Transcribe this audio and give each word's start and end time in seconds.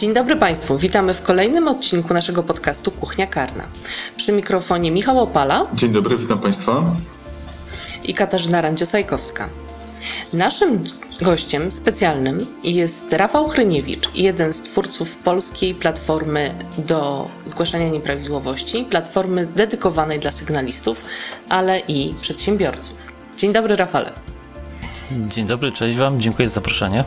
Dzień 0.00 0.14
dobry 0.14 0.36
Państwu, 0.36 0.78
witamy 0.78 1.14
w 1.14 1.22
kolejnym 1.22 1.68
odcinku 1.68 2.14
naszego 2.14 2.42
podcastu 2.42 2.90
Kuchnia 2.90 3.26
Karna. 3.26 3.64
Przy 4.16 4.32
mikrofonie 4.32 4.90
Michał 4.90 5.20
Opala 5.20 5.66
Dzień 5.74 5.92
dobry, 5.92 6.16
witam 6.16 6.38
Państwa. 6.38 6.82
i 8.04 8.14
Katarzyna 8.14 8.60
Randziosajkowska. 8.60 9.48
Naszym 10.32 10.84
gościem 11.20 11.72
specjalnym 11.72 12.46
jest 12.64 13.12
Rafał 13.12 13.48
Hryniewicz, 13.48 14.14
jeden 14.14 14.52
z 14.52 14.62
twórców 14.62 15.16
polskiej 15.16 15.74
platformy 15.74 16.54
do 16.78 17.28
zgłaszania 17.44 17.88
nieprawidłowości, 17.88 18.84
platformy 18.84 19.46
dedykowanej 19.46 20.20
dla 20.20 20.32
sygnalistów, 20.32 21.04
ale 21.48 21.80
i 21.80 22.14
przedsiębiorców. 22.20 22.96
Dzień 23.36 23.52
dobry 23.52 23.76
Rafale. 23.76 24.12
Dzień 25.28 25.46
dobry, 25.46 25.72
cześć 25.72 25.98
Wam, 25.98 26.20
dziękuję 26.20 26.48
za 26.48 26.54
zaproszenie. 26.54 27.04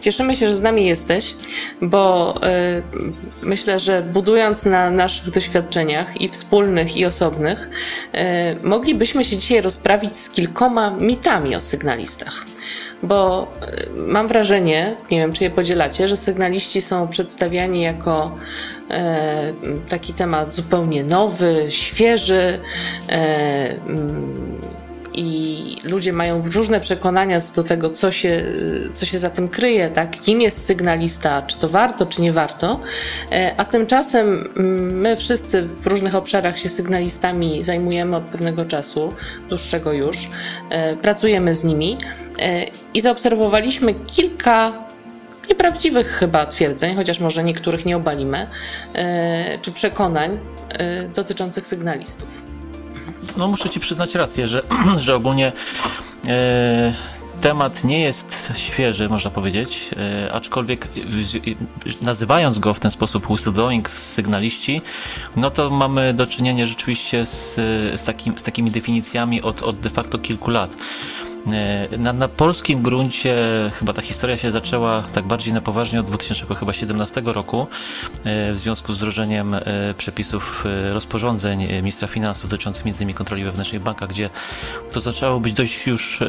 Cieszymy 0.00 0.36
się, 0.36 0.48
że 0.48 0.54
z 0.54 0.62
nami 0.62 0.86
jesteś, 0.86 1.34
bo 1.82 2.34
y, 2.36 2.82
myślę, 3.42 3.78
że 3.78 4.02
budując 4.02 4.64
na 4.64 4.90
naszych 4.90 5.30
doświadczeniach 5.30 6.20
i 6.20 6.28
wspólnych, 6.28 6.96
i 6.96 7.06
osobnych, 7.06 7.70
y, 8.14 8.66
moglibyśmy 8.66 9.24
się 9.24 9.36
dzisiaj 9.36 9.60
rozprawić 9.60 10.16
z 10.16 10.30
kilkoma 10.30 10.90
mitami 10.90 11.56
o 11.56 11.60
sygnalistach. 11.60 12.44
Bo 13.02 13.42
y, 13.42 13.90
mam 13.96 14.28
wrażenie, 14.28 14.96
nie 15.10 15.18
wiem 15.18 15.32
czy 15.32 15.44
je 15.44 15.50
podzielacie, 15.50 16.08
że 16.08 16.16
sygnaliści 16.16 16.80
są 16.80 17.08
przedstawiani 17.08 17.82
jako 17.82 18.38
e, 18.90 19.52
taki 19.88 20.12
temat 20.12 20.54
zupełnie 20.54 21.04
nowy, 21.04 21.66
świeży. 21.68 22.60
E, 23.08 23.74
i 25.20 25.76
ludzie 25.84 26.12
mają 26.12 26.50
różne 26.50 26.80
przekonania 26.80 27.40
co 27.40 27.54
do 27.54 27.68
tego, 27.68 27.90
co 27.90 28.10
się, 28.10 28.42
co 28.94 29.06
się 29.06 29.18
za 29.18 29.30
tym 29.30 29.48
kryje, 29.48 29.90
tak? 29.90 30.20
kim 30.20 30.40
jest 30.40 30.64
sygnalista, 30.64 31.42
czy 31.42 31.56
to 31.56 31.68
warto, 31.68 32.06
czy 32.06 32.22
nie 32.22 32.32
warto. 32.32 32.80
E, 33.32 33.54
A 33.56 33.64
tymczasem 33.64 34.50
mm, 34.56 34.98
my 34.98 35.16
wszyscy 35.16 35.62
w 35.62 35.86
różnych 35.86 36.14
obszarach 36.14 36.58
się 36.58 36.68
sygnalistami 36.68 37.64
zajmujemy 37.64 38.16
od 38.16 38.24
pewnego 38.24 38.64
czasu, 38.64 39.08
dłuższego 39.48 39.92
już, 39.92 40.28
e, 40.70 40.96
pracujemy 40.96 41.54
z 41.54 41.64
nimi 41.64 41.96
e, 42.38 42.64
i 42.94 43.00
zaobserwowaliśmy 43.00 43.94
kilka 43.94 44.72
nieprawdziwych 45.48 46.06
chyba 46.06 46.46
twierdzeń, 46.46 46.96
chociaż 46.96 47.20
może 47.20 47.44
niektórych 47.44 47.86
nie 47.86 47.96
obalimy, 47.96 48.46
czy 49.62 49.72
przekonań 49.72 50.38
dotyczących 51.14 51.66
sygnalistów. 51.66 52.49
No 53.36 53.48
muszę 53.48 53.70
Ci 53.70 53.80
przyznać 53.80 54.14
rację, 54.14 54.48
że, 54.48 54.62
że 55.04 55.16
ogólnie 55.16 55.52
e, 56.28 56.94
temat 57.40 57.84
nie 57.84 58.00
jest 58.00 58.52
świeży, 58.56 59.08
można 59.08 59.30
powiedzieć, 59.30 59.90
e, 60.26 60.32
aczkolwiek 60.32 60.88
nazywając 62.02 62.58
go 62.58 62.74
w 62.74 62.80
ten 62.80 62.90
sposób 62.90 63.30
whistleblowing, 63.30 63.90
sygnaliści, 63.90 64.82
no 65.36 65.50
to 65.50 65.70
mamy 65.70 66.14
do 66.14 66.26
czynienia 66.26 66.66
rzeczywiście 66.66 67.26
z, 67.26 67.54
z, 68.00 68.04
takim, 68.04 68.38
z 68.38 68.42
takimi 68.42 68.70
definicjami 68.70 69.42
od, 69.42 69.62
od 69.62 69.80
de 69.80 69.90
facto 69.90 70.18
kilku 70.18 70.50
lat. 70.50 70.76
E, 71.46 71.98
Na, 71.98 72.12
na 72.12 72.28
polskim 72.28 72.82
gruncie 72.82 73.36
chyba 73.74 73.92
ta 73.92 74.02
historia 74.02 74.36
się 74.36 74.50
zaczęła 74.50 75.02
tak 75.02 75.26
bardziej 75.26 75.54
na 75.54 75.60
poważnie 75.60 76.00
od 76.00 76.06
2017 76.06 77.22
roku 77.24 77.66
e, 78.24 78.52
w 78.52 78.58
związku 78.58 78.92
z 78.92 78.96
wdrożeniem 78.96 79.54
e, 79.54 79.60
przepisów 79.96 80.64
rozporządzeń 80.92 81.66
ministra 81.72 82.08
finansów 82.08 82.50
dotyczących 82.50 82.86
m.in. 82.86 83.14
kontroli 83.14 83.44
wewnętrznej 83.44 83.80
w 83.80 83.84
bankach, 83.84 84.08
gdzie 84.08 84.30
to 84.92 85.00
zaczęło 85.00 85.40
być 85.40 85.52
dość 85.52 85.86
już 85.86 86.22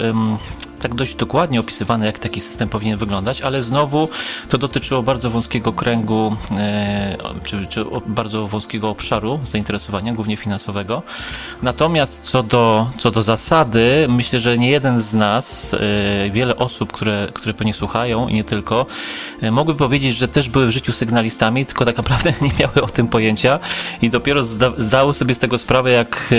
tak 0.82 0.96
dość 0.96 1.16
dokładnie 1.16 1.60
opisywane, 1.60 2.06
jak 2.06 2.20
taki 2.20 2.42
system 2.42 2.70
powinien 2.70 2.98
wyglądać, 2.98 3.42
ale 3.42 3.62
znowu 3.62 4.10
to 4.50 4.58
dotyczyło 4.58 5.04
bardzo 5.04 5.30
wąskiego 5.30 5.74
kręgu, 5.74 6.36
e, 6.58 7.18
czy, 7.44 7.66
czy 7.66 7.86
bardzo 8.08 8.48
wąskiego 8.48 8.90
obszaru 8.90 9.40
zainteresowania, 9.44 10.14
głównie 10.14 10.38
finansowego. 10.38 11.04
Natomiast 11.62 12.24
co 12.24 12.44
do, 12.44 12.88
co 12.98 13.12
do 13.12 13.22
zasady, 13.22 14.06
myślę, 14.10 14.40
że 14.40 14.58
nie 14.58 14.70
jeden 14.70 15.00
z 15.00 15.14
nas, 15.14 15.74
e, 15.74 16.30
wiele 16.30 16.56
osób, 16.56 16.92
które, 16.92 17.28
które 17.34 17.54
pewnie 17.54 17.74
słuchają 17.74 18.28
i 18.28 18.34
nie 18.34 18.44
tylko, 18.44 18.86
e, 19.42 19.52
mogły 19.52 19.76
powiedzieć, 19.76 20.16
że 20.16 20.28
też 20.28 20.50
były 20.50 20.68
w 20.68 20.72
życiu 20.72 20.92
sygnalistami, 20.92 21.66
tylko 21.66 21.86
tak 21.86 21.98
naprawdę 21.98 22.34
nie 22.42 22.52
miały 22.60 22.82
o 22.82 22.88
tym 22.88 23.08
pojęcia 23.08 23.60
i 24.02 24.10
dopiero 24.10 24.44
zda, 24.44 24.72
zdały 24.78 25.14
sobie 25.14 25.36
z 25.36 25.40
tego 25.40 25.58
sprawę, 25.58 25.92
jak 25.92 26.34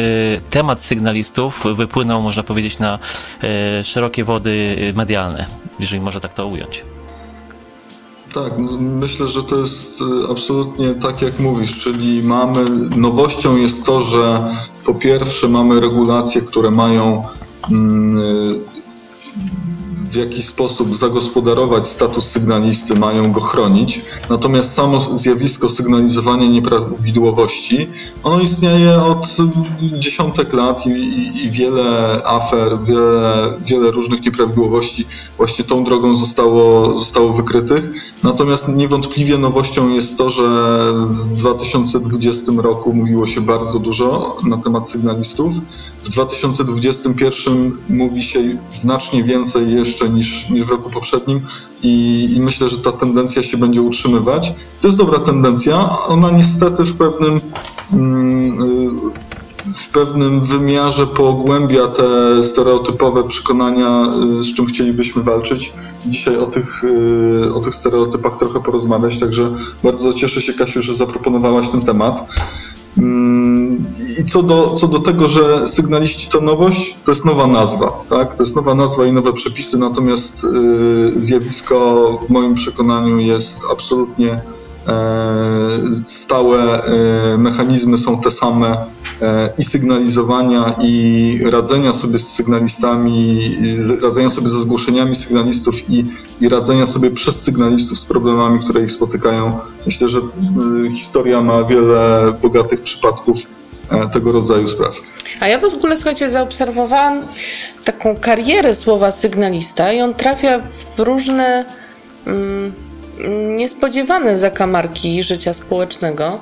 temat 0.51 0.81
sygnalistów 0.81 1.65
wypłynął, 1.75 2.23
można 2.23 2.43
powiedzieć, 2.43 2.79
na 2.79 2.99
szerokie 3.83 4.25
wody 4.25 4.32
e, 4.37 4.93
medialne, 4.93 5.47
jeżeli 5.79 6.03
można 6.03 6.21
tak 6.21 6.35
to 6.35 6.47
ująć. 6.47 6.85
Tak, 8.33 8.53
myślę, 8.79 9.27
że 9.27 9.43
to 9.43 9.57
jest 9.59 10.01
y, 10.01 10.05
absolutnie 10.31 10.95
tak, 10.95 11.23
jak 11.23 11.41
mówisz, 11.41 11.79
czyli 11.79 12.23
mamy, 12.23 12.65
nowością 12.97 13.57
jest 13.57 13.87
to, 13.87 14.01
że 14.01 14.55
po 14.85 14.95
pierwsze 14.95 15.49
mamy 15.49 15.81
regulacje, 15.81 16.41
które 16.41 16.71
mają 16.71 17.25
mm, 17.71 18.19
y, 18.19 18.61
w 20.13 20.15
jakiś 20.15 20.45
sposób 20.45 20.97
zagospodarować 20.97 21.87
status 21.87 22.25
sygnalisty, 22.25 22.95
mają 22.95 23.33
go 23.33 23.41
chronić. 23.41 24.01
Natomiast 24.31 24.75
samo 24.75 25.01
zjawisko 25.01 25.69
sygnalizowania 25.69 26.47
nieprawidłowości, 26.47 27.89
ono 28.23 28.41
istnieje 28.41 29.03
od 29.03 29.37
dziesiątek 29.99 30.53
lat 30.53 30.87
i, 30.87 30.91
i, 30.91 31.45
i 31.47 31.51
wiele 31.51 32.21
afer, 32.25 32.79
wiele, 32.85 33.55
wiele 33.67 33.91
różnych 33.91 34.23
nieprawidłowości 34.23 35.07
właśnie 35.37 35.65
tą 35.65 35.85
drogą 35.85 36.15
zostało, 36.15 36.99
zostało 36.99 37.33
wykrytych. 37.33 37.91
Natomiast 38.23 38.69
niewątpliwie 38.69 39.39
nowością 39.39 39.89
jest 39.89 40.19
to, 40.19 40.31
że 40.31 40.43
w 41.07 41.35
2020 41.35 42.53
roku 42.57 42.93
mówiło 42.93 43.27
się 43.27 43.41
bardzo 43.41 43.79
dużo 43.79 44.37
na 44.45 44.57
temat 44.57 44.91
sygnalistów. 44.91 45.53
W 46.05 46.09
2021 46.09 47.79
mówi 47.89 48.23
się 48.23 48.59
znacznie 48.71 49.25
więcej 49.25 49.75
jeszcze 49.75 50.02
niż, 50.09 50.51
niż 50.51 50.65
w 50.65 50.71
roku 50.71 50.91
poprzednim 50.91 51.41
i, 51.83 52.25
i 52.37 52.41
myślę, 52.41 52.69
że 52.69 52.79
ta 52.79 52.93
tendencja 52.93 53.43
się 53.43 53.57
będzie 53.57 53.83
utrzymywać. 53.83 54.53
To 54.81 54.89
jest 54.89 54.99
dobra 54.99 55.19
tendencja. 55.19 55.99
Ona 56.09 56.31
niestety 56.31 56.85
w 56.85 56.97
pewnym 56.97 57.41
mm, 57.93 58.61
y, 58.61 59.33
w 59.75 59.89
pewnym 59.89 60.41
wymiarze 60.41 61.07
pogłębia 61.07 61.87
te 61.87 62.43
stereotypowe 62.43 63.25
przekonania, 63.25 64.07
y, 64.41 64.45
z 64.45 64.55
czym 64.55 64.67
chcielibyśmy 64.67 65.23
walczyć. 65.23 65.73
Dzisiaj 66.07 66.37
o 66.37 66.47
tych, 66.47 66.85
y, 66.85 67.55
o 67.55 67.61
tych 67.61 67.75
stereotypach 67.75 68.37
trochę 68.37 68.61
porozmawiać, 68.61 69.19
także 69.19 69.53
bardzo 69.83 70.13
cieszę 70.13 70.43
się, 70.43 70.53
Kasiu, 70.53 70.83
że 70.83 70.95
zaproponowałaś 70.95 71.69
ten 71.69 71.81
temat. 71.83 72.27
I 74.19 74.25
co 74.25 74.43
do, 74.43 74.71
co 74.71 74.89
do 74.89 74.99
tego, 74.99 75.29
że 75.29 75.67
sygnaliści 75.67 76.29
to 76.31 76.41
nowość, 76.41 76.97
to 77.05 77.11
jest 77.11 77.25
nowa 77.25 77.47
nazwa, 77.47 78.05
tak? 78.11 78.35
To 78.35 78.43
jest 78.43 78.57
nowa 78.57 78.75
nazwa 78.75 79.07
i 79.07 79.13
nowe 79.13 79.33
przepisy, 79.33 79.79
natomiast 79.79 80.45
y, 80.45 81.21
zjawisko 81.21 82.19
w 82.27 82.31
moim 82.31 82.55
przekonaniu 82.55 83.19
jest 83.19 83.65
absolutnie 83.73 84.41
e, 84.89 85.79
stałe, 86.07 86.85
e, 86.85 87.39
mechanizmy 87.39 87.99
są 87.99 88.21
te 88.21 88.31
same 88.31 88.87
e, 89.23 89.53
i 89.59 89.65
sygnalizowania, 89.65 90.75
i 90.81 91.39
radzenia 91.51 91.93
sobie 91.93 92.19
z 92.19 92.29
sygnalistami, 92.29 93.41
radzenia 94.03 94.31
sobie 94.31 94.49
ze 94.49 94.61
zgłoszeniami 94.61 95.15
sygnalistów 95.15 95.91
i, 95.91 96.05
i 96.41 96.49
radzenia 96.49 96.87
sobie 96.87 97.11
przez 97.11 97.43
sygnalistów 97.43 97.99
z 97.99 98.05
problemami, 98.05 98.61
które 98.61 98.83
ich 98.83 98.93
spotykają. 98.93 99.51
Myślę, 99.87 100.09
że 100.09 100.19
y, 100.19 100.23
historia 100.97 101.41
ma 101.41 101.65
wiele 101.65 102.33
bogatych 102.43 102.83
przypadków 102.83 103.37
tego 104.13 104.33
rodzaju 104.33 104.67
spraw. 104.67 104.97
A 105.41 105.49
ja 105.49 105.59
w 105.59 105.65
ogóle, 105.65 105.97
słuchajcie, 105.97 106.31
zaobserwowałam 106.31 107.23
taką 107.85 108.15
karierę 108.17 108.75
słowa 108.75 109.11
sygnalista 109.11 109.93
i 109.93 110.01
on 110.01 110.15
trafia 110.15 110.59
w 110.59 110.99
różne 110.99 111.65
mm, 112.27 112.73
niespodziewane 113.57 114.39
zakamarki 114.39 115.23
życia 115.23 115.55
społecznego. 115.55 116.41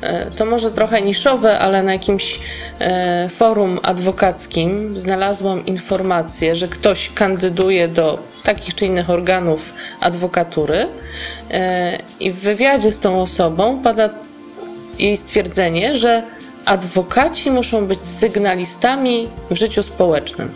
E, 0.00 0.30
to 0.30 0.46
może 0.46 0.70
trochę 0.70 1.02
niszowe, 1.02 1.58
ale 1.58 1.82
na 1.82 1.92
jakimś 1.92 2.40
e, 2.78 3.28
forum 3.28 3.80
adwokackim 3.82 4.96
znalazłam 4.96 5.66
informację, 5.66 6.56
że 6.56 6.68
ktoś 6.68 7.10
kandyduje 7.14 7.88
do 7.88 8.18
takich 8.44 8.74
czy 8.74 8.86
innych 8.86 9.10
organów 9.10 9.74
adwokatury 10.00 10.88
e, 11.50 11.98
i 12.20 12.30
w 12.30 12.40
wywiadzie 12.40 12.92
z 12.92 13.00
tą 13.00 13.22
osobą 13.22 13.82
pada 13.82 14.10
jej 14.98 15.16
stwierdzenie, 15.16 15.96
że 15.96 16.22
adwokaci 16.64 17.50
muszą 17.50 17.86
być 17.86 18.04
sygnalistami 18.04 19.28
w 19.50 19.56
życiu 19.56 19.82
społecznym. 19.82 20.50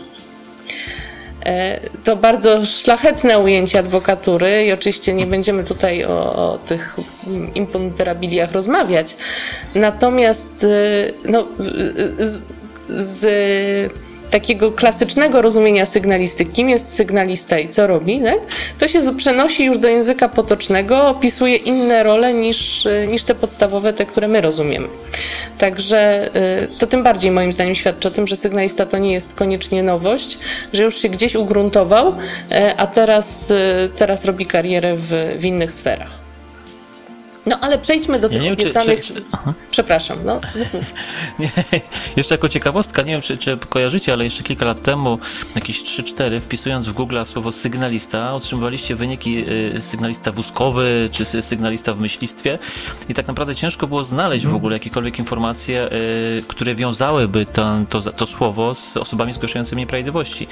E, 1.45 1.79
to 2.03 2.15
bardzo 2.15 2.65
szlachetne 2.65 3.39
ujęcie 3.39 3.79
adwokatury 3.79 4.65
i 4.65 4.71
oczywiście 4.71 5.13
nie 5.13 5.25
będziemy 5.25 5.63
tutaj 5.63 6.05
o, 6.05 6.35
o 6.35 6.57
tych 6.57 6.95
imponderabiliach 7.55 8.51
rozmawiać. 8.51 9.17
Natomiast 9.75 10.63
e, 10.63 10.67
no, 11.25 11.47
z, 12.19 12.43
z 12.89 13.93
takiego 14.31 14.71
klasycznego 14.71 15.41
rozumienia 15.41 15.85
sygnalistyki, 15.85 16.51
kim 16.51 16.69
jest 16.69 16.93
sygnalista 16.93 17.59
i 17.59 17.69
co 17.69 17.87
robi, 17.87 18.21
tak? 18.21 18.39
to 18.79 18.87
się 18.87 19.15
przenosi 19.15 19.65
już 19.65 19.77
do 19.77 19.87
języka 19.87 20.29
potocznego, 20.29 21.07
opisuje 21.07 21.55
inne 21.55 22.03
role 22.03 22.33
niż, 22.33 22.87
niż 23.11 23.23
te 23.23 23.35
podstawowe, 23.35 23.93
te, 23.93 24.05
które 24.05 24.27
my 24.27 24.41
rozumiemy. 24.41 24.87
Także 25.57 26.29
y, 26.73 26.79
to 26.79 26.87
tym 26.87 27.03
bardziej 27.03 27.31
moim 27.31 27.53
zdaniem 27.53 27.75
świadczy 27.75 28.07
o 28.07 28.11
tym, 28.11 28.27
że 28.27 28.35
sygnalista 28.35 28.85
to 28.85 28.97
nie 28.97 29.13
jest 29.13 29.35
koniecznie 29.35 29.83
nowość, 29.83 30.37
że 30.73 30.83
już 30.83 31.01
się 31.01 31.09
gdzieś 31.09 31.35
ugruntował, 31.35 32.09
y, 32.09 32.15
a 32.77 32.87
teraz, 32.87 33.51
y, 33.51 33.89
teraz 33.97 34.25
robi 34.25 34.45
karierę 34.45 34.95
w, 34.95 35.35
w 35.37 35.45
innych 35.45 35.73
sferach. 35.73 36.26
No 37.47 37.59
ale 37.59 37.79
przejdźmy 37.79 38.19
do 38.19 38.29
tych 38.29 38.43
ja 38.43 38.53
obiecanych... 38.53 39.01
Czy, 39.01 39.13
czy, 39.13 39.21
czy... 39.21 39.53
Przepraszam, 39.71 40.19
no. 40.25 40.39
nie, 41.39 41.49
jeszcze 42.17 42.35
jako 42.35 42.49
ciekawostka, 42.49 43.01
nie 43.01 43.11
wiem 43.11 43.21
czy, 43.21 43.37
czy 43.37 43.57
kojarzycie, 43.57 44.13
ale 44.13 44.23
jeszcze 44.23 44.43
kilka 44.43 44.65
lat 44.65 44.81
temu, 44.81 45.19
jakieś 45.55 45.83
3-4, 45.83 46.39
wpisując 46.39 46.87
w 46.87 46.93
Google 46.93 47.23
słowo 47.25 47.51
sygnalista, 47.51 48.33
otrzymywaliście 48.33 48.95
wyniki 48.95 49.45
y, 49.75 49.81
sygnalista 49.81 50.31
wózkowy, 50.31 51.09
czy 51.11 51.25
sygnalista 51.25 51.93
w 51.93 51.99
myślistwie 51.99 52.59
i 53.09 53.13
tak 53.13 53.27
naprawdę 53.27 53.55
ciężko 53.55 53.87
było 53.87 54.03
znaleźć 54.03 54.47
w 54.47 54.55
ogóle 54.55 54.75
jakiekolwiek 54.75 55.19
informacje, 55.19 55.89
y, 55.91 56.43
które 56.47 56.75
wiązałyby 56.75 57.45
ten, 57.45 57.85
to, 57.85 58.01
to 58.01 58.25
słowo 58.25 58.75
z 58.75 58.97
osobami 58.97 59.33
zgłaszającymi 59.33 59.81
nieprawidłowości. 59.81 60.47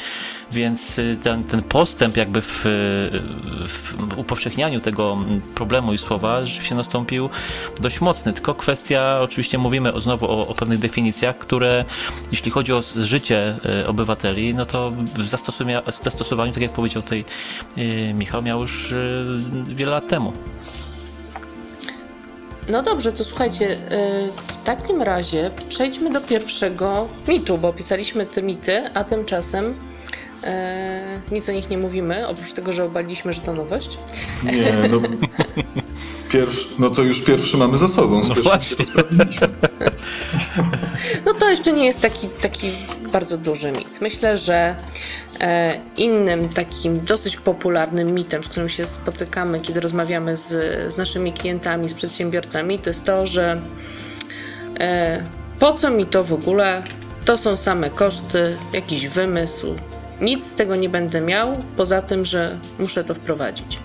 Więc 0.52 1.00
y, 1.00 1.18
ten, 1.24 1.44
ten 1.44 1.64
postęp 1.64 2.18
jakby 2.18 2.42
w, 2.42 2.62
w 3.68 4.18
upowszechnianiu 4.18 4.80
tego 4.80 5.18
problemu 5.56 5.94
i 5.94 5.98
słowa 5.98 6.46
rzeczywiście 6.46 6.76
nastąpił 6.86 7.30
dość 7.82 8.02
mocny. 8.02 8.34
Tylko 8.34 8.56
kwestia, 8.56 9.20
oczywiście 9.22 9.58
mówimy 9.58 9.94
o, 9.94 10.02
znowu 10.02 10.26
o, 10.26 10.48
o 10.48 10.54
pewnych 10.54 10.80
definicjach, 10.80 11.38
które 11.38 11.86
jeśli 12.32 12.52
chodzi 12.52 12.74
o 12.74 12.82
życie 12.96 13.58
e, 13.66 13.88
obywateli, 13.88 14.56
no 14.56 14.66
to 14.66 14.92
w 15.18 15.28
zastosowaniu, 16.04 16.54
tak 16.54 16.64
jak 16.64 16.72
powiedział 16.72 17.04
tutaj 17.04 17.26
e, 17.78 18.14
Michał, 18.14 18.42
miał 18.42 18.62
już 18.62 18.92
e, 18.92 18.96
wiele 19.76 19.92
lat 19.92 20.08
temu. 20.08 20.34
No 22.70 22.84
dobrze, 22.84 23.12
to 23.12 23.24
słuchajcie, 23.24 23.78
w 24.36 24.64
takim 24.64 25.02
razie 25.02 25.52
przejdźmy 25.70 26.12
do 26.12 26.22
pierwszego 26.22 27.08
mitu, 27.28 27.58
bo 27.58 27.68
opisaliśmy 27.68 28.26
te 28.26 28.44
mity, 28.44 28.90
a 28.94 29.04
tymczasem 29.04 29.76
e, 30.44 31.22
nic 31.32 31.50
o 31.50 31.52
nich 31.52 31.70
nie 31.70 31.78
mówimy, 31.78 32.28
oprócz 32.28 32.54
tego, 32.54 32.74
że 32.74 32.84
obaliliśmy, 32.84 33.34
że 33.34 33.42
to 33.42 33.54
nowość. 33.54 33.98
Nie, 34.44 34.74
no 34.90 35.02
Pierwszy, 36.36 36.68
no 36.80 36.90
to 36.90 37.02
już 37.02 37.22
pierwszy 37.22 37.58
mamy 37.58 37.78
za 37.78 37.88
sobą. 37.88 38.22
No 38.30 38.36
właśnie. 38.36 38.86
No 41.26 41.34
to 41.34 41.50
jeszcze 41.50 41.74
nie 41.74 41.86
jest 41.86 42.02
taki, 42.02 42.28
taki 42.42 42.72
bardzo 43.12 43.38
duży 43.38 43.72
mit. 43.72 44.02
Myślę, 44.02 44.38
że 44.38 44.76
e, 45.40 45.80
innym 45.98 46.50
takim 46.50 47.06
dosyć 47.06 47.38
popularnym 47.38 48.14
mitem, 48.14 48.44
z 48.44 48.48
którym 48.48 48.70
się 48.70 48.88
spotykamy, 48.88 49.60
kiedy 49.60 49.80
rozmawiamy 49.80 50.36
z, 50.36 50.48
z 50.94 50.98
naszymi 50.98 51.34
klientami, 51.34 51.90
z 51.90 51.94
przedsiębiorcami, 51.94 52.80
to 52.80 52.90
jest 52.90 53.04
to, 53.04 53.26
że 53.26 53.62
e, 54.80 55.24
po 55.60 55.74
co 55.74 55.92
mi 55.92 56.06
to 56.06 56.24
w 56.24 56.34
ogóle? 56.34 56.84
To 57.26 57.38
są 57.38 57.56
same 57.56 57.90
koszty, 57.90 58.58
jakiś 58.74 59.08
wymysł. 59.08 59.76
Nic 60.22 60.46
z 60.46 60.56
tego 60.56 60.76
nie 60.76 60.90
będę 60.90 61.22
miał, 61.22 61.54
poza 61.78 62.02
tym, 62.02 62.26
że 62.26 62.60
muszę 62.80 63.04
to 63.04 63.14
wprowadzić. 63.14 63.80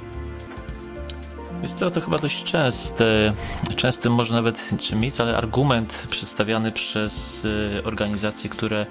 Jest 1.62 1.78
to, 1.78 1.90
to 1.90 2.00
chyba 2.00 2.18
dość 2.18 2.44
częsty, 2.44 3.32
częsty 3.76 4.10
może 4.10 4.34
nawet 4.34 4.70
czy 4.78 4.96
mit, 4.96 5.20
ale 5.20 5.36
argument 5.36 6.06
przedstawiany 6.10 6.72
przez 6.72 7.44
y, 7.44 7.82
organizacje, 7.84 8.50
które 8.50 8.86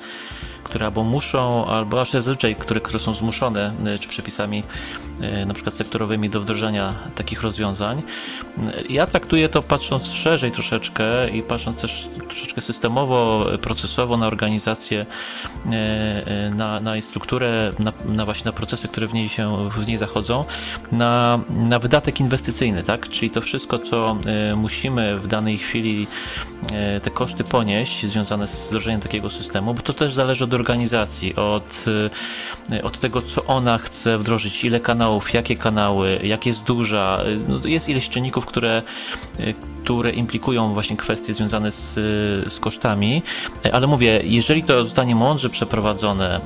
które 0.64 0.86
albo 0.86 1.04
muszą, 1.04 1.66
albo 1.66 2.02
aż 2.02 2.12
zazwyczaj, 2.12 2.56
które, 2.56 2.82
które 2.82 3.00
są 3.00 3.14
zmuszone, 3.14 3.74
y, 3.96 4.00
czy 4.00 4.10
przepisami 4.10 4.64
na 5.46 5.54
przykład 5.54 5.76
sektorowymi 5.76 6.30
do 6.30 6.42
wdrożenia 6.42 6.94
takich 7.16 7.42
rozwiązań. 7.42 8.04
Ja 8.90 9.06
traktuję 9.06 9.50
to 9.50 9.62
patrząc 9.62 10.12
szerzej 10.12 10.52
troszeczkę 10.52 11.30
i 11.30 11.44
patrząc 11.44 11.82
też 11.82 12.10
troszeczkę 12.28 12.62
systemowo, 12.62 13.46
procesowo 13.62 14.18
na 14.18 14.28
organizację, 14.28 15.06
y, 15.66 16.56
na, 16.56 16.80
na 16.80 16.96
jej 16.96 17.02
strukturę, 17.02 17.72
na, 17.80 17.94
na 18.06 18.26
właśnie 18.26 18.46
na 18.46 18.54
procesy, 18.54 18.88
które 18.88 19.08
w 19.08 19.14
niej 19.14 19.30
się, 19.30 19.70
w 19.70 19.88
niej 19.88 19.98
zachodzą, 19.98 20.44
na, 20.92 21.40
na 21.50 21.80
wydatek 21.80 22.20
inwestycyjny, 22.20 22.84
tak? 22.84 23.10
Czyli 23.10 23.30
to 23.30 23.42
wszystko, 23.42 23.80
co 23.80 24.18
musimy 24.56 25.18
w 25.18 25.28
danej 25.28 25.58
chwili 25.58 26.08
te 27.04 27.12
koszty 27.12 27.44
ponieść 27.44 28.06
związane 28.06 28.48
z 28.48 28.68
wdrożeniem 28.68 29.02
takiego 29.02 29.30
systemu, 29.30 29.74
bo 29.74 29.82
to 29.82 29.94
też 29.94 30.14
zależy 30.14 30.44
od 30.44 30.54
organizacji, 30.54 31.36
od, 31.36 31.86
od 32.84 33.00
tego, 33.00 33.22
co 33.22 33.46
ona 33.46 33.78
chce 33.78 34.18
wdrożyć, 34.18 34.64
ile 34.64 34.80
kanałów, 34.80 35.09
jakie 35.34 35.56
kanały, 35.56 36.20
jak 36.24 36.46
jest 36.46 36.64
duża. 36.64 37.20
No, 37.48 37.68
jest 37.68 37.90
ileś 37.90 38.10
czynników, 38.10 38.46
które, 38.46 38.84
y, 39.40 39.54
które 39.84 40.12
implikują 40.12 40.74
właśnie 40.74 40.98
kwestie 40.98 41.34
związane 41.34 41.72
z, 41.72 41.94
z 42.54 42.60
kosztami, 42.60 43.24
ale 43.74 43.88
mówię, 43.88 44.22
jeżeli 44.24 44.64
to 44.64 44.86
zostanie 44.86 45.16
mądrze 45.16 45.50
przeprowadzone, 45.50 46.42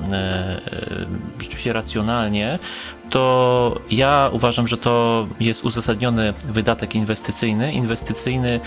y, 1.40 1.44
rzeczywiście 1.44 1.74
racjonalnie, 1.74 2.60
to 3.14 3.80
ja 3.92 4.30
uważam, 4.32 4.68
że 4.68 4.78
to 4.78 5.28
jest 5.40 5.66
uzasadniony 5.66 6.34
wydatek 6.54 6.96
inwestycyjny. 6.96 7.74
Inwestycyjny 7.74 8.60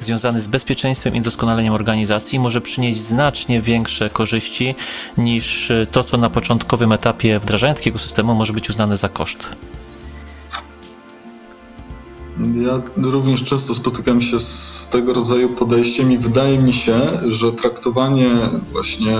związany 0.00 0.40
z 0.40 0.48
bezpieczeństwem 0.48 1.14
i 1.14 1.20
doskonaleniem 1.20 1.74
organizacji 1.74 2.38
może 2.38 2.60
przynieść 2.60 3.00
znacznie 3.00 3.62
większe 3.62 4.10
korzyści 4.10 4.74
niż 5.18 5.72
to, 5.92 6.04
co 6.04 6.16
na 6.16 6.30
początkowym 6.30 6.92
etapie 6.92 7.38
wdrażania 7.38 7.74
takiego 7.74 7.98
systemu 7.98 8.34
może 8.34 8.52
być 8.52 8.70
uznane 8.70 8.96
za 8.96 9.08
koszt. 9.08 9.38
Ja 12.54 12.82
również 12.96 13.44
często 13.44 13.74
spotykam 13.74 14.20
się 14.20 14.40
z 14.40 14.88
tego 14.90 15.14
rodzaju 15.14 15.48
podejściem 15.48 16.12
i 16.12 16.18
wydaje 16.18 16.58
mi 16.58 16.72
się, 16.72 17.00
że 17.28 17.52
traktowanie 17.52 18.30
właśnie 18.72 19.16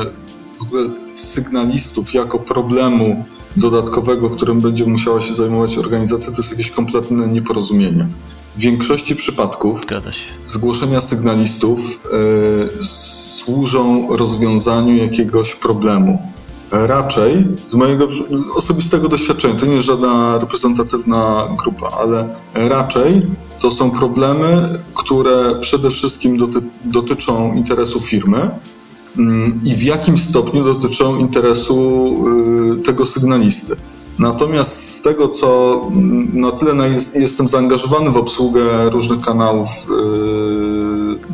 w 0.58 0.62
ogóle 0.62 0.85
sygnalistów 1.14 2.14
jako 2.14 2.38
problemu 2.38 3.25
dodatkowego, 3.56 4.30
którym 4.30 4.61
będzie 4.61 4.87
musiała 4.87 5.20
się 5.20 5.34
zajmować 5.34 5.78
organizacja, 5.78 6.32
to 6.32 6.37
jest 6.37 6.50
jakieś 6.50 6.70
kompletne 6.70 7.28
nieporozumienie. 7.28 8.08
W 8.56 8.61
większości 8.61 9.16
przypadków 9.16 9.80
zgłoszenia 10.46 11.00
sygnalistów 11.00 12.00
y, 12.80 12.84
służą 12.84 14.16
rozwiązaniu 14.16 14.96
jakiegoś 14.96 15.54
problemu. 15.54 16.23
Raczej, 16.70 17.44
z 17.66 17.75
mojego 17.75 18.08
osobistego 18.54 19.08
doświadczenia, 19.08 19.54
to 19.54 19.66
nie 19.66 19.75
jest 19.75 19.87
żadna 19.87 20.38
reprezentatywna 20.38 21.49
grupa, 21.58 21.90
ale 22.00 22.28
raczej 22.54 23.23
to 23.61 23.70
są 23.70 23.90
problemy, 23.90 24.68
które 24.94 25.54
przede 25.61 25.90
wszystkim 25.90 26.38
doty 26.38 26.61
dotyczą 26.84 27.54
interesu 27.54 28.00
firmy, 28.00 28.50
i 29.64 29.75
w 29.75 29.83
jakim 29.83 30.18
stopniu 30.18 30.64
dotyczą 30.64 31.16
interesu 31.16 32.14
y, 32.78 32.83
tego 32.83 33.06
sygnalisty. 33.06 33.76
Natomiast 34.18 34.90
z 34.90 35.02
tego, 35.02 35.28
co 35.28 35.80
mm, 35.92 36.40
na 36.40 36.50
tyle 36.50 36.88
jestem 37.14 37.49
zaangażowany 37.49 38.11
w 38.11 38.16
obsługę 38.16 38.90
różnych 38.90 39.21
kanałów 39.21 39.68
y, 39.68 39.92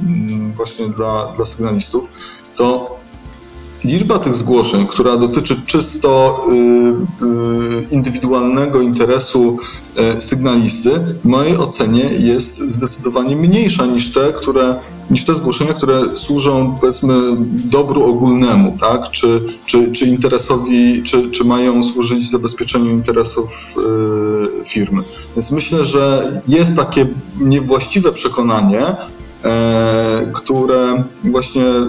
mm, 0.06 0.52
właśnie 0.52 0.88
dla, 0.88 1.26
dla 1.36 1.44
sygnalistów, 1.44 2.08
to 2.56 2.99
liczba 3.84 4.18
tych 4.18 4.34
zgłoszeń, 4.34 4.86
która 4.86 5.16
dotyczy 5.16 5.62
czysto 5.66 6.40
y, 6.48 6.54
y, 6.54 7.86
indywidualnego 7.90 8.80
interesu 8.80 9.58
y, 10.16 10.20
sygnalisty, 10.20 10.90
w 10.90 11.24
mojej 11.24 11.56
ocenie 11.56 12.04
jest 12.18 12.58
zdecydowanie 12.58 13.36
mniejsza 13.36 13.86
niż 13.86 14.12
te, 14.12 14.32
które, 14.32 14.74
niż 15.10 15.24
te 15.24 15.34
zgłoszenia, 15.34 15.74
które 15.74 16.16
służą 16.16 16.76
powiedzmy 16.80 17.14
dobru 17.64 18.04
ogólnemu, 18.04 18.76
tak? 18.80 19.10
czy, 19.10 19.44
czy, 19.66 19.92
czy 19.92 20.06
interesowi, 20.06 21.02
czy, 21.02 21.30
czy 21.30 21.44
mają 21.44 21.82
służyć 21.82 22.30
zabezpieczeniu 22.30 22.90
interesów 22.90 23.74
firmy. 24.64 25.02
Więc 25.36 25.50
myślę, 25.50 25.84
że 25.84 26.32
jest 26.48 26.76
takie 26.76 27.06
niewłaściwe 27.40 28.12
przekonanie, 28.12 28.86
które 30.32 31.04
właśnie 31.24 31.64
e, 31.64 31.88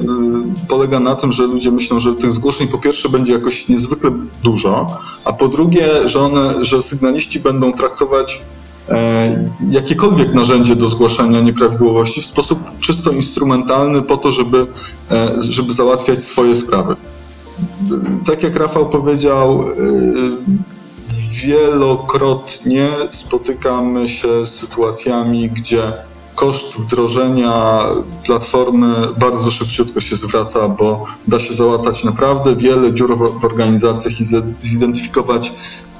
polega 0.67 0.99
na 0.99 1.15
tym, 1.15 1.31
że 1.31 1.43
ludzie 1.43 1.71
myślą, 1.71 1.99
że 1.99 2.15
tych 2.15 2.31
zgłoszeń 2.31 2.67
po 2.67 2.77
pierwsze 2.77 3.09
będzie 3.09 3.33
jakoś 3.33 3.67
niezwykle 3.67 4.11
dużo, 4.43 4.97
a 5.25 5.33
po 5.33 5.47
drugie, 5.47 5.85
że 6.05 6.19
one, 6.19 6.65
że 6.65 6.81
sygnaliści 6.81 7.39
będą 7.39 7.73
traktować 7.73 8.41
e, 8.89 9.49
jakiekolwiek 9.69 10.33
narzędzie 10.33 10.75
do 10.75 10.87
zgłaszania 10.87 11.41
nieprawidłowości 11.41 12.21
w 12.21 12.25
sposób 12.25 12.59
czysto 12.79 13.11
instrumentalny 13.11 14.01
po 14.01 14.17
to, 14.17 14.31
żeby, 14.31 14.67
żeby 15.39 15.73
załatwiać 15.73 16.23
swoje 16.23 16.55
sprawy. 16.55 16.95
Tak 18.25 18.43
jak 18.43 18.55
Rafał 18.55 18.89
powiedział, 18.89 19.63
wielokrotnie 21.43 22.87
spotykamy 23.11 24.09
się 24.09 24.45
z 24.45 24.55
sytuacjami, 24.55 25.49
gdzie 25.49 25.93
koszt 26.35 26.75
wdrożenia 26.79 27.79
platformy 28.25 28.93
bardzo 29.17 29.51
szybciutko 29.51 29.99
się 29.99 30.15
zwraca, 30.15 30.69
bo 30.69 31.05
da 31.27 31.39
się 31.39 31.53
załatać 31.53 32.03
naprawdę 32.03 32.55
wiele 32.55 32.93
dziur 32.93 33.17
w 33.17 33.45
organizacjach 33.45 34.19
i 34.19 34.23
zidentyfikować 34.61 35.53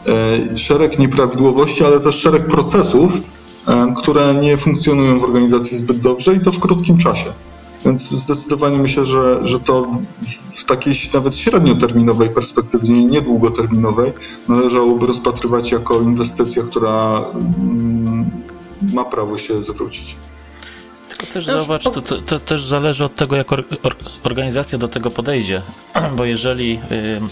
e, 0.07 0.57
szereg 0.57 0.99
nieprawidłowości, 0.99 1.83
ale 1.83 1.99
też 1.99 2.15
szereg 2.15 2.47
procesów, 2.47 3.21
e, 3.67 3.93
które 3.97 4.35
nie 4.35 4.57
funkcjonują 4.57 5.19
w 5.19 5.23
organizacji 5.23 5.77
zbyt 5.77 5.99
dobrze 5.99 6.35
i 6.35 6.39
to 6.39 6.51
w 6.51 6.59
krótkim 6.59 6.97
czasie. 6.97 7.33
Więc 7.85 8.11
zdecydowanie 8.11 8.77
myślę, 8.77 9.05
że, 9.05 9.47
że 9.47 9.59
to 9.59 9.81
w, 9.81 10.57
w 10.59 10.65
takiej 10.65 10.93
nawet 11.13 11.35
średnioterminowej 11.35 12.29
perspektywie, 12.29 12.89
nie 12.89 13.21
długoterminowej, 13.21 14.13
należałoby 14.47 15.07
rozpatrywać 15.07 15.71
jako 15.71 16.01
inwestycja, 16.01 16.63
która 16.63 17.23
mm, 17.33 18.00
ma 18.91 19.05
prawo 19.05 19.37
się 19.37 19.61
zwrócić. 19.61 20.15
Tylko 21.09 21.33
też 21.33 21.45
zauważ, 21.45 21.83
to, 21.83 22.01
to, 22.01 22.21
to, 22.21 22.39
też 22.39 22.65
zależy 22.65 23.05
od 23.05 23.15
tego, 23.15 23.35
jak 23.35 23.51
or, 23.51 23.63
or, 23.83 23.95
organizacja 24.23 24.77
do 24.77 24.87
tego 24.87 25.11
podejdzie, 25.11 25.61
bo 26.17 26.25
jeżeli 26.25 26.79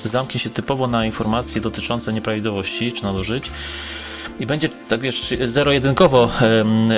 y, 0.04 0.08
zamknie 0.08 0.40
się 0.40 0.50
typowo 0.50 0.88
na 0.88 1.06
informacje 1.06 1.62
dotyczące 1.62 2.14
nieprawidłowości 2.14 2.92
czy 2.92 3.04
nadużyć, 3.04 3.52
i 4.40 4.46
będzie, 4.46 4.70
tak 4.70 5.02
wiesz, 5.02 5.34
zero-jedynkowo 5.46 6.32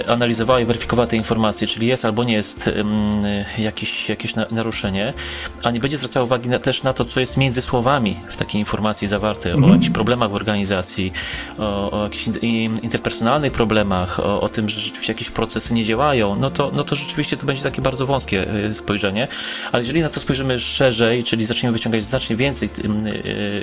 analizowała 0.08 0.60
i 0.60 0.66
weryfikowała 0.66 1.08
te 1.08 1.16
informacje, 1.16 1.68
czyli 1.68 1.88
jest 1.88 2.06
albo 2.06 2.24
nie 2.24 2.34
jest 2.34 2.70
jakieś, 3.58 4.10
jakieś 4.10 4.34
naruszenie, 4.52 5.14
a 5.64 5.72
nie 5.72 5.80
będzie 5.80 5.98
zwracała 5.98 6.26
uwagi 6.26 6.50
na, 6.50 6.60
też 6.60 6.84
na 6.84 6.94
to, 6.94 7.06
co 7.06 7.20
jest 7.20 7.38
między 7.38 7.62
słowami 7.62 8.20
w 8.30 8.38
takiej 8.38 8.60
informacji 8.60 9.08
zawarte, 9.08 9.52
mhm. 9.52 9.72
o 9.72 9.74
jakichś 9.74 9.92
problemach 9.92 10.32
w 10.32 10.36
organizacji, 10.36 11.12
o, 11.58 11.92
o 11.92 12.04
jakichś 12.04 12.28
interpersonalnych 12.82 13.52
problemach, 13.52 14.20
o, 14.20 14.42
o, 14.42 14.50
tym, 14.50 14.70
że 14.70 14.80
rzeczywiście 14.80 15.14
jakieś 15.14 15.30
procesy 15.30 15.74
nie 15.74 15.86
działają, 15.86 16.36
no 16.36 16.52
to, 16.52 16.72
no 16.74 16.84
to 16.84 16.96
rzeczywiście 16.96 17.38
to 17.38 17.46
będzie 17.46 17.64
takie 17.64 17.82
bardzo 17.82 18.06
wąskie 18.06 18.50
e, 18.50 18.74
spojrzenie, 18.74 19.28
ale 19.72 19.84
jeżeli 19.84 20.02
na 20.02 20.10
to 20.10 20.20
spojrzymy 20.20 20.60
szerzej, 20.60 21.24
czyli 21.24 21.46
zaczniemy 21.46 21.74
wyciągać 21.74 22.04
znacznie 22.04 22.36
więcej 22.36 22.70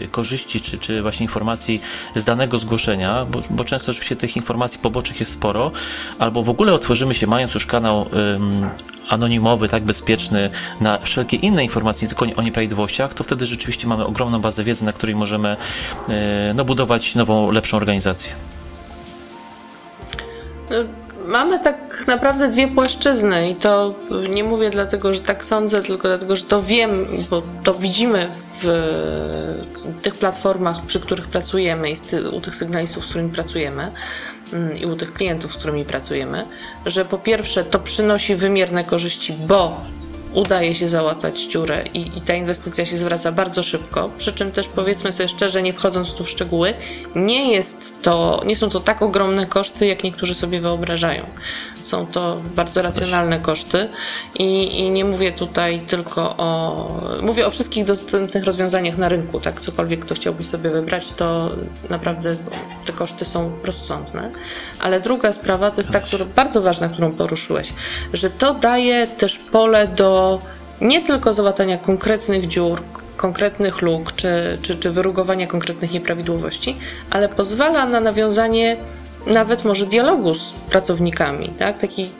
e, 0.03 0.09
korzyści, 0.09 0.61
czy, 0.61 0.79
czy 0.79 1.03
właśnie 1.03 1.25
informacji 1.25 1.81
z 2.15 2.25
danego 2.25 2.59
zgłoszenia, 2.59 3.25
bo, 3.25 3.43
bo 3.51 3.65
często 3.69 3.91
oczywiście 3.91 4.17
tych 4.17 4.37
informacji 4.37 4.81
pobocznych 4.81 5.21
jest 5.21 5.33
sporo, 5.33 5.73
albo 6.19 6.43
w 6.43 6.51
ogóle 6.51 6.73
otworzymy 6.73 7.15
się, 7.15 7.27
mając 7.27 7.55
już 7.55 7.67
kanał 7.67 7.99
um, 7.99 8.71
anonimowy, 9.09 9.69
tak 9.69 9.85
bezpieczny, 9.85 10.51
na 10.81 10.99
wszelkie 10.99 11.37
inne 11.37 11.65
informacje, 11.65 12.09
nie 12.09 12.15
tylko 12.15 12.41
o 12.41 12.43
nieprawidłowościach, 12.43 13.15
to 13.15 13.25
wtedy 13.25 13.47
rzeczywiście 13.47 13.87
mamy 13.87 14.07
ogromną 14.07 14.41
bazę 14.41 14.65
wiedzy, 14.65 14.85
na 14.85 14.93
której 14.93 15.17
możemy 15.17 15.57
e, 16.09 16.55
no, 16.55 16.65
budować 16.65 17.15
nową, 17.15 17.51
lepszą 17.51 17.77
organizację. 17.77 18.33
No, 20.71 21.08
mamy 21.29 21.61
tak 21.61 22.05
naprawdę 22.07 22.49
dwie 22.49 22.69
płaszczyzny 22.69 23.51
i 23.51 23.55
to 23.55 23.95
nie 24.31 24.45
mówię 24.45 24.71
dlatego, 24.71 25.15
że 25.15 25.21
tak 25.21 25.45
sądzę, 25.45 25.83
tylko 25.83 26.09
dlatego, 26.09 26.37
że 26.37 26.45
to 26.45 26.63
wiem, 26.63 27.05
bo 27.31 27.43
to 27.65 27.75
widzimy 27.75 28.31
w 28.63 28.69
tych 30.03 30.15
platformach, 30.15 30.87
przy 30.87 31.01
których 31.01 31.27
pracujemy 31.27 31.91
i 31.91 31.95
u 32.33 32.41
tych 32.41 32.57
sygnalistów, 32.57 33.05
z 33.05 33.09
którymi 33.09 33.31
pracujemy 33.31 33.91
mm, 34.53 34.77
i 34.79 34.87
u 34.87 34.97
tych 34.97 35.13
klientów, 35.13 35.53
z 35.53 35.57
którymi 35.57 35.85
pracujemy, 35.85 36.45
że 36.87 37.05
po 37.05 37.19
pierwsze 37.19 37.65
to 37.65 37.79
przynosi 37.79 38.37
wymierne 38.37 38.85
korzyści, 38.85 39.35
bo 39.49 39.81
udaje 40.35 40.75
się 40.75 40.89
załatać 40.89 41.41
dziurę 41.43 41.85
i, 41.95 42.19
i, 42.19 42.21
ta 42.21 42.35
inwestycja 42.35 42.87
się 42.87 42.97
zwraca 42.97 43.33
bardzo 43.33 43.63
szybko. 43.63 44.11
Przy 44.19 44.33
czym 44.33 44.53
też 44.53 44.69
powiedzmy 44.69 45.13
sobie 45.13 45.29
szczerze, 45.29 45.63
nie 45.63 45.73
wchodząc 45.73 46.15
tu 46.15 46.25
w 46.25 46.31
szczegóły, 46.31 46.75
nie 47.15 47.53
jest 47.53 48.03
to, 48.03 48.43
nie 48.47 48.57
są 48.57 48.71
to 48.71 48.81
tak 48.81 49.03
ogromne 49.03 49.47
koszty, 49.47 49.87
jak 49.87 50.05
niektórzy 50.05 50.35
sobie 50.35 50.61
wyobrażają. 50.61 51.27
Są 51.81 52.07
to 52.07 52.41
bardzo 52.57 52.83
racjonalne 52.83 53.39
koszty 53.39 53.89
i, 54.35 54.79
i 54.79 54.91
nie 54.91 55.05
mówię 55.05 55.33
tutaj 55.33 55.81
tylko 55.81 56.37
o. 56.37 56.89
Mówię 57.23 57.47
o 57.47 57.51
wszystkich 57.51 57.85
dostępnych 57.85 58.45
rozwiązaniach 58.45 58.99
na 58.99 59.09
rynku, 59.09 59.41
tak? 59.41 59.61
Cokolwiek 59.61 60.05
kto 60.05 60.15
chciałby 60.15 60.45
sobie 60.45 60.71
wybrać, 60.71 61.13
to 61.13 61.51
naprawdę 61.91 62.37
te 62.85 62.93
koszty 62.93 63.25
są 63.25 63.53
rozsądne. 63.65 64.31
Ale 64.79 65.01
druga 65.01 65.33
sprawa 65.33 65.71
to 65.71 65.81
jest 65.81 65.91
ta, 65.91 66.01
która, 66.01 66.25
bardzo 66.25 66.63
ważna, 66.63 66.89
którą 66.89 67.13
poruszyłeś, 67.13 67.73
że 68.13 68.31
to 68.31 68.55
daje 68.55 69.07
też 69.07 69.39
pole 69.39 69.89
do 69.89 70.18
nie 70.81 71.01
tylko 71.07 71.35
załatania 71.35 71.79
konkretnych 71.79 72.47
dziur, 72.47 72.83
konkretnych 73.17 73.83
luk 73.83 74.13
czy, 74.13 74.59
czy, 74.63 74.77
czy 74.77 74.91
wyrugowania 74.91 75.47
konkretnych 75.47 75.93
nieprawidłowości, 75.93 76.77
ale 77.11 77.29
pozwala 77.29 77.87
na 77.87 78.01
nawiązanie 78.01 78.77
nawet 79.27 79.65
może 79.65 79.87
dialogu 79.87 80.35
z 80.35 80.53
pracownikami, 80.53 81.49
tak? 81.59 81.79
takiej 81.79 82.11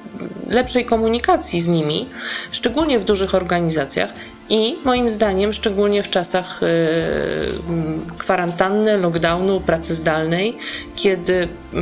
lepszej 0.49 0.85
komunikacji 0.85 1.61
z 1.61 1.69
nimi, 1.69 2.09
szczególnie 2.51 2.99
w 2.99 3.05
dużych 3.05 3.35
organizacjach 3.35 4.11
i 4.49 4.77
moim 4.85 5.11
zdaniem, 5.11 5.53
szczególnie 5.53 6.03
w 6.03 6.11
czasach 6.11 6.61
yy, 6.63 8.17
kwarantanny, 8.19 8.99
lockdownu, 8.99 9.61
pracy 9.61 9.95
zdalnej, 9.95 10.57
kiedy 10.97 11.49
yy, 11.73 11.81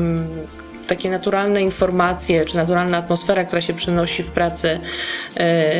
takie 0.87 1.11
naturalne 1.11 1.63
informacje, 1.63 2.45
czy 2.45 2.57
naturalna 2.57 2.99
atmosfera, 2.99 3.45
która 3.45 3.61
się 3.61 3.75
przynosi 3.75 4.23
w 4.23 4.31
pracy, 4.31 4.81
e, 5.37 5.73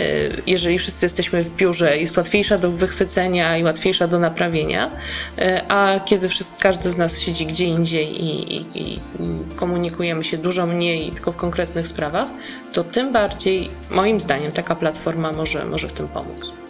jeżeli 0.47 0.79
wszyscy 0.79 1.07
jesteśmy 1.07 1.43
w 1.43 1.57
biurze, 1.57 1.99
jest 1.99 2.17
łatwiejsza 2.17 2.59
do 2.59 2.71
wychwycenia 2.71 3.59
i 3.59 3.65
łatwiejsza 3.65 4.09
do 4.09 4.19
naprawienia, 4.19 4.91
e, 5.39 5.65
a 5.69 6.01
kiedy 6.01 6.29
wszyscy, 6.29 6.61
każdy 6.61 6.91
z 6.91 6.97
nas 6.97 7.21
siedzi 7.21 7.47
gdzie 7.47 7.65
indziej 7.65 8.25
i, 8.25 8.57
i, 8.57 8.67
i 8.75 8.99
komunikujemy 9.57 10.25
się 10.25 10.39
dużo 10.39 10.67
mniej, 10.67 11.11
tylko 11.11 11.33
w 11.33 11.37
konkretnych 11.37 11.89
sprawach, 11.89 12.29
to 12.73 12.85
tym 12.85 13.13
bardziej, 13.13 13.71
moim 13.91 14.21
zdaniem, 14.21 14.53
taka 14.53 14.77
platforma 14.77 15.33
może, 15.33 15.65
może 15.65 15.89
w 15.89 15.93
tym 15.93 16.09
pomóc. 16.09 16.66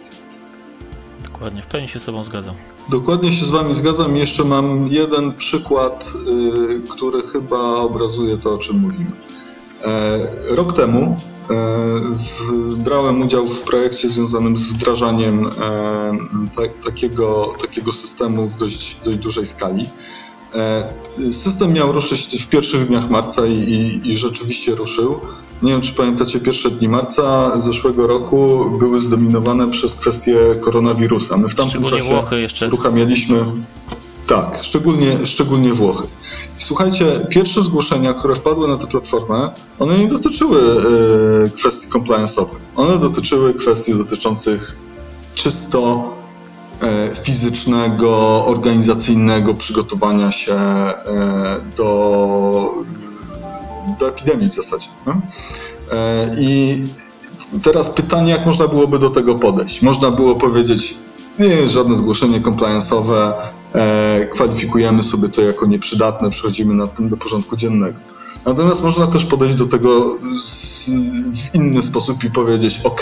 Dokładnie, 1.37 1.61
w 1.61 1.65
pełni 1.65 1.87
się 1.87 1.99
z 1.99 2.05
Tobą 2.05 2.23
zgadzam. 2.23 2.55
Dokładnie 2.89 3.31
się 3.31 3.45
z 3.45 3.49
Wami 3.49 3.75
zgadzam. 3.75 4.15
Jeszcze 4.15 4.43
mam 4.43 4.87
jeden 4.87 5.33
przykład, 5.33 6.13
y, 6.77 6.87
który 6.89 7.21
chyba 7.21 7.75
obrazuje 7.75 8.37
to, 8.37 8.53
o 8.53 8.57
czym 8.57 8.79
mówimy. 8.79 9.11
E, 9.83 10.19
rok 10.55 10.73
temu 10.73 11.19
e, 11.49 11.55
brałem 12.77 13.21
udział 13.21 13.47
w 13.47 13.61
projekcie 13.61 14.09
związanym 14.09 14.57
z 14.57 14.67
wdrażaniem 14.67 15.47
e, 15.47 16.83
takiego, 16.85 17.53
takiego 17.61 17.93
systemu 17.93 18.47
w 18.47 18.57
dość, 18.57 18.97
dość 19.05 19.19
dużej 19.19 19.45
skali. 19.45 19.89
System 21.31 21.73
miał 21.73 21.91
ruszyć 21.91 22.43
w 22.43 22.47
pierwszych 22.47 22.87
dniach 22.87 23.09
marca 23.09 23.45
i, 23.45 23.53
i, 23.53 24.09
i 24.11 24.17
rzeczywiście 24.17 24.75
ruszył. 24.75 25.19
Nie 25.63 25.71
wiem, 25.71 25.81
czy 25.81 25.93
pamiętacie, 25.93 26.39
pierwsze 26.39 26.71
dni 26.71 26.89
marca 26.89 27.51
zeszłego 27.61 28.07
roku 28.07 28.65
były 28.79 29.01
zdominowane 29.01 29.71
przez 29.71 29.95
kwestię 29.95 30.35
koronawirusa. 30.61 31.37
My 31.37 31.47
w 31.47 31.55
tamtym 31.55 31.79
szczególnie 31.81 32.03
czasie 32.03 32.13
Włochy 32.13 32.41
jeszcze. 32.41 32.67
uruchamialiśmy. 32.67 33.45
Tak, 34.27 34.59
szczególnie, 34.61 35.25
szczególnie 35.25 35.73
Włochy. 35.73 36.07
Słuchajcie, 36.57 37.05
pierwsze 37.29 37.63
zgłoszenia, 37.63 38.13
które 38.13 38.35
wpadły 38.35 38.67
na 38.67 38.77
tę 38.77 38.87
platformę, 38.87 39.51
one 39.79 39.97
nie 39.99 40.07
dotyczyły 40.07 40.61
y, 41.45 41.49
kwestii 41.49 41.87
compliance'owych. 41.87 42.57
One 42.75 42.97
dotyczyły 42.97 43.53
kwestii 43.53 43.95
dotyczących 43.95 44.75
czysto 45.35 46.03
fizycznego, 47.23 48.45
organizacyjnego 48.45 49.53
przygotowania 49.53 50.31
się 50.31 50.55
y, 50.55 51.75
do 51.77 52.73
do 53.99 54.07
epidemii 54.09 54.49
w 54.49 54.53
zasadzie. 54.53 54.87
E, 55.91 56.29
I 56.39 56.83
teraz 57.63 57.89
pytanie, 57.89 58.31
jak 58.31 58.45
można 58.45 58.67
byłoby 58.67 58.99
do 58.99 59.09
tego 59.09 59.35
podejść? 59.35 59.81
Można 59.81 60.11
było 60.11 60.35
powiedzieć, 60.35 60.97
nie 61.39 61.47
jest 61.47 61.71
żadne 61.71 61.95
zgłoszenie 61.95 62.41
compliance'owe, 62.41 63.33
e, 63.73 64.25
kwalifikujemy 64.25 65.03
sobie 65.03 65.29
to 65.29 65.41
jako 65.41 65.65
nieprzydatne, 65.65 66.29
przechodzimy 66.29 66.75
nad 66.75 66.95
tym 66.95 67.09
do 67.09 67.17
porządku 67.17 67.55
dziennego. 67.57 67.99
Natomiast 68.45 68.83
można 68.83 69.07
też 69.07 69.25
podejść 69.25 69.55
do 69.55 69.65
tego 69.65 70.17
w 71.35 71.55
inny 71.55 71.83
sposób 71.83 72.23
i 72.23 72.31
powiedzieć: 72.31 72.81
OK, 72.83 73.01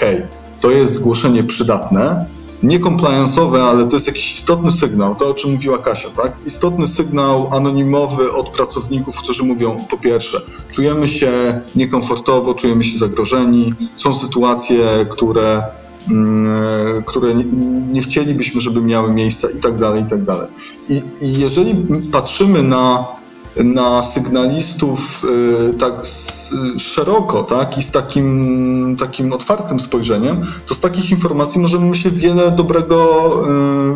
to 0.62 0.72
jest 0.72 0.94
zgłoszenie 0.94 1.44
przydatne, 1.44 2.25
nie 2.64 2.80
compliance'owe, 2.80 3.62
ale 3.62 3.88
to 3.88 3.96
jest 3.96 4.08
jakiś 4.08 4.34
istotny 4.34 4.72
sygnał, 4.72 5.16
to 5.16 5.30
o 5.30 5.34
czym 5.34 5.52
mówiła 5.52 5.78
Kasia, 5.78 6.10
tak? 6.10 6.34
Istotny 6.46 6.88
sygnał 6.88 7.50
anonimowy 7.52 8.34
od 8.34 8.50
pracowników, 8.50 9.18
którzy 9.18 9.44
mówią: 9.44 9.86
po 9.90 9.98
pierwsze, 9.98 10.42
czujemy 10.72 11.08
się 11.08 11.62
niekomfortowo, 11.76 12.54
czujemy 12.54 12.84
się 12.84 12.98
zagrożeni, 12.98 13.74
są 13.96 14.14
sytuacje, 14.14 14.86
które 15.10 15.64
mm, 16.12 17.04
które 17.04 17.34
nie 17.92 18.02
chcielibyśmy, 18.02 18.62
żeby 18.62 18.82
miały 18.82 19.14
miejsce 19.14 19.52
i 19.52 19.60
tak 19.62 19.78
dalej, 19.78 20.04
i 20.04 20.06
tak 20.06 20.24
dalej. 20.24 20.48
I 20.90 21.02
jeżeli 21.22 21.76
patrzymy 22.12 22.64
na 22.64 23.08
na 23.64 24.04
sygnalistów 24.04 25.26
y, 25.72 25.74
tak 25.74 25.94
szeroko, 26.78 27.44
tak, 27.44 27.78
i 27.78 27.82
z 27.82 27.92
takim, 27.92 28.96
takim 29.00 29.34
otwartym 29.34 29.80
spojrzeniem, 29.80 30.46
to 30.66 30.76
z 30.76 30.80
takich 30.80 31.12
informacji 31.12 31.62
możemy 31.62 31.96
się 31.96 32.12
wiele 32.12 32.52
dobrego 32.52 33.30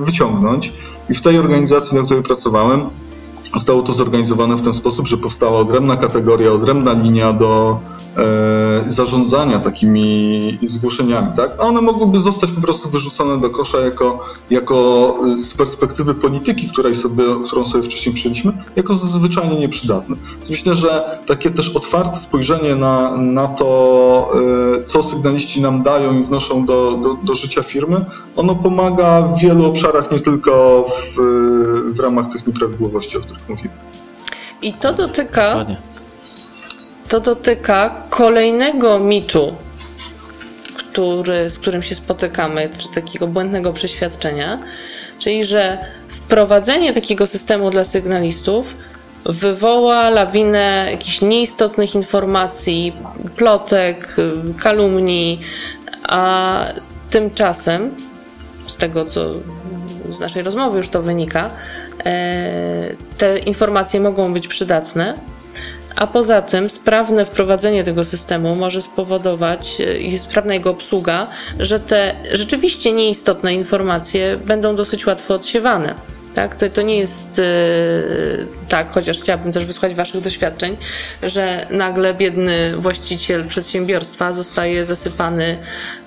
y, 0.01 0.05
wyciągnąć. 0.05 0.73
I 1.09 1.13
w 1.13 1.21
tej 1.21 1.37
organizacji, 1.37 1.97
na 1.97 2.03
której 2.03 2.23
pracowałem, 2.23 2.89
zostało 3.53 3.81
to 3.81 3.93
zorganizowane 3.93 4.55
w 4.55 4.61
ten 4.61 4.73
sposób, 4.73 5.07
że 5.07 5.17
powstała 5.17 5.59
odrębna 5.59 5.97
kategoria, 5.97 6.51
odrębna 6.51 6.93
linia 6.93 7.33
do 7.33 7.79
E, 8.17 8.89
zarządzania 8.89 9.59
takimi 9.59 10.57
zgłoszeniami, 10.63 11.27
tak? 11.35 11.55
A 11.59 11.63
one 11.63 11.81
mogłyby 11.81 12.19
zostać 12.19 12.51
po 12.51 12.61
prostu 12.61 12.89
wyrzucone 12.89 13.37
do 13.41 13.49
kosza 13.49 13.79
jako, 13.79 14.25
jako 14.49 15.15
z 15.35 15.53
perspektywy 15.53 16.15
polityki, 16.15 16.69
której 16.69 16.95
sobie, 16.95 17.23
którą 17.45 17.65
sobie 17.65 17.83
wcześniej 17.83 18.15
przyjęliśmy, 18.15 18.53
jako 18.75 18.93
zwyczajnie 18.93 19.59
nieprzydatne. 19.59 20.15
Więc 20.35 20.49
myślę, 20.49 20.75
że 20.75 21.19
takie 21.27 21.51
też 21.51 21.69
otwarte 21.69 22.19
spojrzenie 22.19 22.75
na, 22.75 23.17
na 23.17 23.47
to, 23.47 24.31
e, 24.79 24.83
co 24.83 25.03
sygnaliści 25.03 25.61
nam 25.61 25.83
dają 25.83 26.19
i 26.19 26.23
wnoszą 26.23 26.65
do, 26.65 26.91
do, 27.03 27.13
do 27.13 27.35
życia 27.35 27.63
firmy, 27.63 28.05
ono 28.35 28.55
pomaga 28.55 29.21
w 29.21 29.39
wielu 29.39 29.65
obszarach, 29.65 30.11
nie 30.11 30.19
tylko 30.19 30.83
w, 30.87 31.17
w 31.95 31.99
ramach 31.99 32.27
tych 32.27 32.47
nieprawidłowości, 32.47 33.17
o 33.17 33.21
których 33.21 33.38
mówimy. 33.47 33.69
I 34.61 34.73
to 34.73 34.93
dotyka 34.93 35.65
to 37.09 37.19
dotyka 37.19 38.03
kolejnego 38.09 38.99
mitu, 38.99 39.55
który, 40.77 41.49
z 41.49 41.59
którym 41.59 41.81
się 41.81 41.95
spotykamy, 41.95 42.69
czy 42.77 42.89
takiego 42.89 43.27
błędnego 43.27 43.73
przeświadczenia, 43.73 44.59
czyli 45.19 45.45
że 45.45 45.77
wprowadzenie 46.07 46.93
takiego 46.93 47.27
systemu 47.27 47.69
dla 47.69 47.83
sygnalistów 47.83 48.75
wywoła 49.25 50.09
lawinę 50.09 50.87
jakichś 50.91 51.21
nieistotnych 51.21 51.95
informacji, 51.95 52.93
plotek, 53.35 54.15
kalumnii, 54.59 55.41
a 56.03 56.65
tymczasem, 57.09 57.95
z 58.67 58.75
tego 58.75 59.05
co 59.05 59.31
z 60.09 60.19
naszej 60.19 60.43
rozmowy 60.43 60.77
już 60.77 60.89
to 60.89 61.01
wynika, 61.01 61.51
te 63.17 63.39
informacje 63.39 63.99
mogą 63.99 64.33
być 64.33 64.47
przydatne, 64.47 65.13
a 65.99 66.07
poza 66.07 66.41
tym 66.41 66.69
sprawne 66.69 67.25
wprowadzenie 67.25 67.83
tego 67.83 68.05
systemu 68.05 68.55
może 68.55 68.81
spowodować 68.81 69.81
e, 69.81 69.97
i 69.97 70.19
sprawna 70.19 70.53
jego 70.53 70.69
obsługa, 70.69 71.27
że 71.59 71.79
te 71.79 72.15
rzeczywiście 72.33 72.93
nieistotne 72.93 73.53
informacje 73.53 74.37
będą 74.37 74.75
dosyć 74.75 75.05
łatwo 75.05 75.33
odsiewane. 75.33 75.95
Tak? 76.35 76.55
To, 76.55 76.69
to 76.69 76.81
nie 76.81 76.97
jest 76.97 77.37
yy, 77.37 78.47
tak, 78.69 78.91
chociaż 78.91 79.19
chciałabym 79.19 79.53
też 79.53 79.65
wysłuchać 79.65 79.95
Waszych 79.95 80.21
doświadczeń, 80.21 80.77
że 81.23 81.67
nagle 81.71 82.13
biedny 82.13 82.77
właściciel 82.77 83.47
przedsiębiorstwa 83.47 84.33
zostaje 84.33 84.85
zasypany 84.85 85.57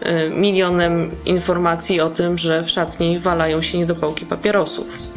yy, 0.05 0.31
milionem 0.31 1.11
informacji 1.27 2.01
o 2.01 2.11
tym, 2.11 2.39
że 2.39 2.63
w 2.63 2.71
szatni 2.71 3.19
walają 3.19 3.63
się 3.63 3.79
niedopałki 3.79 4.27
papierosów. 4.27 5.12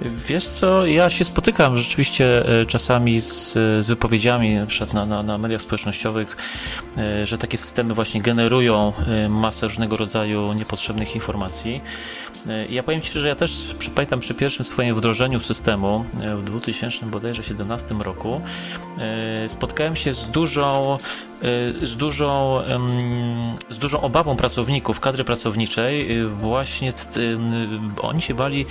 Wiesz 0.00 0.48
co, 0.48 0.86
ja 0.86 1.10
się 1.10 1.24
spotykam 1.24 1.76
rzeczywiście 1.76 2.48
e, 2.60 2.66
czasami 2.66 3.20
z, 3.20 3.52
z 3.84 3.88
wypowiedziami 3.88 4.54
na 4.54 4.66
przykład 4.66 4.94
na, 4.94 5.04
na, 5.04 5.22
na 5.22 5.38
mediach 5.38 5.60
społecznościowych, 5.60 6.36
e, 6.96 7.26
że 7.26 7.38
takie 7.38 7.58
systemy 7.58 7.94
właśnie 7.94 8.20
generują 8.20 8.92
e, 9.08 9.28
masę 9.28 9.66
różnego 9.66 9.96
rodzaju 9.96 10.52
niepotrzebnych 10.52 11.14
informacji. 11.14 11.80
Ja 12.68 12.82
powiem 12.82 13.00
Ci, 13.00 13.20
że 13.20 13.28
ja 13.28 13.34
też 13.34 13.74
pamiętam 13.94 14.20
przy 14.20 14.34
pierwszym 14.34 14.64
swoim 14.64 14.94
wdrożeniu 14.94 15.40
systemu 15.40 16.04
w 16.36 16.44
2017 16.44 17.94
roku 17.94 18.40
spotkałem 19.48 19.96
się 19.96 20.14
z 20.14 20.30
dużą 20.30 20.98
z 21.82 21.96
dużą, 21.96 22.62
z 23.70 23.78
dużą 23.78 24.00
obawą 24.00 24.36
pracowników, 24.36 25.00
kadry 25.00 25.24
pracowniczej, 25.24 26.26
właśnie 26.26 26.92
oni 28.02 28.22
się 28.22 28.34
bali, 28.34 28.66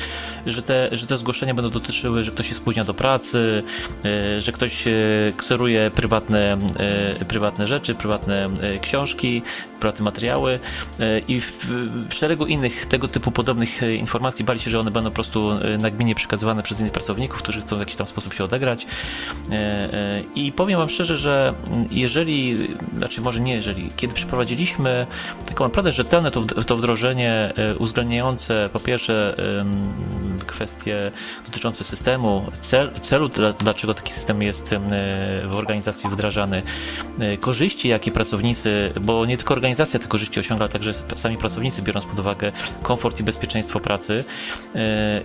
że 0.45 0.61
te, 0.61 0.89
że 0.91 1.07
te 1.07 1.17
zgłoszenia 1.17 1.53
będą 1.53 1.69
dotyczyły, 1.69 2.23
że 2.23 2.31
ktoś 2.31 2.49
się 2.49 2.55
spóźnia 2.55 2.83
do 2.83 2.93
pracy, 2.93 3.63
że 4.39 4.51
ktoś 4.51 4.83
kseruje 5.37 5.91
prywatne, 5.91 6.57
prywatne 7.27 7.67
rzeczy, 7.67 7.95
prywatne 7.95 8.49
książki, 8.81 9.41
prywatne 9.79 10.05
materiały 10.05 10.59
i 11.27 11.41
w 11.41 11.67
szeregu 12.09 12.45
innych 12.45 12.85
tego 12.85 13.07
typu 13.07 13.31
podobnych 13.31 13.56
informacji 13.99 14.45
bali 14.45 14.59
się, 14.59 14.71
że 14.71 14.79
one 14.79 14.91
będą 14.91 15.09
po 15.09 15.13
prostu 15.13 15.51
nagminnie 15.79 16.15
przekazywane 16.15 16.63
przez 16.63 16.79
innych 16.79 16.91
pracowników, 16.91 17.41
którzy 17.41 17.61
chcą 17.61 17.75
w 17.75 17.79
jakiś 17.79 17.95
tam 17.95 18.07
sposób 18.07 18.33
się 18.33 18.43
odegrać. 18.43 18.87
I 20.35 20.51
powiem 20.51 20.79
Wam 20.79 20.89
szczerze, 20.89 21.17
że 21.17 21.53
jeżeli 21.91 22.67
znaczy 22.97 23.21
może 23.21 23.39
nie, 23.39 23.55
jeżeli, 23.55 23.89
kiedy 23.95 24.13
przeprowadziliśmy 24.13 25.07
taką 25.45 25.63
naprawdę 25.63 25.91
rzetelne 25.91 26.31
to, 26.31 26.41
to 26.45 26.77
wdrożenie 26.77 27.53
e, 27.55 27.75
uwzględniające 27.75 28.69
po 28.73 28.79
pierwsze 28.79 29.35
kwestie 30.47 31.11
dotyczące 31.45 31.83
systemu, 31.83 32.45
cel, 32.59 32.91
celu, 32.93 33.29
dlaczego 33.59 33.93
taki 33.93 34.13
system 34.13 34.41
jest 34.41 34.75
w 35.45 35.55
organizacji 35.55 36.09
wdrażany, 36.09 36.63
e, 37.19 37.37
korzyści, 37.37 37.89
jakie 37.89 38.11
pracownicy, 38.11 38.93
bo 39.01 39.25
nie 39.25 39.37
tylko 39.37 39.53
organizacja 39.53 39.99
te 39.99 40.07
korzyści 40.07 40.39
osiąga, 40.39 40.63
ale 40.63 40.69
także 40.69 40.93
sami 41.15 41.37
pracownicy, 41.37 41.81
biorąc 41.81 42.05
pod 42.05 42.19
uwagę 42.19 42.51
komfort 42.81 43.19
i 43.19 43.23
bezpieczeństwo 43.23 43.46
pracy. 43.83 44.23
E, 44.75 45.21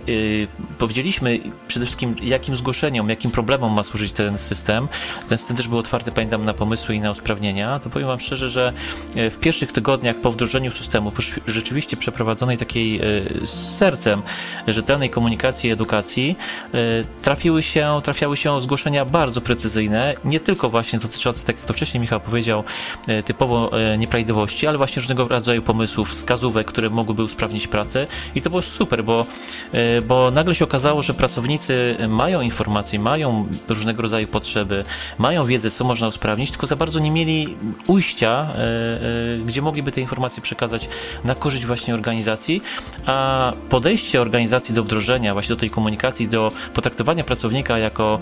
powiedzieliśmy 0.77 1.39
przede 1.67 1.85
wszystkim, 1.85 2.15
jakim 2.23 2.55
zgłoszeniom, 2.55 3.09
jakim 3.09 3.31
problemom 3.31 3.73
ma 3.73 3.83
służyć 3.83 4.11
ten 4.11 4.37
system. 4.37 4.87
Ten 5.29 5.37
system 5.37 5.57
też 5.57 5.67
był 5.67 5.77
otwarty, 5.77 6.11
pamiętam, 6.11 6.45
na 6.45 6.53
pomysły 6.53 6.95
i 6.95 6.99
na 6.99 7.11
usprawnienia, 7.11 7.79
to 7.79 7.89
powiem 7.89 8.07
Wam 8.07 8.19
szczerze, 8.19 8.49
że 8.49 8.73
e, 9.15 9.29
w 9.29 9.39
pierwszych 9.39 9.71
tygodniach 9.71 10.21
po 10.21 10.31
wdrożeniu 10.31 10.71
systemu, 10.71 11.11
po 11.11 11.21
rzeczywiście 11.47 11.97
przeprowadzonej 11.97 12.57
takiej 12.57 12.95
e, 12.95 13.01
z 13.45 13.77
sercem 13.77 14.21
rzetelnej 14.67 15.09
komunikacji 15.09 15.69
i 15.69 15.73
edukacji, 15.73 16.35
trafiły 17.21 17.63
się, 17.63 18.01
trafiały 18.03 18.37
się 18.37 18.61
zgłoszenia 18.61 19.05
bardzo 19.05 19.41
precyzyjne, 19.41 20.15
nie 20.25 20.39
tylko 20.39 20.69
właśnie 20.69 20.99
dotyczące, 20.99 21.45
tak 21.45 21.55
jak 21.55 21.65
to 21.65 21.73
wcześniej 21.73 22.01
Michał 22.01 22.19
powiedział, 22.19 22.63
typowo 23.25 23.71
nieprawidłowości, 23.97 24.67
ale 24.67 24.77
właśnie 24.77 24.99
różnego 24.99 25.27
rodzaju 25.27 25.61
pomysłów, 25.61 26.09
wskazówek, 26.09 26.67
które 26.67 26.89
mogłyby 26.89 27.23
usprawnić 27.23 27.67
pracę 27.67 28.07
i 28.35 28.41
to 28.41 28.49
było 28.49 28.61
super, 28.61 29.03
bo, 29.03 29.25
bo 30.07 30.31
nagle 30.31 30.55
się 30.55 30.65
okazało, 30.65 31.01
że 31.01 31.13
pracownicy 31.13 31.97
mają 32.09 32.41
informacje, 32.41 32.99
mają 32.99 33.47
różnego 33.69 34.01
rodzaju 34.01 34.27
potrzeby, 34.27 34.85
mają 35.17 35.45
wiedzę, 35.45 35.71
co 35.71 35.83
można 35.83 36.07
usprawnić, 36.07 36.51
tylko 36.51 36.67
za 36.67 36.75
bardzo 36.75 36.99
nie 36.99 37.11
mieli 37.11 37.57
ujścia, 37.87 38.47
e, 38.55 38.57
e, 38.57 39.37
gdzie 39.45 39.61
mogliby 39.61 39.91
te 39.91 40.01
informacje 40.01 40.43
przekazać 40.43 40.89
na 41.23 41.35
korzyść 41.35 41.65
właśnie 41.65 41.93
organizacji, 41.93 42.61
a 43.05 43.53
podejście 43.69 44.21
organizacji 44.21 44.75
do 44.75 44.83
wdrożenia, 44.83 45.33
właśnie 45.33 45.55
do 45.55 45.59
tej 45.59 45.69
komunikacji, 45.69 46.27
do 46.27 46.51
potraktowania 46.73 47.23
pracownika 47.23 47.77
jako 47.77 48.19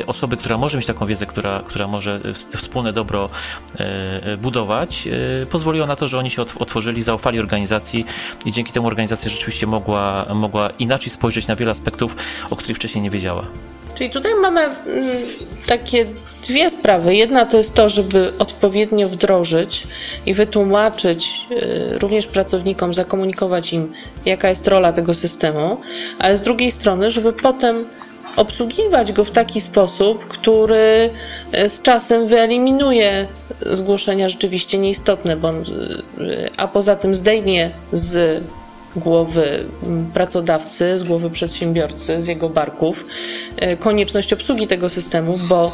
e, 0.00 0.06
osoby, 0.06 0.36
która 0.36 0.58
może 0.58 0.78
mieć 0.78 0.86
taką 0.86 1.06
wiedzę, 1.06 1.26
która, 1.26 1.62
która 1.66 1.88
może 1.88 2.20
wspólne 2.34 2.92
dobro 2.92 3.30
budować, 4.38 5.08
pozwoliło 5.50 5.86
na 5.86 5.96
to, 5.96 6.08
że 6.08 6.18
oni 6.18 6.30
się 6.30 6.42
otworzyli, 6.42 7.02
zaufali 7.02 7.38
organizacji 7.38 8.04
i 8.44 8.52
dzięki 8.52 8.72
temu 8.72 8.86
organizacja 8.86 9.13
rzeczywiście 9.22 9.66
mogła, 9.66 10.26
mogła 10.34 10.70
inaczej 10.78 11.10
spojrzeć 11.10 11.46
na 11.46 11.56
wiele 11.56 11.70
aspektów, 11.70 12.16
o 12.50 12.56
których 12.56 12.76
wcześniej 12.76 13.02
nie 13.02 13.10
wiedziała. 13.10 13.46
Czyli 13.94 14.10
tutaj 14.10 14.32
mamy 14.34 14.60
mm, 14.60 14.76
takie 15.66 16.04
dwie 16.48 16.70
sprawy. 16.70 17.14
Jedna 17.14 17.46
to 17.46 17.56
jest 17.56 17.74
to, 17.74 17.88
żeby 17.88 18.32
odpowiednio 18.38 19.08
wdrożyć 19.08 19.86
i 20.26 20.34
wytłumaczyć 20.34 21.30
y, 21.50 21.98
również 21.98 22.26
pracownikom, 22.26 22.94
zakomunikować 22.94 23.72
im, 23.72 23.92
jaka 24.24 24.48
jest 24.48 24.68
rola 24.68 24.92
tego 24.92 25.14
systemu, 25.14 25.80
ale 26.18 26.36
z 26.36 26.42
drugiej 26.42 26.70
strony, 26.70 27.10
żeby 27.10 27.32
potem 27.32 27.86
obsługiwać 28.36 29.12
go 29.12 29.24
w 29.24 29.30
taki 29.30 29.60
sposób, 29.60 30.28
który 30.28 31.10
e, 31.52 31.68
z 31.68 31.82
czasem 31.82 32.26
wyeliminuje 32.26 33.26
zgłoszenia 33.72 34.28
rzeczywiście 34.28 34.78
nieistotne, 34.78 35.36
bo, 35.36 35.50
a 36.56 36.68
poza 36.68 36.96
tym 36.96 37.14
zdejmie 37.14 37.70
z 37.92 38.42
głowy 38.96 39.64
pracodawcy, 40.14 40.98
z 40.98 41.02
głowy 41.02 41.30
przedsiębiorcy, 41.30 42.22
z 42.22 42.26
jego 42.26 42.48
barków 42.48 43.06
e, 43.56 43.76
konieczność 43.76 44.32
obsługi 44.32 44.66
tego 44.66 44.88
systemu, 44.88 45.38
bo 45.48 45.72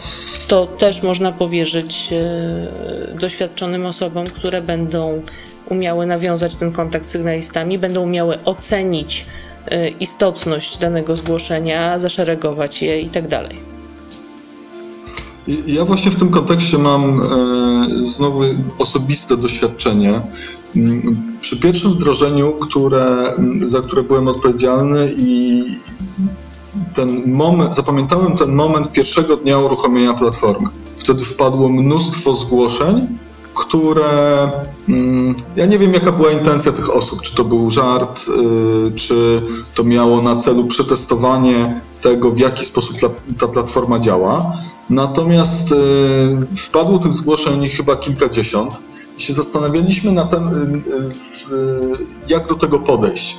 to 0.48 0.66
też 0.66 1.02
można 1.02 1.32
powierzyć 1.32 2.12
e, 2.12 3.16
doświadczonym 3.20 3.86
osobom, 3.86 4.26
które 4.26 4.62
będą 4.62 5.22
umiały 5.70 6.06
nawiązać 6.06 6.56
ten 6.56 6.72
kontakt 6.72 7.06
z 7.06 7.10
sygnalistami, 7.10 7.78
będą 7.78 8.02
umiały 8.02 8.44
ocenić 8.44 9.26
e, 9.68 9.88
istotność 9.88 10.78
danego 10.78 11.16
zgłoszenia, 11.16 11.98
zaszeregować 11.98 12.82
je 12.82 13.00
itd. 13.00 13.42
Ja 15.66 15.84
właśnie 15.84 16.10
w 16.10 16.16
tym 16.16 16.28
kontekście 16.28 16.78
mam 16.78 17.20
znowu 18.02 18.40
osobiste 18.78 19.36
doświadczenie. 19.36 20.20
Przy 21.40 21.56
pierwszym 21.56 21.90
wdrożeniu, 21.90 22.52
które, 22.52 23.34
za 23.58 23.80
które 23.80 24.02
byłem 24.02 24.28
odpowiedzialny 24.28 25.10
i 25.16 25.64
ten 26.94 27.32
moment, 27.34 27.74
zapamiętałem 27.74 28.36
ten 28.36 28.54
moment 28.54 28.92
pierwszego 28.92 29.36
dnia 29.36 29.58
uruchomienia 29.58 30.14
platformy. 30.14 30.68
Wtedy 30.96 31.24
wpadło 31.24 31.68
mnóstwo 31.68 32.36
zgłoszeń, 32.36 33.06
które 33.54 34.50
mm, 34.88 35.34
ja 35.56 35.66
nie 35.66 35.78
wiem, 35.78 35.94
jaka 35.94 36.12
była 36.12 36.30
intencja 36.30 36.72
tych 36.72 36.96
osób. 36.96 37.22
Czy 37.22 37.34
to 37.34 37.44
był 37.44 37.70
żart, 37.70 38.24
y, 38.88 38.92
czy 38.92 39.42
to 39.74 39.84
miało 39.84 40.22
na 40.22 40.36
celu 40.36 40.64
przetestowanie 40.64 41.80
tego, 42.02 42.30
w 42.30 42.38
jaki 42.38 42.64
sposób 42.64 42.96
ta, 43.00 43.08
ta 43.38 43.48
platforma 43.48 43.98
działa. 43.98 44.52
Natomiast 44.90 45.72
y, 45.72 45.76
wpadło 46.56 46.98
tych 46.98 47.12
zgłoszeń 47.12 47.68
chyba 47.68 47.96
kilkadziesiąt 47.96 48.82
i 49.18 49.22
się 49.22 49.32
zastanawialiśmy 49.32 50.12
na 50.12 50.24
tym, 50.24 50.48
y, 50.48 50.82
jak 52.28 52.48
do 52.48 52.54
tego 52.54 52.80
podejść. 52.80 53.38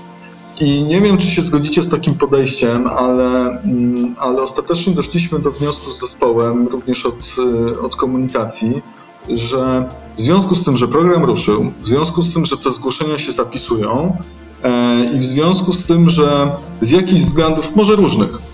I 0.61 0.83
nie 0.83 1.01
wiem, 1.01 1.17
czy 1.17 1.27
się 1.27 1.41
zgodzicie 1.41 1.83
z 1.83 1.89
takim 1.89 2.15
podejściem, 2.15 2.87
ale, 2.87 3.61
mm, 3.63 4.15
ale 4.17 4.41
ostatecznie 4.41 4.93
doszliśmy 4.93 5.39
do 5.39 5.51
wniosku 5.51 5.91
z 5.91 5.99
zespołem, 5.99 6.67
również 6.67 7.05
od, 7.05 7.35
od 7.81 7.95
komunikacji, 7.95 8.81
że 9.29 9.89
w 10.17 10.21
związku 10.21 10.55
z 10.55 10.63
tym, 10.63 10.77
że 10.77 10.87
program 10.87 11.23
ruszył, 11.23 11.71
w 11.81 11.87
związku 11.87 12.21
z 12.21 12.33
tym, 12.33 12.45
że 12.45 12.57
te 12.57 12.71
zgłoszenia 12.71 13.17
się 13.17 13.31
zapisują 13.31 14.17
e, 14.63 15.05
i 15.15 15.19
w 15.19 15.23
związku 15.23 15.73
z 15.73 15.85
tym, 15.85 16.09
że 16.09 16.51
z 16.81 16.91
jakichś 16.91 17.21
względów, 17.21 17.75
może 17.75 17.95
różnych, 17.95 18.29
e, 18.35 18.50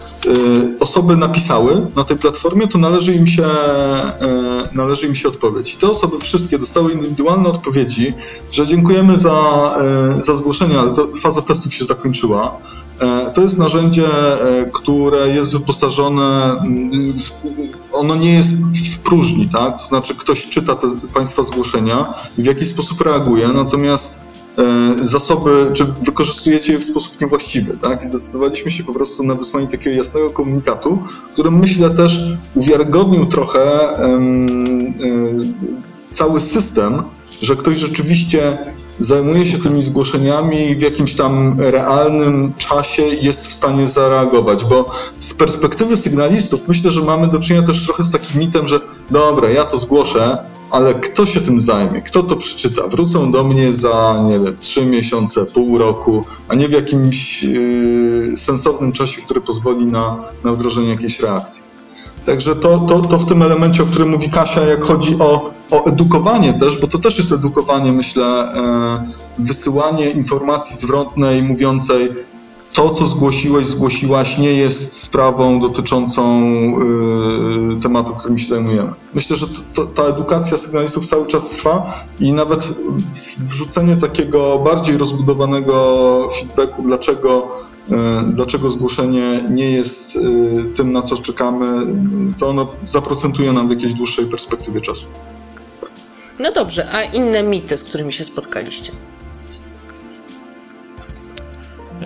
osoby 0.79 1.15
napisały 1.15 1.87
na 1.95 2.03
tej 2.03 2.17
platformie, 2.17 2.67
to 2.67 2.77
należy 2.77 3.13
im 3.13 3.27
się, 3.27 3.45
e, 3.45 4.69
należy 4.73 5.07
im 5.07 5.15
się 5.15 5.27
odpowiedź. 5.27 5.73
I 5.73 5.77
te 5.77 5.89
osoby 5.89 6.19
wszystkie 6.19 6.59
dostały 6.59 6.91
indywidualne 6.93 7.49
odpowiedzi, 7.49 8.13
że 8.51 8.67
dziękujemy 8.67 9.17
za, 9.17 9.37
za 10.19 10.35
zgłoszenie, 10.35 10.79
ale 10.79 10.93
to 10.93 11.07
faza 11.21 11.41
testów 11.41 11.73
się 11.73 11.85
zakończyła. 11.85 12.57
To 13.33 13.41
jest 13.41 13.57
narzędzie, 13.57 14.07
które 14.73 15.29
jest 15.29 15.53
wyposażone, 15.53 16.61
ono 17.91 18.15
nie 18.15 18.33
jest 18.33 18.53
w 18.95 18.99
próżni, 18.99 19.49
tak? 19.49 19.77
To 19.81 19.87
znaczy 19.87 20.15
ktoś 20.15 20.47
czyta 20.47 20.75
te 20.75 20.87
Państwa 21.13 21.43
zgłoszenia 21.43 22.13
i 22.37 22.43
w 22.43 22.45
jakiś 22.45 22.67
sposób 22.67 23.01
reaguje, 23.01 23.47
natomiast 23.47 24.19
zasoby, 25.01 25.71
czy 25.73 25.85
wykorzystujecie 25.85 26.73
je 26.73 26.79
w 26.79 26.85
sposób 26.85 27.21
niewłaściwy, 27.21 27.77
tak? 27.81 28.03
Zdecydowaliśmy 28.03 28.71
się 28.71 28.83
po 28.83 28.93
prostu 28.93 29.23
na 29.23 29.35
wysłanie 29.35 29.67
takiego 29.67 29.95
jasnego 29.95 30.29
komunikatu, 30.29 30.99
który 31.33 31.51
myślę 31.51 31.89
też 31.89 32.19
uwiarygodnił 32.55 33.25
trochę 33.25 33.61
cały 36.11 36.39
system, 36.39 37.03
że 37.41 37.55
ktoś 37.55 37.77
rzeczywiście 37.77 38.57
zajmuje 38.97 39.47
się 39.47 39.57
tymi 39.57 39.83
zgłoszeniami 39.83 40.75
w 40.75 40.81
jakimś 40.81 41.15
tam 41.15 41.55
realnym 41.59 42.53
czasie 42.57 43.03
jest 43.03 43.47
w 43.47 43.53
stanie 43.53 43.87
zareagować, 43.87 44.65
bo 44.65 44.85
z 45.17 45.33
perspektywy 45.33 45.97
sygnalistów 45.97 46.67
myślę, 46.67 46.91
że 46.91 47.01
mamy 47.01 47.27
do 47.27 47.39
czynienia 47.39 47.67
też 47.67 47.85
trochę 47.85 48.03
z 48.03 48.11
takim 48.11 48.41
mitem, 48.41 48.67
że 48.67 48.79
dobra, 49.11 49.49
ja 49.49 49.65
to 49.65 49.77
zgłoszę, 49.77 50.37
ale 50.71 50.93
kto 50.93 51.25
się 51.25 51.41
tym 51.41 51.59
zajmie? 51.59 52.01
Kto 52.01 52.23
to 52.23 52.35
przeczyta? 52.35 52.87
Wrócą 52.87 53.31
do 53.31 53.43
mnie 53.43 53.73
za, 53.73 54.23
nie 54.27 54.39
wiem, 54.39 54.57
trzy 54.59 54.85
miesiące, 54.85 55.45
pół 55.45 55.77
roku, 55.77 56.25
a 56.47 56.55
nie 56.55 56.67
w 56.67 56.71
jakimś 56.71 57.43
yy, 57.43 58.33
sensownym 58.37 58.91
czasie, 58.91 59.21
który 59.21 59.41
pozwoli 59.41 59.85
na, 59.85 60.17
na 60.43 60.53
wdrożenie 60.53 60.89
jakiejś 60.89 61.19
reakcji. 61.19 61.63
Także 62.25 62.55
to, 62.55 62.77
to, 62.77 62.99
to 62.99 63.17
w 63.17 63.25
tym 63.25 63.41
elemencie, 63.41 63.83
o 63.83 63.85
którym 63.85 64.09
mówi 64.09 64.29
Kasia, 64.29 64.61
jak 64.61 64.83
chodzi 64.83 65.15
o, 65.19 65.51
o 65.71 65.85
edukowanie 65.85 66.53
też, 66.53 66.77
bo 66.77 66.87
to 66.87 66.97
też 66.97 67.17
jest 67.17 67.31
edukowanie, 67.31 67.91
myślę, 67.91 68.25
e, 68.25 69.11
wysyłanie 69.39 70.09
informacji 70.09 70.75
zwrotnej 70.75 71.43
mówiącej 71.43 72.09
to, 72.77 72.89
co 72.89 73.07
zgłosiłeś, 73.07 73.67
zgłosiłaś, 73.67 74.37
nie 74.37 74.53
jest 74.53 75.01
sprawą 75.01 75.59
dotyczącą 75.59 76.41
y, 77.77 77.81
tematu, 77.81 78.15
którym 78.15 78.37
się 78.37 78.47
zajmujemy. 78.47 78.93
Myślę, 79.13 79.35
że 79.35 79.47
to, 79.73 79.85
ta 79.85 80.03
edukacja 80.03 80.57
sygnalistów 80.57 81.07
cały 81.07 81.25
czas 81.25 81.49
trwa 81.49 81.93
i 82.19 82.33
nawet 82.33 82.73
wrzucenie 83.37 83.95
takiego 83.95 84.59
bardziej 84.59 84.97
rozbudowanego 84.97 86.27
feedbacku, 86.39 86.83
dlaczego 86.83 87.47
E, 87.91 88.23
dlaczego 88.23 88.71
zgłoszenie 88.71 89.43
nie 89.49 89.71
jest 89.71 90.15
e, 90.15 90.19
tym, 90.75 90.91
na 90.91 91.01
co 91.01 91.17
czekamy, 91.17 91.85
to 92.39 92.49
ono 92.49 92.67
zaprocentuje 92.85 93.51
nam 93.51 93.67
w 93.67 93.71
jakiejś 93.71 93.93
dłuższej 93.93 94.25
perspektywie 94.25 94.81
czasu. 94.81 95.05
No 96.39 96.51
dobrze, 96.51 96.89
a 96.91 97.03
inne 97.03 97.43
mity, 97.43 97.77
z 97.77 97.83
którymi 97.83 98.13
się 98.13 98.25
spotkaliście? 98.25 98.91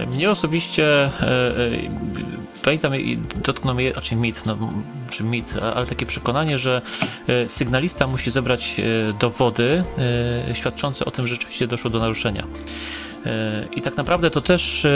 Mnie 0.07 0.31
osobiście 0.31 1.03
e, 1.03 1.21
e, 1.21 1.71
pamiętam 2.63 2.93
dotknął 3.35 3.75
mnie, 3.75 3.93
znaczy 3.93 4.15
mit, 4.15 4.45
no, 4.45 4.57
czy 5.09 5.23
mit, 5.23 5.57
ale 5.75 5.85
takie 5.85 6.05
przekonanie, 6.05 6.57
że 6.57 6.81
e, 7.27 7.47
sygnalista 7.47 8.07
musi 8.07 8.31
zebrać 8.31 8.81
dowody 9.19 9.83
świadczące 10.53 11.05
o 11.05 11.11
tym, 11.11 11.27
że 11.27 11.35
rzeczywiście 11.35 11.67
doszło 11.67 11.89
do 11.89 11.99
naruszenia. 11.99 12.43
I 13.75 13.81
tak 13.81 13.97
naprawdę 13.97 14.29
to 14.29 14.41
też 14.41 14.87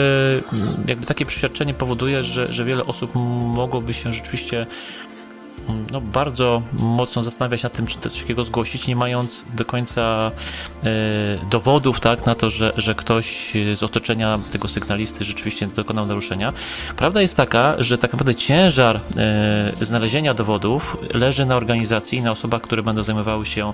jakby 0.87 1.05
takie 1.05 1.25
przeświadczenie 1.25 1.73
powoduje, 1.73 2.23
że, 2.23 2.53
że 2.53 2.65
wiele 2.65 2.85
osób 2.85 3.15
mogłoby 3.55 3.93
się 3.93 4.13
rzeczywiście 4.13 4.67
no, 5.91 6.01
bardzo 6.01 6.61
mocno 6.73 7.23
zastanawiać 7.23 7.63
nad 7.63 7.73
tym, 7.73 7.87
czy 7.87 7.99
coś 7.99 8.19
takiego 8.19 8.43
zgłosić, 8.43 8.87
nie 8.87 8.95
mając 8.95 9.45
do 9.55 9.65
końca 9.65 10.31
e, 10.83 10.89
dowodów 11.49 11.99
tak, 11.99 12.25
na 12.25 12.35
to, 12.35 12.49
że, 12.49 12.73
że 12.77 12.95
ktoś 12.95 13.53
z 13.75 13.83
otoczenia 13.83 14.39
tego 14.51 14.67
sygnalisty 14.67 15.25
rzeczywiście 15.25 15.67
dokonał 15.67 16.05
naruszenia. 16.05 16.53
Prawda 16.97 17.21
jest 17.21 17.37
taka, 17.37 17.75
że 17.79 17.97
tak 17.97 18.13
naprawdę 18.13 18.35
ciężar 18.35 19.01
e, 19.17 19.71
znalezienia 19.81 20.33
dowodów 20.33 20.97
leży 21.13 21.45
na 21.45 21.55
organizacji 21.55 22.17
i 22.17 22.21
na 22.21 22.31
osobach, 22.31 22.61
które 22.61 22.83
będą 22.83 23.03
zajmowały 23.03 23.45
się, 23.45 23.73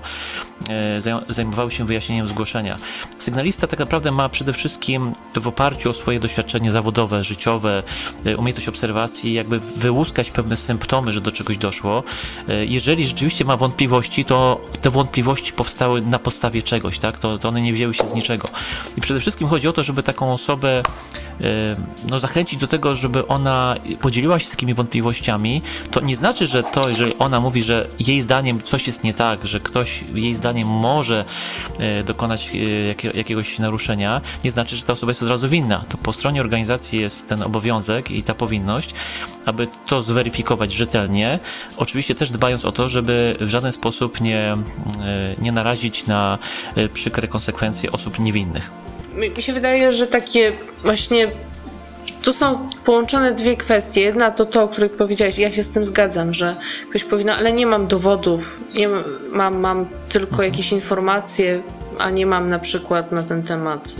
e, 0.68 1.22
zajmowały 1.28 1.70
się 1.70 1.86
wyjaśnieniem 1.86 2.28
zgłoszenia. 2.28 2.78
Sygnalista 3.18 3.66
tak 3.66 3.78
naprawdę 3.78 4.10
ma 4.10 4.28
przede 4.28 4.52
wszystkim 4.52 5.12
w 5.34 5.48
oparciu 5.48 5.90
o 5.90 5.92
swoje 5.92 6.20
doświadczenie 6.20 6.70
zawodowe, 6.70 7.24
życiowe, 7.24 7.82
umiejętność 8.36 8.68
obserwacji, 8.68 9.32
jakby 9.32 9.60
wyłuskać 9.60 10.30
pewne 10.30 10.56
symptomy, 10.56 11.12
że 11.12 11.20
do 11.20 11.32
czegoś 11.32 11.58
doszło 11.58 11.81
E, 12.48 12.64
jeżeli 12.66 13.04
rzeczywiście 13.04 13.44
ma 13.44 13.56
wątpliwości, 13.56 14.24
to 14.24 14.60
te 14.80 14.90
wątpliwości 14.90 15.52
powstały 15.52 16.02
na 16.02 16.18
podstawie 16.18 16.62
czegoś, 16.62 16.98
tak? 16.98 17.18
To, 17.18 17.38
to 17.38 17.48
one 17.48 17.60
nie 17.60 17.72
wzięły 17.72 17.94
się 17.94 18.08
z 18.08 18.14
niczego. 18.14 18.48
I 18.96 19.00
przede 19.00 19.20
wszystkim 19.20 19.48
chodzi 19.48 19.68
o 19.68 19.72
to, 19.72 19.82
żeby 19.82 20.02
taką 20.02 20.32
osobę 20.32 20.82
e, 21.40 21.42
no, 22.08 22.20
zachęcić 22.20 22.60
do 22.60 22.66
tego, 22.66 22.94
żeby 22.94 23.26
ona 23.26 23.76
podzieliła 24.00 24.38
się 24.38 24.46
z 24.46 24.50
takimi 24.50 24.74
wątpliwościami. 24.74 25.62
To 25.90 26.00
nie 26.00 26.16
znaczy, 26.16 26.46
że 26.46 26.62
to, 26.62 26.88
jeżeli 26.88 27.18
ona 27.18 27.40
mówi, 27.40 27.62
że 27.62 27.88
jej 28.00 28.20
zdaniem 28.20 28.62
coś 28.62 28.86
jest 28.86 29.04
nie 29.04 29.14
tak, 29.14 29.46
że 29.46 29.60
ktoś 29.60 30.04
jej 30.14 30.34
zdaniem 30.34 30.68
może 30.68 31.24
e, 31.78 32.04
dokonać 32.04 32.52
jakiegoś 33.14 33.58
naruszenia, 33.58 34.20
nie 34.44 34.50
znaczy, 34.50 34.76
że 34.76 34.82
ta 34.82 34.92
osoba 34.92 35.10
jest 35.10 35.22
od 35.22 35.28
razu 35.28 35.48
winna. 35.48 35.82
To 35.88 35.98
po 35.98 36.12
stronie 36.12 36.40
organizacji 36.40 37.00
jest 37.00 37.28
ten 37.28 37.42
obowiązek 37.42 38.10
i 38.10 38.22
ta 38.22 38.34
powinność, 38.34 38.94
aby 39.46 39.68
to 39.86 40.02
zweryfikować 40.02 40.72
rzetelnie, 40.72 41.38
Oczywiście 41.76 42.14
też 42.14 42.30
dbając 42.30 42.64
o 42.64 42.72
to, 42.72 42.88
żeby 42.88 43.36
w 43.40 43.48
żaden 43.48 43.72
sposób 43.72 44.20
nie, 44.20 44.38
e, 44.38 44.56
nie 45.42 45.52
narazić 45.52 46.06
na 46.06 46.38
e, 46.76 46.88
przykre 46.88 47.28
konsekwencje 47.28 47.92
osób 47.92 48.18
niewinnych. 48.18 48.70
Mi 49.14 49.42
się 49.42 49.52
wydaje, 49.52 49.92
że 49.92 50.06
takie 50.06 50.52
właśnie 50.82 51.28
tu 52.22 52.32
są 52.32 52.68
połączone 52.84 53.32
dwie 53.32 53.56
kwestie. 53.56 54.00
Jedna 54.00 54.30
to 54.30 54.46
to, 54.46 54.62
o 54.62 54.68
której 54.68 54.90
powiedziałeś, 54.90 55.38
ja 55.38 55.52
się 55.52 55.62
z 55.62 55.68
tym 55.68 55.86
zgadzam, 55.86 56.34
że 56.34 56.56
ktoś 56.90 57.04
powie, 57.04 57.24
no 57.24 57.34
ale 57.34 57.52
nie 57.52 57.66
mam 57.66 57.86
dowodów, 57.86 58.60
nie 58.74 58.88
mam, 59.32 59.58
mam 59.58 59.86
tylko 60.08 60.32
mhm. 60.32 60.50
jakieś 60.50 60.72
informacje, 60.72 61.62
a 61.98 62.10
nie 62.10 62.26
mam 62.26 62.48
na 62.48 62.58
przykład 62.58 63.12
na 63.12 63.22
ten 63.22 63.42
temat 63.42 63.96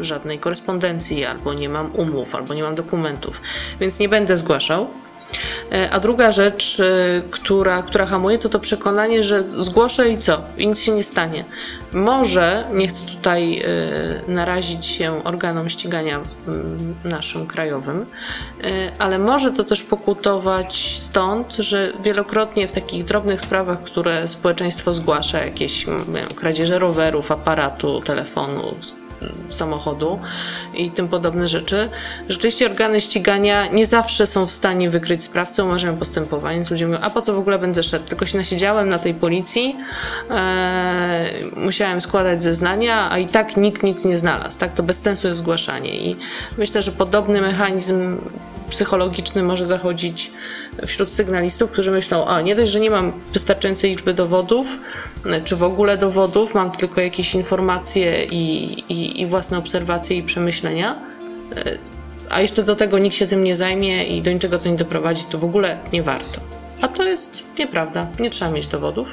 y, 0.00 0.04
żadnej 0.04 0.38
korespondencji, 0.38 1.24
albo 1.24 1.54
nie 1.54 1.68
mam 1.68 1.94
umów, 1.94 2.34
albo 2.34 2.54
nie 2.54 2.62
mam 2.62 2.74
dokumentów, 2.74 3.40
więc 3.80 3.98
nie 3.98 4.08
będę 4.08 4.38
zgłaszał. 4.38 4.90
E, 5.72 5.90
a 5.90 6.00
druga 6.00 6.32
rzecz, 6.32 6.80
e, 6.80 7.22
która, 7.30 7.82
która 7.82 8.06
hamuje, 8.06 8.38
to 8.38 8.48
to 8.48 8.58
przekonanie, 8.58 9.24
że 9.24 9.44
zgłoszę 9.58 10.10
i 10.10 10.18
co? 10.18 10.42
I 10.58 10.66
nic 10.66 10.80
się 10.80 10.92
nie 10.92 11.04
stanie. 11.04 11.44
Może, 11.92 12.64
nie 12.72 12.88
chcę 12.88 13.06
tutaj 13.06 13.58
e, 13.58 13.64
narazić 14.28 14.86
się 14.86 15.24
organom 15.24 15.68
ścigania 15.68 16.20
naszym 17.04 17.46
krajowym, 17.46 18.06
ale 18.98 19.18
może 19.18 19.52
to 19.52 19.64
też 19.64 19.82
pokutować 19.82 20.98
stąd, 21.02 21.52
że 21.58 21.90
wielokrotnie 22.02 22.68
w 22.68 22.72
takich 22.72 23.04
drobnych 23.04 23.40
sprawach, 23.40 23.82
które 23.82 24.28
społeczeństwo 24.28 24.94
zgłasza, 24.94 25.44
jakieś 25.44 25.86
wiem, 25.86 26.28
kradzieże 26.36 26.78
rowerów, 26.78 27.32
aparatu, 27.32 28.00
telefonu, 28.00 28.74
samochodu 29.50 30.18
i 30.74 30.90
tym 30.90 31.08
podobne 31.08 31.48
rzeczy. 31.48 31.88
Rzeczywiście 32.28 32.66
organy 32.66 33.00
ścigania 33.00 33.66
nie 33.66 33.86
zawsze 33.86 34.26
są 34.26 34.46
w 34.46 34.52
stanie 34.52 34.90
wykryć 34.90 35.22
sprawcę, 35.22 35.64
umarzają 35.64 35.96
postępowanie, 35.96 36.56
więc 36.56 36.70
ludzie 36.70 36.86
mówią, 36.86 37.00
a 37.00 37.10
po 37.10 37.22
co 37.22 37.34
w 37.34 37.38
ogóle 37.38 37.58
będę 37.58 37.82
szedł? 37.82 38.06
Tylko 38.06 38.26
się 38.26 38.38
nasiedziałem 38.38 38.88
na 38.88 38.98
tej 38.98 39.14
policji, 39.14 39.76
e, 40.30 41.30
musiałem 41.56 42.00
składać 42.00 42.42
zeznania, 42.42 43.10
a 43.10 43.18
i 43.18 43.28
tak 43.28 43.56
nikt 43.56 43.82
nic 43.82 44.04
nie 44.04 44.16
znalazł. 44.16 44.58
Tak, 44.58 44.72
to 44.72 44.82
bez 44.82 45.00
sensu 45.00 45.26
jest 45.26 45.38
zgłaszanie 45.38 45.96
i 45.96 46.16
myślę, 46.58 46.82
że 46.82 46.92
podobny 46.92 47.40
mechanizm 47.40 48.18
psychologiczny 48.70 49.42
może 49.42 49.66
zachodzić 49.66 50.30
wśród 50.86 51.12
sygnalistów, 51.12 51.70
którzy 51.70 51.90
myślą, 51.90 52.26
a 52.26 52.40
nie 52.40 52.56
dość, 52.56 52.72
że 52.72 52.80
nie 52.80 52.90
mam 52.90 53.12
wystarczającej 53.32 53.90
liczby 53.90 54.14
dowodów, 54.14 54.66
czy 55.44 55.56
w 55.56 55.62
ogóle 55.62 55.98
dowodów, 55.98 56.54
mam 56.54 56.70
tylko 56.70 57.00
jakieś 57.00 57.34
informacje 57.34 58.24
i, 58.24 58.64
i, 58.88 59.20
i 59.20 59.26
własne 59.26 59.58
obserwacje 59.58 60.16
i 60.16 60.22
przemyślenia, 60.22 61.02
e, 61.56 61.78
a 62.30 62.40
jeszcze 62.40 62.62
do 62.62 62.76
tego 62.76 62.98
nikt 62.98 63.16
się 63.16 63.26
tym 63.26 63.44
nie 63.44 63.56
zajmie 63.56 64.04
i 64.04 64.22
do 64.22 64.32
niczego 64.32 64.58
to 64.58 64.68
nie 64.68 64.76
doprowadzi, 64.76 65.24
to 65.30 65.38
w 65.38 65.44
ogóle 65.44 65.78
nie 65.92 66.02
warto. 66.02 66.40
A 66.80 66.88
to 66.88 67.02
jest 67.02 67.42
nieprawda. 67.58 68.06
Nie 68.20 68.30
trzeba 68.30 68.50
mieć 68.50 68.66
dowodów. 68.66 69.08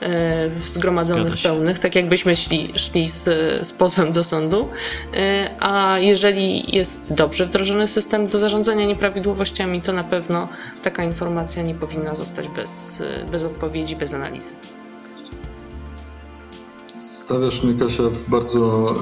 E, 0.00 0.50
zgromadzonych 0.50 1.34
pełnych, 1.42 1.78
tak 1.78 1.94
jakbyśmy 1.94 2.36
szli, 2.36 2.72
szli 2.76 3.08
z, 3.08 3.24
z 3.68 3.72
pozwem 3.72 4.12
do 4.12 4.24
sądu. 4.24 4.68
E, 5.14 5.54
a 5.60 5.98
jeżeli 5.98 6.76
jest 6.76 7.14
dobrze 7.14 7.46
wdrożony 7.46 7.88
system 7.88 8.26
do 8.26 8.38
zarządzania 8.38 8.86
nieprawidłowościami, 8.86 9.82
to 9.82 9.92
na 9.92 10.04
pewno 10.04 10.48
taka 10.82 11.04
informacja 11.04 11.62
nie 11.62 11.74
powinna 11.74 12.14
zostać 12.14 12.48
bez, 12.48 13.02
bez 13.30 13.44
odpowiedzi, 13.44 13.96
bez 13.96 14.14
analizy. 14.14 14.52
Stawiasz 17.08 17.62
mnie, 17.62 17.80
Kasia, 17.80 18.02
w 18.02 18.30
bardzo 18.30 18.94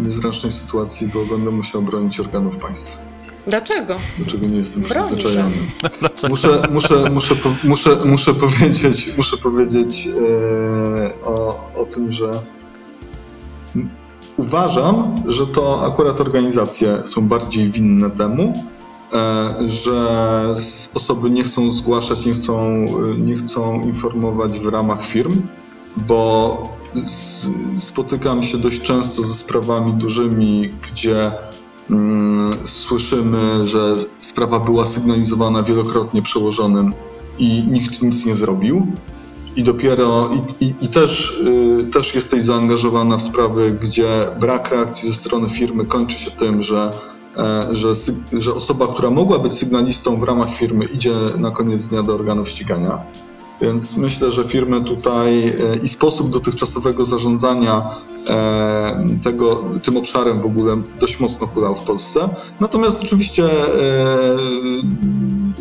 y, 0.00 0.02
niezręcznej 0.02 0.52
sytuacji, 0.52 1.06
bo 1.06 1.36
będę 1.36 1.50
musiał 1.50 1.82
bronić 1.82 2.20
organów 2.20 2.56
państwa. 2.56 3.09
Dlaczego? 3.50 3.94
Dlaczego 4.18 4.46
nie 4.46 4.56
jestem 4.56 4.82
przyzwyczajony? 4.82 5.50
Muszę, 6.30 6.62
muszę, 6.70 7.10
muszę, 7.10 7.34
muszę, 7.64 7.96
muszę 8.04 8.34
powiedzieć, 8.34 9.16
muszę 9.16 9.36
powiedzieć 9.36 10.08
e, 10.08 11.24
o, 11.24 11.70
o 11.76 11.84
tym, 11.84 12.12
że 12.12 12.42
uważam, 14.36 15.14
że 15.26 15.46
to 15.46 15.86
akurat 15.86 16.20
organizacje 16.20 17.02
są 17.04 17.28
bardziej 17.28 17.70
winne 17.70 18.10
temu, 18.10 18.64
e, 19.12 19.54
że 19.68 20.54
osoby 20.94 21.30
nie 21.30 21.44
chcą 21.44 21.70
zgłaszać, 21.70 22.26
nie 22.26 22.32
chcą, 22.32 22.86
nie 23.18 23.36
chcą 23.36 23.80
informować 23.80 24.58
w 24.58 24.68
ramach 24.68 25.06
firm, 25.06 25.42
bo 25.96 26.62
spotykam 27.78 28.42
się 28.42 28.58
dość 28.58 28.80
często 28.80 29.22
ze 29.22 29.34
sprawami 29.34 29.92
dużymi, 29.92 30.68
gdzie 30.92 31.32
słyszymy, 32.64 33.66
że 33.66 33.96
sprawa 34.20 34.60
była 34.60 34.86
sygnalizowana 34.86 35.62
wielokrotnie 35.62 36.22
przełożonym 36.22 36.92
i 37.38 37.64
nikt 37.68 38.02
nic 38.02 38.26
nie 38.26 38.34
zrobił. 38.34 38.86
I 39.56 39.64
dopiero, 39.64 40.28
i, 40.28 40.64
i, 40.64 40.74
i 40.80 40.88
też, 40.88 41.40
y, 41.80 41.90
też 41.92 42.14
jesteś 42.14 42.44
zaangażowana 42.44 43.16
w 43.16 43.22
sprawy, 43.22 43.78
gdzie 43.82 44.08
brak 44.40 44.70
reakcji 44.70 45.08
ze 45.08 45.14
strony 45.14 45.48
firmy 45.48 45.86
kończy 45.86 46.18
się 46.18 46.30
tym, 46.30 46.62
że, 46.62 46.90
e, 47.36 47.66
że, 47.70 47.92
że 48.32 48.54
osoba, 48.54 48.86
która 48.86 49.10
mogła 49.10 49.38
być 49.38 49.52
sygnalistą 49.52 50.16
w 50.16 50.22
ramach 50.22 50.54
firmy, 50.54 50.84
idzie 50.84 51.14
na 51.38 51.50
koniec 51.50 51.88
dnia 51.88 52.02
do 52.02 52.12
organów 52.12 52.48
ścigania. 52.48 53.02
Więc 53.60 53.96
myślę, 53.96 54.32
że 54.32 54.44
firmy 54.44 54.80
tutaj 54.80 55.44
e, 55.44 55.76
i 55.82 55.88
sposób 55.88 56.30
dotychczasowego 56.30 57.04
zarządzania 57.04 57.90
e, 58.26 59.06
tego, 59.22 59.64
tym 59.82 59.96
obszarem 59.96 60.40
w 60.40 60.46
ogóle 60.46 60.82
dość 61.00 61.20
mocno 61.20 61.46
hulał 61.46 61.76
w 61.76 61.82
Polsce. 61.82 62.28
Natomiast 62.60 63.02
oczywiście 63.02 63.44
e, 63.44 63.48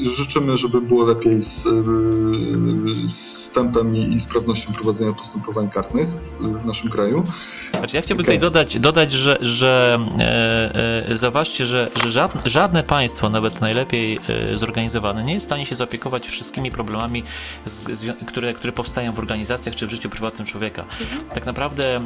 życzymy, 0.01 0.57
żeby 0.57 0.81
było 0.81 1.05
lepiej 1.05 1.41
z, 1.41 1.67
z 3.11 3.49
tempem 3.49 3.95
i, 3.97 4.19
sprawnością 4.19 4.73
prowadzenia 4.73 5.13
postępowań 5.13 5.69
karnych 5.69 6.09
w, 6.09 6.61
w 6.61 6.65
naszym 6.65 6.89
kraju. 6.89 7.23
Znaczy 7.77 7.95
ja 7.95 8.01
chciałbym 8.01 8.25
okay. 8.25 8.35
tutaj 8.35 8.39
dodać, 8.39 8.79
dodać 8.79 9.11
że, 9.11 9.37
że 9.41 9.99
e, 10.19 11.09
e, 11.09 11.17
zauważcie, 11.17 11.65
że, 11.65 11.89
że 12.03 12.11
żadne, 12.11 12.41
żadne 12.45 12.83
państwo, 12.83 13.29
nawet 13.29 13.61
najlepiej 13.61 14.19
e, 14.51 14.57
zorganizowane, 14.57 15.23
nie 15.23 15.33
jest 15.33 15.45
w 15.45 15.49
stanie 15.49 15.65
się 15.65 15.75
zaopiekować 15.75 16.27
wszystkimi 16.27 16.71
problemami, 16.71 17.23
z, 17.65 17.97
z, 17.97 18.15
które, 18.27 18.53
które 18.53 18.73
powstają 18.73 19.13
w 19.13 19.19
organizacjach 19.19 19.75
czy 19.75 19.87
w 19.87 19.89
życiu 19.89 20.09
prywatnym 20.09 20.47
człowieka. 20.47 20.81
Mhm. 20.81 21.29
Tak 21.33 21.45
naprawdę 21.45 21.95
e, 21.95 22.01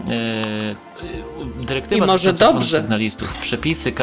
dyrektywa 1.66 2.06
dotycząca 2.06 2.62
sygnalistów, 2.62 3.38
przepisy, 3.38 3.94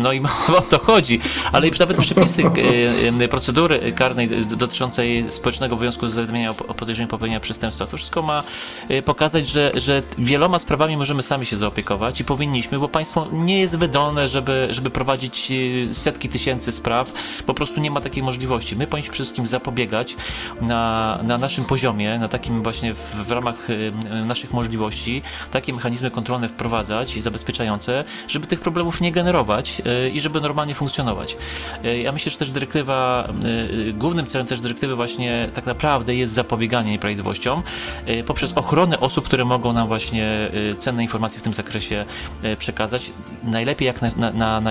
no 0.00 0.12
i 0.12 0.20
o 0.58 0.60
to 0.60 0.78
chodzi, 0.78 1.20
ale 1.52 1.68
już 1.68 1.78
nawet 1.78 1.96
przepisy 1.96 2.42
e, 2.42 3.24
e, 3.24 3.28
procedury 3.28 3.92
karnej 3.92 4.28
dotyczącej 4.56 5.30
społecznego 5.30 5.74
obowiązku 5.74 6.08
zawiadomienia 6.08 6.50
o 6.50 6.74
podejrzeniu 6.74 7.08
popełnienia 7.08 7.40
przestępstwa, 7.40 7.86
to 7.86 7.96
wszystko 7.96 8.22
ma 8.22 8.42
e, 8.88 9.02
pokazać, 9.02 9.48
że, 9.48 9.72
że 9.74 10.02
wieloma 10.18 10.58
sprawami 10.58 10.96
możemy 10.96 11.22
sami 11.22 11.46
się 11.46 11.56
zaopiekować 11.56 12.20
i 12.20 12.24
powinniśmy, 12.24 12.78
bo 12.78 12.88
państwo 12.88 13.28
nie 13.32 13.60
jest 13.60 13.78
wydolne, 13.78 14.28
żeby, 14.28 14.68
żeby 14.70 14.90
prowadzić 14.90 15.52
setki 15.92 16.28
tysięcy 16.28 16.72
spraw, 16.72 17.12
po 17.46 17.54
prostu 17.54 17.80
nie 17.80 17.90
ma 17.90 18.00
takiej 18.00 18.22
możliwości. 18.22 18.76
My 18.76 18.86
powinniśmy 18.86 19.14
wszystkim 19.14 19.46
zapobiegać 19.46 20.16
na, 20.60 21.18
na 21.22 21.38
naszym 21.38 21.64
poziomie, 21.64 22.18
na 22.18 22.28
takim 22.28 22.62
właśnie 22.62 22.94
w, 22.94 23.14
w 23.26 23.30
ramach 23.30 23.68
naszych 24.26 24.52
możliwości, 24.52 25.22
takie 25.50 25.72
mechanizmy 25.72 26.10
kontrolne 26.10 26.48
wprowadzać 26.48 27.16
i 27.16 27.20
zabezpieczające, 27.20 28.04
żeby 28.28 28.46
tych 28.46 28.60
problemów 28.60 29.00
nie 29.00 29.12
generować 29.12 29.82
i 30.12 30.20
żeby 30.20 30.40
normalnie 30.40 30.74
funkcjonować. 30.74 31.36
E, 31.84 31.98
ja 31.98 32.12
myślę, 32.12 32.32
że 32.32 32.38
też 32.38 32.50
dyrektywa, 32.50 33.24
e, 33.88 33.92
głównym 33.92 34.26
celem 34.26 34.46
też 34.46 34.60
dyrektywy 34.60 34.96
właśnie 34.96 35.48
tak 35.54 35.66
naprawdę 35.66 36.14
jest 36.14 36.32
zapobieganie 36.32 36.90
nieprawidłowościom 36.92 37.62
e, 38.06 38.22
poprzez 38.22 38.52
ochronę 38.52 39.00
osób, 39.00 39.24
które 39.24 39.44
mogą 39.44 39.72
nam 39.72 39.88
właśnie 39.88 40.50
cenne 40.78 41.02
informacje 41.02 41.40
w 41.40 41.42
tym 41.42 41.54
zakresie 41.54 42.04
przekazać, 42.58 43.12
najlepiej 43.42 43.86
jak 43.86 44.02
na, 44.02 44.10
na, 44.16 44.30
na, 44.32 44.60
na, 44.60 44.70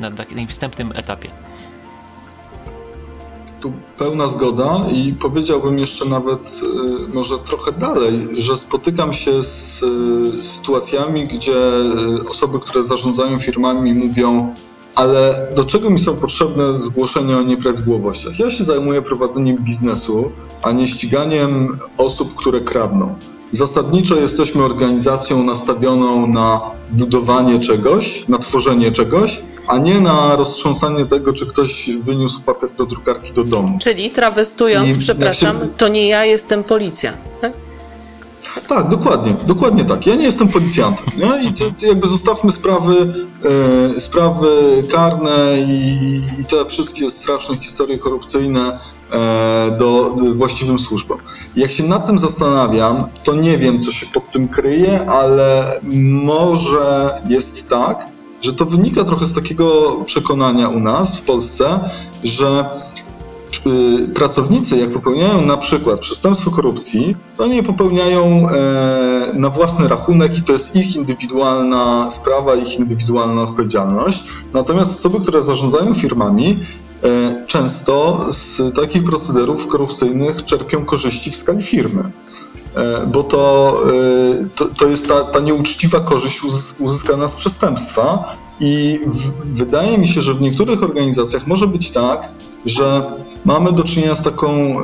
na, 0.00 0.10
na 0.10 0.46
wstępnym 0.48 0.92
etapie 0.94 1.30
tu 3.66 3.72
pełna 3.98 4.28
zgoda 4.28 4.80
i 4.92 5.12
powiedziałbym 5.12 5.78
jeszcze 5.78 6.04
nawet 6.04 6.60
może 7.14 7.38
trochę 7.38 7.72
dalej, 7.72 8.28
że 8.36 8.56
spotykam 8.56 9.12
się 9.12 9.42
z 9.42 9.84
sytuacjami, 10.42 11.26
gdzie 11.26 11.56
osoby, 12.28 12.60
które 12.60 12.84
zarządzają 12.84 13.38
firmami 13.38 13.94
mówią 13.94 14.54
ale 14.94 15.48
do 15.56 15.64
czego 15.64 15.90
mi 15.90 15.98
są 15.98 16.16
potrzebne 16.16 16.76
zgłoszenia 16.76 17.38
o 17.38 17.42
nieprawidłowościach? 17.42 18.38
Ja 18.38 18.50
się 18.50 18.64
zajmuję 18.64 19.02
prowadzeniem 19.02 19.56
biznesu, 19.56 20.30
a 20.62 20.72
nie 20.72 20.86
ściganiem 20.86 21.78
osób, 21.98 22.34
które 22.34 22.60
kradną. 22.60 23.14
Zasadniczo 23.50 24.16
jesteśmy 24.16 24.64
organizacją 24.64 25.44
nastawioną 25.44 26.26
na 26.26 26.60
budowanie 26.90 27.60
czegoś, 27.60 28.28
na 28.28 28.38
tworzenie 28.38 28.92
czegoś, 28.92 29.42
a 29.66 29.78
nie 29.78 30.00
na 30.00 30.36
roztrząsanie 30.36 31.06
tego, 31.06 31.32
czy 31.32 31.46
ktoś 31.46 31.90
wyniósł 32.02 32.40
papier 32.40 32.70
do 32.78 32.86
drukarki 32.86 33.32
do 33.32 33.44
domu. 33.44 33.78
Czyli 33.82 34.10
trawestując, 34.10 34.96
I 34.96 34.98
przepraszam, 34.98 35.60
się... 35.60 35.66
to 35.76 35.88
nie 35.88 36.08
ja 36.08 36.24
jestem 36.24 36.64
policja, 36.64 37.12
tak? 37.40 37.52
Tak, 38.68 38.88
dokładnie, 38.88 39.36
dokładnie 39.46 39.84
tak. 39.84 40.06
Ja 40.06 40.14
nie 40.14 40.24
jestem 40.24 40.48
policjantem. 40.48 41.06
Nie? 41.16 41.48
I 41.48 41.54
to, 41.54 41.64
to 41.80 41.86
jakby 41.86 42.06
zostawmy 42.06 42.52
sprawy, 42.52 43.12
e, 43.96 44.00
sprawy 44.00 44.48
karne 44.92 45.58
i, 45.66 46.16
i, 46.40 46.44
te 46.44 46.64
wszystkie 46.64 47.10
straszne 47.10 47.58
historie 47.58 47.98
korupcyjne 47.98 48.78
do, 49.78 50.16
do 50.22 50.34
właściwym 50.34 50.78
służbom. 50.78 51.18
Jak 51.56 51.70
się 51.70 51.84
nad 51.84 52.06
tym 52.06 52.18
zastanawiam, 52.18 53.04
to 53.24 53.34
nie 53.34 53.58
wiem, 53.58 53.80
co 53.80 53.92
się 53.92 54.06
pod 54.06 54.30
tym 54.30 54.48
kryje, 54.48 55.10
ale 55.10 55.80
może 56.22 57.20
jest 57.28 57.68
tak, 57.68 58.06
że 58.42 58.52
to 58.52 58.64
wynika 58.64 59.04
trochę 59.04 59.26
z 59.26 59.34
takiego 59.34 59.96
przekonania 60.06 60.68
u 60.68 60.80
nas 60.80 61.18
w 61.18 61.22
Polsce, 61.22 61.90
że 62.24 62.70
pracownicy, 64.14 64.78
jak 64.78 64.92
popełniają 64.92 65.42
na 65.42 65.56
przykład 65.56 66.00
przestępstwo 66.00 66.50
korupcji, 66.50 67.16
to 67.36 67.44
oni 67.44 67.62
popełniają 67.62 68.48
e, 68.48 69.32
na 69.34 69.50
własny 69.50 69.88
rachunek 69.88 70.38
i 70.38 70.42
to 70.42 70.52
jest 70.52 70.76
ich 70.76 70.96
indywidualna 70.96 72.10
sprawa, 72.10 72.54
ich 72.54 72.78
indywidualna 72.78 73.42
odpowiedzialność. 73.42 74.24
Natomiast 74.52 74.98
osoby, 74.98 75.20
które 75.20 75.42
zarządzają 75.42 75.94
firmami, 75.94 76.58
e, 77.02 77.46
często 77.46 78.26
z 78.30 78.74
takich 78.74 79.04
procederów 79.04 79.66
korupcyjnych 79.66 80.44
czerpią 80.44 80.84
korzyści 80.84 81.30
w 81.30 81.36
skali 81.36 81.62
firmy. 81.62 82.10
E, 82.76 83.06
bo 83.06 83.22
to, 83.22 83.82
to, 84.54 84.64
to 84.64 84.86
jest 84.86 85.08
ta, 85.08 85.24
ta 85.24 85.40
nieuczciwa 85.40 86.00
korzyść 86.00 86.40
uzyskana 86.78 87.28
z 87.28 87.34
przestępstwa 87.34 88.36
i 88.60 89.00
w, 89.06 89.30
wydaje 89.56 89.98
mi 89.98 90.08
się, 90.08 90.22
że 90.22 90.34
w 90.34 90.40
niektórych 90.40 90.82
organizacjach 90.82 91.46
może 91.46 91.66
być 91.66 91.90
tak, 91.90 92.28
że 92.64 93.12
mamy 93.44 93.72
do 93.72 93.84
czynienia 93.84 94.14
z 94.14 94.22
taką 94.22 94.76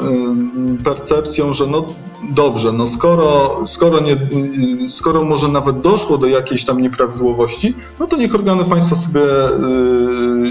percepcją, 0.84 1.52
że 1.52 1.66
no 1.66 1.84
dobrze, 2.30 2.72
no 2.72 2.86
skoro, 2.86 3.56
skoro, 3.66 4.00
nie, 4.00 4.16
skoro 4.90 5.24
może 5.24 5.48
nawet 5.48 5.80
doszło 5.80 6.18
do 6.18 6.26
jakiejś 6.26 6.64
tam 6.64 6.80
nieprawidłowości, 6.80 7.74
no 8.00 8.06
to 8.06 8.16
niech 8.16 8.34
organy 8.34 8.64
państwa 8.64 8.96
sobie 8.96 9.22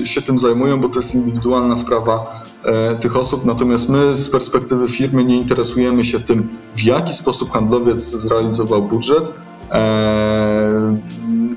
y, 0.01 0.05
się 0.05 0.21
tym 0.21 0.39
zajmują, 0.39 0.81
bo 0.81 0.89
to 0.89 0.99
jest 0.99 1.15
indywidualna 1.15 1.77
sprawa 1.77 2.43
e, 2.63 2.95
tych 2.95 3.17
osób, 3.17 3.45
natomiast 3.45 3.89
my 3.89 4.15
z 4.15 4.29
perspektywy 4.29 4.87
firmy 4.87 5.23
nie 5.23 5.37
interesujemy 5.37 6.03
się 6.03 6.19
tym, 6.19 6.49
w 6.75 6.83
jaki 6.83 7.13
sposób 7.13 7.51
handlowiec 7.51 7.97
zrealizował 7.97 8.83
budżet, 8.83 9.31
e, 9.71 10.97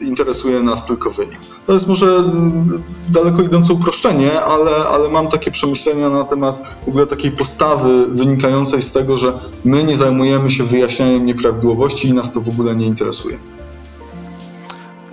interesuje 0.02 0.62
nas 0.62 0.86
tylko 0.86 1.10
wynik. 1.10 1.38
To 1.66 1.72
jest 1.72 1.88
może 1.88 2.32
daleko 3.08 3.42
idące 3.42 3.72
uproszczenie, 3.72 4.40
ale, 4.40 4.70
ale 4.92 5.08
mam 5.08 5.28
takie 5.28 5.50
przemyślenia 5.50 6.10
na 6.10 6.24
temat 6.24 6.78
w 6.84 6.88
ogóle 6.88 7.06
takiej 7.06 7.30
postawy 7.30 8.06
wynikającej 8.06 8.82
z 8.82 8.92
tego, 8.92 9.18
że 9.18 9.40
my 9.64 9.84
nie 9.84 9.96
zajmujemy 9.96 10.50
się 10.50 10.64
wyjaśnianiem 10.64 11.26
nieprawidłowości 11.26 12.08
i 12.08 12.12
nas 12.12 12.32
to 12.32 12.40
w 12.40 12.48
ogóle 12.48 12.76
nie 12.76 12.86
interesuje. 12.86 13.38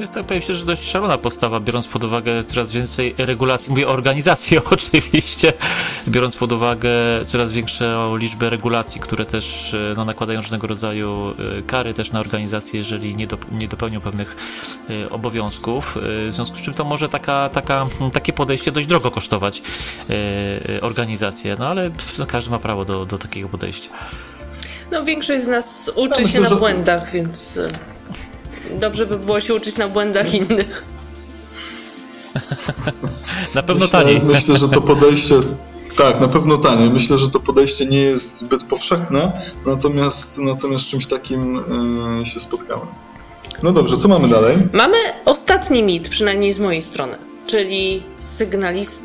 Jest 0.02 0.14
tak 0.14 0.26
powiem 0.26 0.42
się, 0.42 0.56
że 0.56 0.66
dość 0.66 0.84
szalona 0.84 1.18
postawa, 1.18 1.60
biorąc 1.60 1.88
pod 1.88 2.04
uwagę 2.04 2.44
coraz 2.44 2.72
więcej 2.72 3.16
regulacji, 3.18 3.70
mówię 3.70 3.88
o 3.88 3.92
organizacji 3.92 4.58
oczywiście, 4.72 5.54
biorąc 6.08 6.36
pod 6.36 6.52
uwagę 6.52 6.90
coraz 7.26 7.52
większą 7.52 8.16
liczbę 8.16 8.50
regulacji, 8.50 9.02
które 9.02 9.26
też 9.26 9.74
e, 9.74 9.94
no, 9.98 10.06
nakładają 10.06 10.42
różnego 10.42 10.68
rodzaju 10.68 11.34
e, 11.58 11.62
kary 11.62 11.94
też 11.94 12.12
na 12.12 12.20
organizacje, 12.20 12.78
jeżeli 12.78 13.16
nie, 13.16 13.28
do, 13.28 13.38
nie 13.52 13.68
dopełnią 13.68 14.02
pewnych 14.02 14.36
e, 14.90 15.10
obowiązków. 15.10 15.98
W 16.02 16.34
związku 16.34 16.58
z 16.58 16.62
czym 16.62 16.74
to 16.74 16.84
może 16.84 17.10
taka, 17.10 17.50
taka, 17.50 17.88
takie 18.14 18.34
podejście 18.34 18.72
dość 18.72 18.88
drogo 18.88 19.12
kosztować 19.12 19.62
organizację, 20.82 21.56
no 21.60 21.68
ale 21.68 21.92
no, 22.20 22.26
każdy 22.26 22.52
ma 22.52 22.60
prawo 22.60 22.86
do, 22.86 23.06
do 23.06 23.18
takiego 23.18 23.50
podejścia. 23.50 23.90
No 24.92 25.04
większość 25.04 25.44
z 25.44 25.48
nas 25.48 25.92
uczy 25.96 26.28
się 26.28 26.40
na 26.40 26.56
błędach, 26.56 27.12
więc 27.12 27.60
dobrze 28.80 29.06
by 29.06 29.20
było 29.20 29.40
się 29.40 29.54
uczyć 29.54 29.78
na 29.78 29.88
błędach 29.88 30.34
innych. 30.34 30.86
na 33.56 33.64
pewno 33.64 33.86
myślę, 33.86 34.00
taniej. 34.00 34.22
Myślę, 34.24 34.58
że 34.58 34.70
to 34.70 34.82
podejście. 34.82 35.36
Tak, 35.98 36.20
na 36.20 36.28
pewno 36.28 36.58
taniej. 36.58 36.90
Myślę, 36.90 37.18
że 37.18 37.30
to 37.30 37.40
podejście 37.40 37.86
nie 37.86 38.02
jest 38.02 38.38
zbyt 38.38 38.64
powszechne, 38.64 39.42
natomiast, 39.66 40.38
natomiast 40.38 40.86
czymś 40.86 41.06
takim 41.06 41.56
yy, 42.20 42.26
się 42.26 42.40
spotkałem. 42.40 42.88
No 43.64 43.72
dobrze, 43.72 43.98
co 43.98 44.08
mamy 44.08 44.28
dalej? 44.28 44.58
Mamy 44.74 44.98
ostatni 45.26 45.84
mit, 45.84 46.10
przynajmniej 46.10 46.54
z 46.54 46.60
mojej 46.60 46.82
strony, 46.82 47.18
czyli 47.48 48.04
sygnalist, 48.20 49.04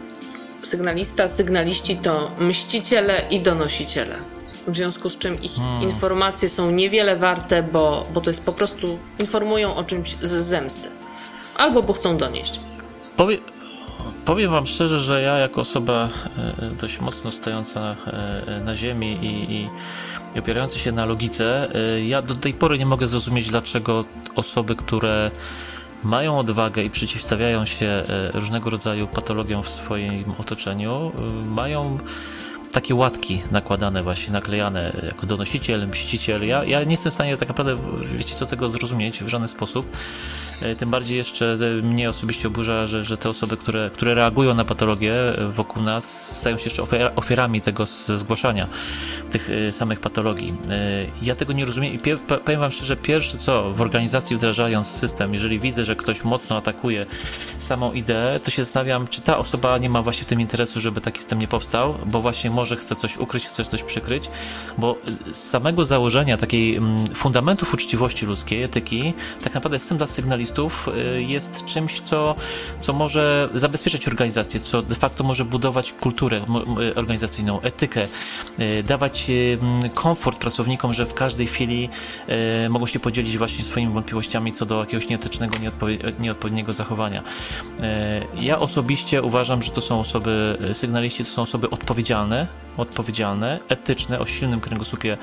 sygnalista, 0.62 1.28
sygnaliści 1.28 1.96
to 1.96 2.30
mściciele 2.38 3.22
i 3.30 3.40
donosiciele 3.40 4.16
w 4.66 4.76
związku 4.76 5.10
z 5.10 5.18
czym 5.18 5.42
ich 5.42 5.52
hmm. 5.52 5.82
informacje 5.82 6.48
są 6.48 6.70
niewiele 6.70 7.16
warte, 7.16 7.62
bo, 7.62 8.06
bo 8.14 8.20
to 8.20 8.30
jest 8.30 8.44
po 8.44 8.52
prostu 8.52 8.98
informują 9.18 9.74
o 9.74 9.84
czymś 9.84 10.16
z 10.22 10.30
zemsty. 10.30 10.88
Albo 11.56 11.82
bo 11.82 11.92
chcą 11.92 12.16
donieść. 12.16 12.60
Powie, 13.16 13.38
powiem 14.24 14.50
wam 14.50 14.66
szczerze, 14.66 14.98
że 14.98 15.22
ja 15.22 15.36
jako 15.36 15.60
osoba 15.60 16.08
e, 16.38 16.70
dość 16.80 17.00
mocno 17.00 17.30
stojąca 17.32 17.96
e, 18.06 18.60
na 18.64 18.74
ziemi 18.74 19.18
i, 19.22 19.52
i, 19.52 19.68
i 20.34 20.38
opierająca 20.38 20.78
się 20.78 20.92
na 20.92 21.06
logice, 21.06 21.74
e, 21.74 22.04
ja 22.04 22.22
do 22.22 22.34
tej 22.34 22.54
pory 22.54 22.78
nie 22.78 22.86
mogę 22.86 23.06
zrozumieć, 23.06 23.48
dlaczego 23.48 24.04
osoby, 24.34 24.76
które 24.76 25.30
mają 26.04 26.38
odwagę 26.38 26.82
i 26.82 26.90
przeciwstawiają 26.90 27.66
się 27.66 28.04
różnego 28.34 28.70
rodzaju 28.70 29.06
patologiom 29.06 29.62
w 29.62 29.70
swoim 29.70 30.32
otoczeniu, 30.38 31.12
mają 31.46 31.98
takie 32.76 32.94
łatki 32.94 33.42
nakładane 33.50 34.02
właśnie, 34.02 34.32
naklejane 34.32 34.92
jako 35.02 35.26
donosiciel, 35.26 35.86
mściciel. 35.86 36.46
Ja, 36.46 36.64
ja 36.64 36.84
nie 36.84 36.90
jestem 36.90 37.10
w 37.10 37.14
stanie 37.14 37.36
tak 37.36 37.48
naprawdę, 37.48 37.76
wiecie 38.16 38.34
co, 38.34 38.46
tego 38.46 38.70
zrozumieć 38.70 39.24
w 39.24 39.28
żaden 39.28 39.48
sposób. 39.48 39.96
E, 40.60 40.76
tym 40.76 40.90
bardziej 40.90 41.16
jeszcze 41.16 41.56
mnie 41.82 42.08
osobiście 42.08 42.48
oburza, 42.48 42.86
że, 42.86 43.04
że 43.04 43.16
te 43.16 43.28
osoby, 43.30 43.56
które, 43.56 43.90
które 43.90 44.14
reagują 44.14 44.54
na 44.54 44.64
patologię 44.64 45.14
wokół 45.54 45.82
nas, 45.82 46.36
stają 46.36 46.56
się 46.58 46.64
jeszcze 46.64 46.82
ofiarami 47.16 47.60
tego 47.60 47.86
zgłaszania 48.16 48.66
tych 49.30 49.50
e, 49.50 49.72
samych 49.72 50.00
patologii. 50.00 50.54
E, 50.70 51.06
ja 51.22 51.34
tego 51.34 51.52
nie 51.52 51.64
rozumiem 51.64 51.92
i 51.94 51.98
powiem 52.44 52.60
wam 52.60 52.72
szczerze, 52.72 52.96
pierwsze 52.96 53.38
co 53.38 53.72
w 53.72 53.80
organizacji 53.80 54.36
wdrażając 54.36 54.86
system, 54.86 55.34
jeżeli 55.34 55.58
widzę, 55.58 55.84
że 55.84 55.96
ktoś 55.96 56.24
mocno 56.24 56.56
atakuje 56.56 57.06
samą 57.58 57.92
ideę, 57.92 58.40
to 58.40 58.50
się 58.50 58.64
zastanawiam, 58.64 59.06
czy 59.08 59.20
ta 59.20 59.38
osoba 59.38 59.78
nie 59.78 59.90
ma 59.90 60.02
właśnie 60.02 60.24
w 60.24 60.26
tym 60.26 60.40
interesu, 60.40 60.80
żeby 60.80 61.00
taki 61.00 61.18
system 61.18 61.38
nie 61.38 61.48
powstał, 61.48 61.94
bo 62.06 62.22
właśnie 62.22 62.50
może 62.50 62.76
chce 62.76 62.96
coś 62.96 63.16
ukryć, 63.16 63.46
chce 63.46 63.64
coś 63.64 63.82
przykryć, 63.82 64.30
bo 64.78 64.98
z 65.26 65.36
samego 65.36 65.84
założenia 65.84 66.36
takiej 66.36 66.76
mm, 66.76 67.06
fundamentów 67.06 67.74
uczciwości 67.74 68.26
ludzkiej, 68.26 68.62
etyki, 68.62 69.14
tak 69.42 69.54
naprawdę 69.54 69.78
system 69.78 69.98
dla 69.98 70.06
sygnalizmu 70.06 70.45
Y, 70.46 71.22
jest 71.22 71.64
czymś, 71.64 72.00
co, 72.00 72.34
co 72.80 72.92
może 72.92 73.48
zabezpieczać 73.54 74.08
organizację, 74.08 74.60
co 74.60 74.82
de 74.82 74.94
facto 74.94 75.24
może 75.24 75.44
budować 75.44 75.92
kulturę 75.92 76.44
y, 76.80 76.94
organizacyjną, 76.94 77.60
etykę, 77.60 78.08
y, 78.60 78.82
dawać 78.82 79.26
komfort 79.94 80.38
pracownikom, 80.38 80.92
że 80.92 81.06
w 81.06 81.14
każdej 81.14 81.46
chwili 81.46 81.88
mogą 82.70 82.86
się 82.86 82.98
podzielić 82.98 83.38
właśnie 83.38 83.64
swoimi 83.64 83.92
wątpliwościami 83.92 84.52
co 84.52 84.66
do 84.66 84.80
jakiegoś 84.80 85.08
nieetycznego, 85.08 85.56
nieodpowiedniego 86.20 86.72
zachowania. 86.72 87.22
Ja 88.34 88.58
osobiście 88.58 89.22
uważam, 89.22 89.62
że 89.62 89.70
to 89.70 89.80
są 89.80 90.00
osoby, 90.00 90.58
sygnaliści 90.72 91.24
to 91.24 91.30
są 91.30 91.42
osoby 91.42 91.70
odpowiedzialne, 91.70 92.46
odpowiedzialne, 92.76 93.60
etyczne, 93.68 94.18
o 94.18 94.26
silnym 94.26 94.60
kręgosłupie 94.60 95.18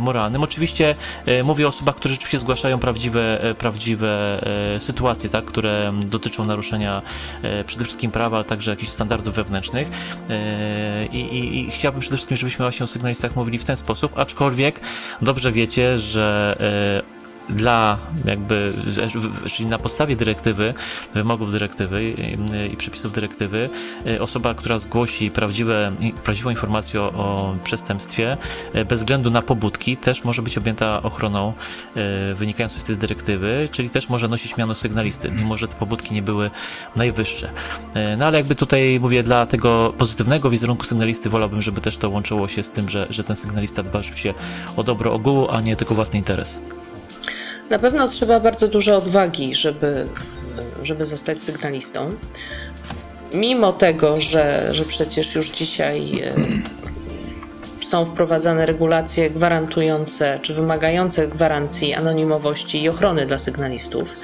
moralnym. 0.00 0.42
Oczywiście 0.42 0.94
mówię 1.44 1.66
o 1.66 1.68
osobach, 1.68 1.94
które 1.94 2.14
rzeczywiście 2.14 2.38
zgłaszają 2.38 2.78
prawdziwe, 2.78 3.54
prawdziwe 3.58 4.40
sytuacje, 4.78 5.30
tak, 5.30 5.44
które 5.44 5.92
dotyczą 6.06 6.44
naruszenia 6.44 7.02
e, 7.42 7.64
przede 7.64 7.84
wszystkim 7.84 8.10
prawa, 8.10 8.36
ale 8.36 8.44
także 8.44 8.70
jakichś 8.70 8.92
standardów 8.92 9.34
wewnętrznych. 9.34 9.90
E, 10.30 11.06
I, 11.06 11.18
i, 11.18 11.60
I, 11.60 11.70
chciałbym 11.70 12.00
przede 12.00 12.16
wszystkim, 12.16 12.36
żebyśmy 12.36 12.64
właśnie 12.64 12.84
o 12.84 12.86
sygnalistach 12.86 13.36
mówili 13.36 13.58
w 13.58 13.64
ten 13.64 13.76
sposób, 13.76 14.18
aczkolwiek 14.18 14.80
dobrze 15.22 15.52
wiecie, 15.52 15.98
że 15.98 16.56
e, 17.10 17.23
dla 17.48 17.98
jakby, 18.24 18.74
czyli 19.46 19.68
na 19.68 19.78
podstawie 19.78 20.16
dyrektywy, 20.16 20.74
wymogów 21.14 21.52
dyrektywy 21.52 22.04
i, 22.72 22.76
przepisów 22.76 23.12
dyrektywy, 23.12 23.70
y, 24.06 24.22
osoba, 24.22 24.54
która 24.54 24.78
zgłosi 24.78 25.30
prawdziwe, 25.30 25.92
prawdziwą 26.24 26.50
informację 26.50 27.00
o, 27.00 27.56
przestępstwie, 27.64 28.36
y, 28.74 28.84
bez 28.84 28.98
względu 28.98 29.30
na 29.30 29.42
pobudki, 29.42 29.96
też 29.96 30.24
może 30.24 30.42
być 30.42 30.58
objęta 30.58 31.02
ochroną 31.02 31.52
y, 32.32 32.34
wynikającą 32.34 32.78
z 32.78 32.84
tej 32.84 32.96
dyrektywy, 32.96 33.68
czyli 33.70 33.90
też 33.90 34.08
może 34.08 34.28
nosić 34.28 34.56
miano 34.56 34.74
sygnalisty, 34.74 35.30
mimo 35.30 35.56
że 35.56 35.68
te 35.68 35.76
pobudki 35.76 36.14
nie 36.14 36.22
były 36.22 36.50
najwyższe. 36.96 37.50
No 38.18 38.26
ale 38.26 38.38
jakby 38.38 38.54
tutaj 38.54 39.00
mówię, 39.00 39.22
dla 39.22 39.46
tego 39.46 39.94
pozytywnego 39.98 40.50
wizerunku 40.50 40.84
sygnalisty 40.84 41.30
wolałbym, 41.30 41.62
żeby 41.62 41.80
też 41.80 41.96
to 41.96 42.10
łączyło 42.10 42.48
się 42.48 42.62
z 42.62 42.70
tym, 42.70 42.88
że, 42.88 43.06
że 43.10 43.24
ten 43.24 43.36
sygnalista 43.36 43.82
dba 43.82 44.02
rzeczywiście 44.02 44.34
o 44.76 44.82
dobro 44.82 45.12
ogółu, 45.12 45.48
a 45.50 45.60
nie 45.60 45.76
tylko 45.76 45.94
własny 45.94 46.18
interes. 46.18 46.60
Na 47.70 47.78
pewno 47.78 48.08
trzeba 48.08 48.40
bardzo 48.40 48.68
dużo 48.68 48.96
odwagi, 48.96 49.54
żeby, 49.54 50.04
żeby 50.82 51.06
zostać 51.06 51.42
sygnalistą. 51.42 52.08
Mimo 53.34 53.72
tego, 53.72 54.20
że, 54.20 54.68
że 54.74 54.84
przecież 54.84 55.34
już 55.34 55.50
dzisiaj 55.50 56.20
e, 56.20 56.34
są 57.82 58.04
wprowadzane 58.04 58.66
regulacje 58.66 59.30
gwarantujące 59.30 60.38
czy 60.42 60.54
wymagające 60.54 61.28
gwarancji 61.28 61.94
anonimowości 61.94 62.82
i 62.82 62.88
ochrony 62.88 63.26
dla 63.26 63.38
sygnalistów, 63.38 64.16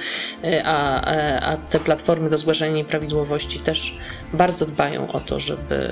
e, 0.43 0.63
a, 0.65 1.11
e, 1.11 1.41
a 1.41 1.57
te 1.57 1.79
platformy 1.79 2.29
do 2.29 2.37
zgłaszania 2.37 2.71
nieprawidłowości 2.71 3.59
też 3.59 3.97
bardzo 4.33 4.65
dbają 4.65 5.11
o 5.11 5.19
to, 5.19 5.39
żeby, 5.39 5.87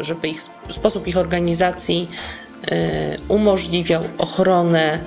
żeby 0.00 0.28
ich, 0.28 0.42
sposób 0.68 1.06
ich 1.06 1.16
organizacji 1.16 2.08
umożliwiał 3.28 4.02
ochronę 4.18 4.98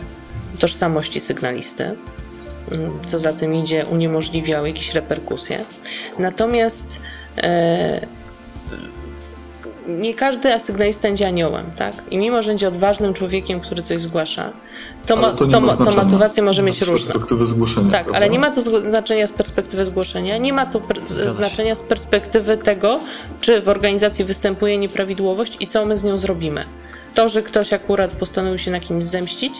tożsamości 0.57 1.19
sygnalisty, 1.19 1.83
mm, 2.71 2.99
co 3.05 3.19
za 3.19 3.33
tym 3.33 3.53
idzie, 3.53 3.85
uniemożliwiał 3.85 4.65
jakieś 4.65 4.93
reperkusje. 4.93 5.65
Natomiast 6.19 6.99
e, 7.37 8.07
nie 9.87 10.13
każdy 10.13 10.53
asygnalista 10.53 11.07
będzie 11.07 11.27
aniołem, 11.27 11.65
tak? 11.77 11.93
I 12.11 12.17
mimo, 12.17 12.41
że 12.41 12.47
będzie 12.47 12.67
odważnym 12.67 13.13
człowiekiem, 13.13 13.59
który 13.59 13.81
coś 13.81 14.01
zgłasza, 14.01 14.53
to, 15.05 15.15
ma, 15.15 15.33
to, 15.33 15.61
ma 15.61 15.75
to 15.75 15.91
motywację 16.03 16.43
może 16.43 16.63
mieć 16.63 16.81
różną. 16.81 16.97
Z 16.97 17.05
perspektywy 17.05 17.45
zgłoszenia. 17.45 17.91
Tak, 17.91 18.03
prawda? 18.03 18.17
ale 18.17 18.29
nie 18.29 18.39
ma 18.39 18.51
to 18.51 18.61
znaczenia 18.61 19.27
z 19.27 19.31
perspektywy 19.31 19.85
zgłoszenia, 19.85 20.37
nie 20.37 20.53
ma 20.53 20.65
to 20.65 20.81
znaczenia 21.29 21.75
z 21.75 21.83
perspektywy 21.83 22.57
tego, 22.57 22.99
czy 23.41 23.61
w 23.61 23.69
organizacji 23.69 24.25
występuje 24.25 24.77
nieprawidłowość 24.77 25.57
i 25.59 25.67
co 25.67 25.85
my 25.85 25.97
z 25.97 26.03
nią 26.03 26.17
zrobimy. 26.17 26.65
To, 27.13 27.29
że 27.29 27.43
ktoś 27.43 27.73
akurat 27.73 28.15
postanowił 28.15 28.59
się 28.59 28.71
na 28.71 28.79
kimś 28.79 29.05
zemścić, 29.05 29.53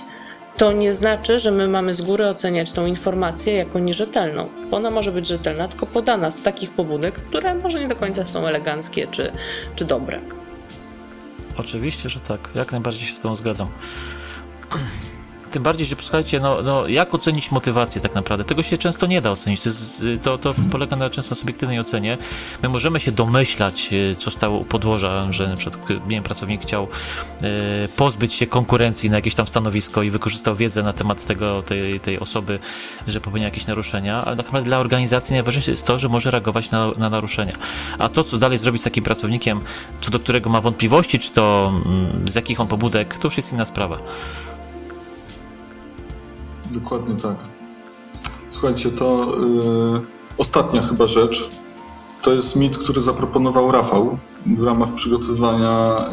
to 0.57 0.71
nie 0.71 0.93
znaczy, 0.93 1.39
że 1.39 1.51
my 1.51 1.67
mamy 1.67 1.93
z 1.93 2.01
góry 2.01 2.27
oceniać 2.27 2.71
tą 2.71 2.85
informację 2.85 3.53
jako 3.53 3.79
nierzetelną. 3.79 4.49
Ona 4.71 4.89
może 4.89 5.11
być 5.11 5.27
rzetelna, 5.27 5.67
tylko 5.67 5.85
podana 5.85 6.31
z 6.31 6.41
takich 6.41 6.71
pobudek, 6.71 7.15
które 7.15 7.55
może 7.55 7.79
nie 7.79 7.87
do 7.87 7.95
końca 7.95 8.25
są 8.25 8.47
eleganckie 8.47 9.07
czy, 9.07 9.31
czy 9.75 9.85
dobre. 9.85 10.19
Oczywiście, 11.57 12.09
że 12.09 12.19
tak. 12.19 12.49
Jak 12.55 12.71
najbardziej 12.71 13.07
się 13.07 13.15
z 13.15 13.21
tą 13.21 13.35
zgadzam. 13.35 13.67
Tym 15.55 15.63
bardziej, 15.63 15.87
że 15.87 15.95
posłuchajcie, 15.95 16.39
no, 16.39 16.61
no 16.61 16.87
jak 16.87 17.13
ocenić 17.13 17.51
motywację 17.51 18.01
tak 18.01 18.15
naprawdę? 18.15 18.45
Tego 18.45 18.63
się 18.63 18.77
często 18.77 19.07
nie 19.07 19.21
da 19.21 19.31
ocenić. 19.31 19.61
To, 19.61 19.69
jest, 19.69 20.05
to, 20.21 20.37
to 20.37 20.55
polega 20.71 20.95
na 20.95 21.09
często 21.09 21.35
subiektywnej 21.35 21.79
ocenie. 21.79 22.17
My 22.63 22.69
możemy 22.69 22.99
się 22.99 23.11
domyślać, 23.11 23.89
e, 23.93 24.15
co 24.15 24.31
stało 24.31 24.59
u 24.59 24.63
podłoża, 24.63 25.31
że 25.31 25.47
na 25.47 25.55
przykład 25.55 25.89
nie 25.89 25.95
wiem, 26.09 26.23
pracownik 26.23 26.61
chciał 26.61 26.87
e, 27.41 27.87
pozbyć 27.87 28.33
się 28.33 28.47
konkurencji 28.47 29.09
na 29.09 29.15
jakieś 29.15 29.35
tam 29.35 29.47
stanowisko 29.47 30.03
i 30.03 30.09
wykorzystał 30.09 30.55
wiedzę 30.55 30.83
na 30.83 30.93
temat 30.93 31.25
tego, 31.25 31.61
tej, 31.61 31.99
tej 31.99 32.19
osoby, 32.19 32.59
że 33.07 33.21
popełnia 33.21 33.45
jakieś 33.45 33.67
naruszenia, 33.67 34.25
ale 34.25 34.37
tak 34.37 34.45
naprawdę 34.45 34.65
dla 34.65 34.79
organizacji 34.79 35.33
najważniejsze 35.33 35.71
jest 35.71 35.85
to, 35.85 35.99
że 35.99 36.09
może 36.09 36.31
reagować 36.31 36.71
na, 36.71 36.91
na 36.97 37.09
naruszenia. 37.09 37.57
A 37.99 38.09
to, 38.09 38.23
co 38.23 38.37
dalej 38.37 38.57
zrobić 38.57 38.81
z 38.81 38.83
takim 38.83 39.03
pracownikiem, 39.03 39.59
co 40.01 40.11
do 40.11 40.19
którego 40.19 40.49
ma 40.49 40.61
wątpliwości, 40.61 41.19
czy 41.19 41.31
to 41.31 41.73
mm, 41.85 42.29
z 42.29 42.35
jakich 42.35 42.59
on 42.59 42.67
pobudek, 42.67 43.17
to 43.17 43.27
już 43.27 43.37
jest 43.37 43.53
inna 43.53 43.65
sprawa. 43.65 43.97
Dokładnie 46.75 47.15
tak. 47.15 47.35
Słuchajcie, 48.49 48.89
to 48.89 49.37
yy, 49.39 50.01
ostatnia 50.37 50.81
chyba 50.81 51.07
rzecz. 51.07 51.51
To 52.21 52.33
jest 52.33 52.55
mit, 52.55 52.77
który 52.77 53.01
zaproponował 53.01 53.71
Rafał 53.71 54.17
w 54.45 54.63
ramach 54.63 54.93
przygotowania 54.93 56.05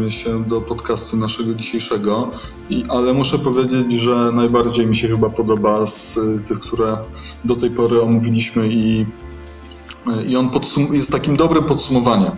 yy, 0.00 0.12
się 0.12 0.44
do 0.44 0.60
podcastu 0.60 1.16
naszego 1.16 1.54
dzisiejszego. 1.54 2.30
I, 2.70 2.84
ale 2.88 3.12
muszę 3.12 3.38
powiedzieć, 3.38 3.92
że 3.92 4.30
najbardziej 4.32 4.86
mi 4.86 4.96
się 4.96 5.08
chyba 5.08 5.30
podoba 5.30 5.86
z 5.86 6.16
y, 6.16 6.40
tych, 6.48 6.60
które 6.60 6.98
do 7.44 7.56
tej 7.56 7.70
pory 7.70 8.02
omówiliśmy 8.02 8.68
i, 8.68 9.00
y, 9.00 10.24
i 10.24 10.36
on 10.36 10.50
jest 10.90 11.12
takim 11.12 11.36
dobrym 11.36 11.64
podsumowaniem. 11.64 12.30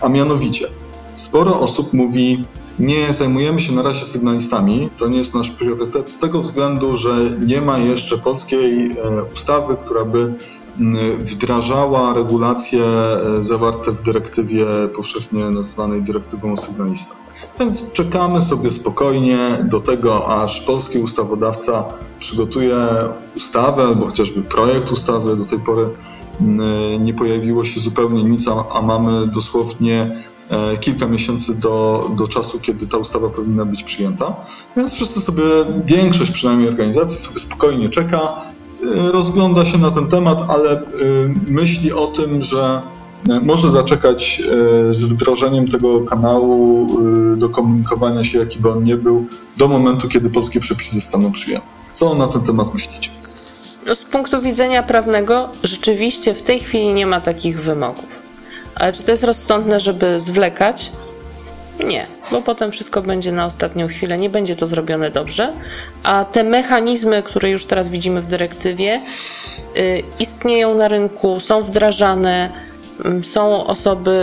A 0.00 0.08
mianowicie, 0.08 0.68
sporo 1.16 1.60
osób 1.60 1.92
mówi, 1.92 2.44
nie 2.78 3.12
zajmujemy 3.12 3.60
się 3.60 3.72
na 3.72 3.82
razie 3.82 4.06
sygnalistami, 4.06 4.90
to 4.96 5.08
nie 5.08 5.18
jest 5.18 5.34
nasz 5.34 5.50
priorytet, 5.50 6.10
z 6.10 6.18
tego 6.18 6.40
względu, 6.40 6.96
że 6.96 7.14
nie 7.46 7.60
ma 7.60 7.78
jeszcze 7.78 8.18
polskiej 8.18 8.90
e, 8.90 9.24
ustawy, 9.32 9.76
która 9.84 10.04
by 10.04 10.34
wdrażała 11.18 12.12
regulacje 12.12 12.84
e, 12.84 13.42
zawarte 13.42 13.92
w 13.92 14.02
dyrektywie 14.02 14.66
powszechnie 14.94 15.44
nazywanej 15.44 16.02
dyrektywą 16.02 16.52
o 16.52 16.56
sygnalistach. 16.56 17.16
Więc 17.58 17.92
czekamy 17.92 18.42
sobie 18.42 18.70
spokojnie 18.70 19.38
do 19.64 19.80
tego, 19.80 20.42
aż 20.42 20.60
polski 20.60 20.98
ustawodawca 20.98 21.84
przygotuje 22.18 22.76
ustawę 23.36 23.82
albo 23.82 24.06
chociażby 24.06 24.42
projekt 24.42 24.90
ustawy. 24.90 25.36
Do 25.36 25.44
tej 25.44 25.58
pory 25.58 25.88
nie 27.00 27.14
pojawiło 27.14 27.64
się 27.64 27.80
zupełnie 27.80 28.24
nic, 28.24 28.48
a 28.74 28.82
mamy 28.82 29.26
dosłownie 29.26 30.22
kilka 30.80 31.06
miesięcy 31.06 31.54
do, 31.54 32.10
do 32.16 32.28
czasu, 32.28 32.60
kiedy 32.60 32.86
ta 32.86 32.98
ustawa 32.98 33.28
powinna 33.28 33.64
być 33.64 33.84
przyjęta. 33.84 34.36
Więc 34.76 34.94
wszyscy 34.94 35.20
sobie, 35.20 35.42
większość 35.84 36.30
przynajmniej 36.30 36.68
organizacji 36.68 37.18
sobie 37.18 37.40
spokojnie 37.40 37.88
czeka, 37.88 38.18
e, 38.18 39.12
rozgląda 39.12 39.64
się 39.64 39.78
na 39.78 39.90
ten 39.90 40.08
temat, 40.08 40.44
ale 40.48 40.70
e, 40.72 40.82
myśli 41.48 41.92
o 41.92 42.06
tym, 42.06 42.42
że 42.42 42.80
może 43.42 43.70
zaczekać 43.70 44.42
z 44.90 45.04
wdrożeniem 45.04 45.68
tego 45.68 46.00
kanału 46.00 46.88
do 47.36 47.48
komunikowania 47.48 48.24
się, 48.24 48.38
jaki 48.38 48.58
by 48.58 48.70
on 48.70 48.84
nie 48.84 48.96
był, 48.96 49.26
do 49.56 49.68
momentu, 49.68 50.08
kiedy 50.08 50.30
polskie 50.30 50.60
przepisy 50.60 50.94
zostaną 50.94 51.32
przyjęte. 51.32 51.66
Co 51.92 52.14
na 52.14 52.26
ten 52.26 52.42
temat 52.42 52.74
myślicie? 52.74 53.10
No, 53.86 53.94
z 53.94 54.04
punktu 54.04 54.40
widzenia 54.40 54.82
prawnego, 54.82 55.48
rzeczywiście 55.62 56.34
w 56.34 56.42
tej 56.42 56.60
chwili 56.60 56.94
nie 56.94 57.06
ma 57.06 57.20
takich 57.20 57.60
wymogów. 57.60 58.15
Ale 58.76 58.92
czy 58.92 59.02
to 59.02 59.10
jest 59.10 59.24
rozsądne, 59.24 59.80
żeby 59.80 60.20
zwlekać? 60.20 60.90
Nie, 61.84 62.06
bo 62.30 62.42
potem 62.42 62.72
wszystko 62.72 63.02
będzie 63.02 63.32
na 63.32 63.46
ostatnią 63.46 63.88
chwilę, 63.88 64.18
nie 64.18 64.30
będzie 64.30 64.56
to 64.56 64.66
zrobione 64.66 65.10
dobrze, 65.10 65.52
a 66.02 66.24
te 66.24 66.44
mechanizmy, 66.44 67.22
które 67.22 67.50
już 67.50 67.64
teraz 67.64 67.88
widzimy 67.88 68.20
w 68.20 68.26
dyrektywie, 68.26 69.00
y, 69.76 70.02
istnieją 70.18 70.74
na 70.74 70.88
rynku, 70.88 71.40
są 71.40 71.62
wdrażane, 71.62 72.50
y, 73.20 73.24
są 73.24 73.66
osoby, 73.66 74.18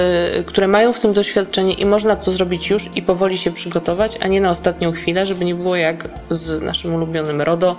które 0.45 0.67
mają 0.67 0.93
w 0.93 0.99
tym 0.99 1.13
doświadczenie 1.13 1.73
i 1.73 1.85
można 1.85 2.15
to 2.15 2.31
zrobić 2.31 2.69
już 2.69 2.89
i 2.95 3.01
powoli 3.01 3.37
się 3.37 3.51
przygotować, 3.51 4.17
a 4.21 4.27
nie 4.27 4.41
na 4.41 4.49
ostatnią 4.49 4.91
chwilę, 4.91 5.25
żeby 5.25 5.45
nie 5.45 5.55
było 5.55 5.75
jak 5.75 6.09
z 6.29 6.61
naszym 6.61 6.93
ulubionym 6.93 7.41
RODO, 7.41 7.75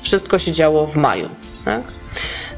wszystko 0.00 0.38
się 0.38 0.52
działo 0.52 0.86
w 0.86 0.96
maju. 0.96 1.28
Tak? 1.64 1.82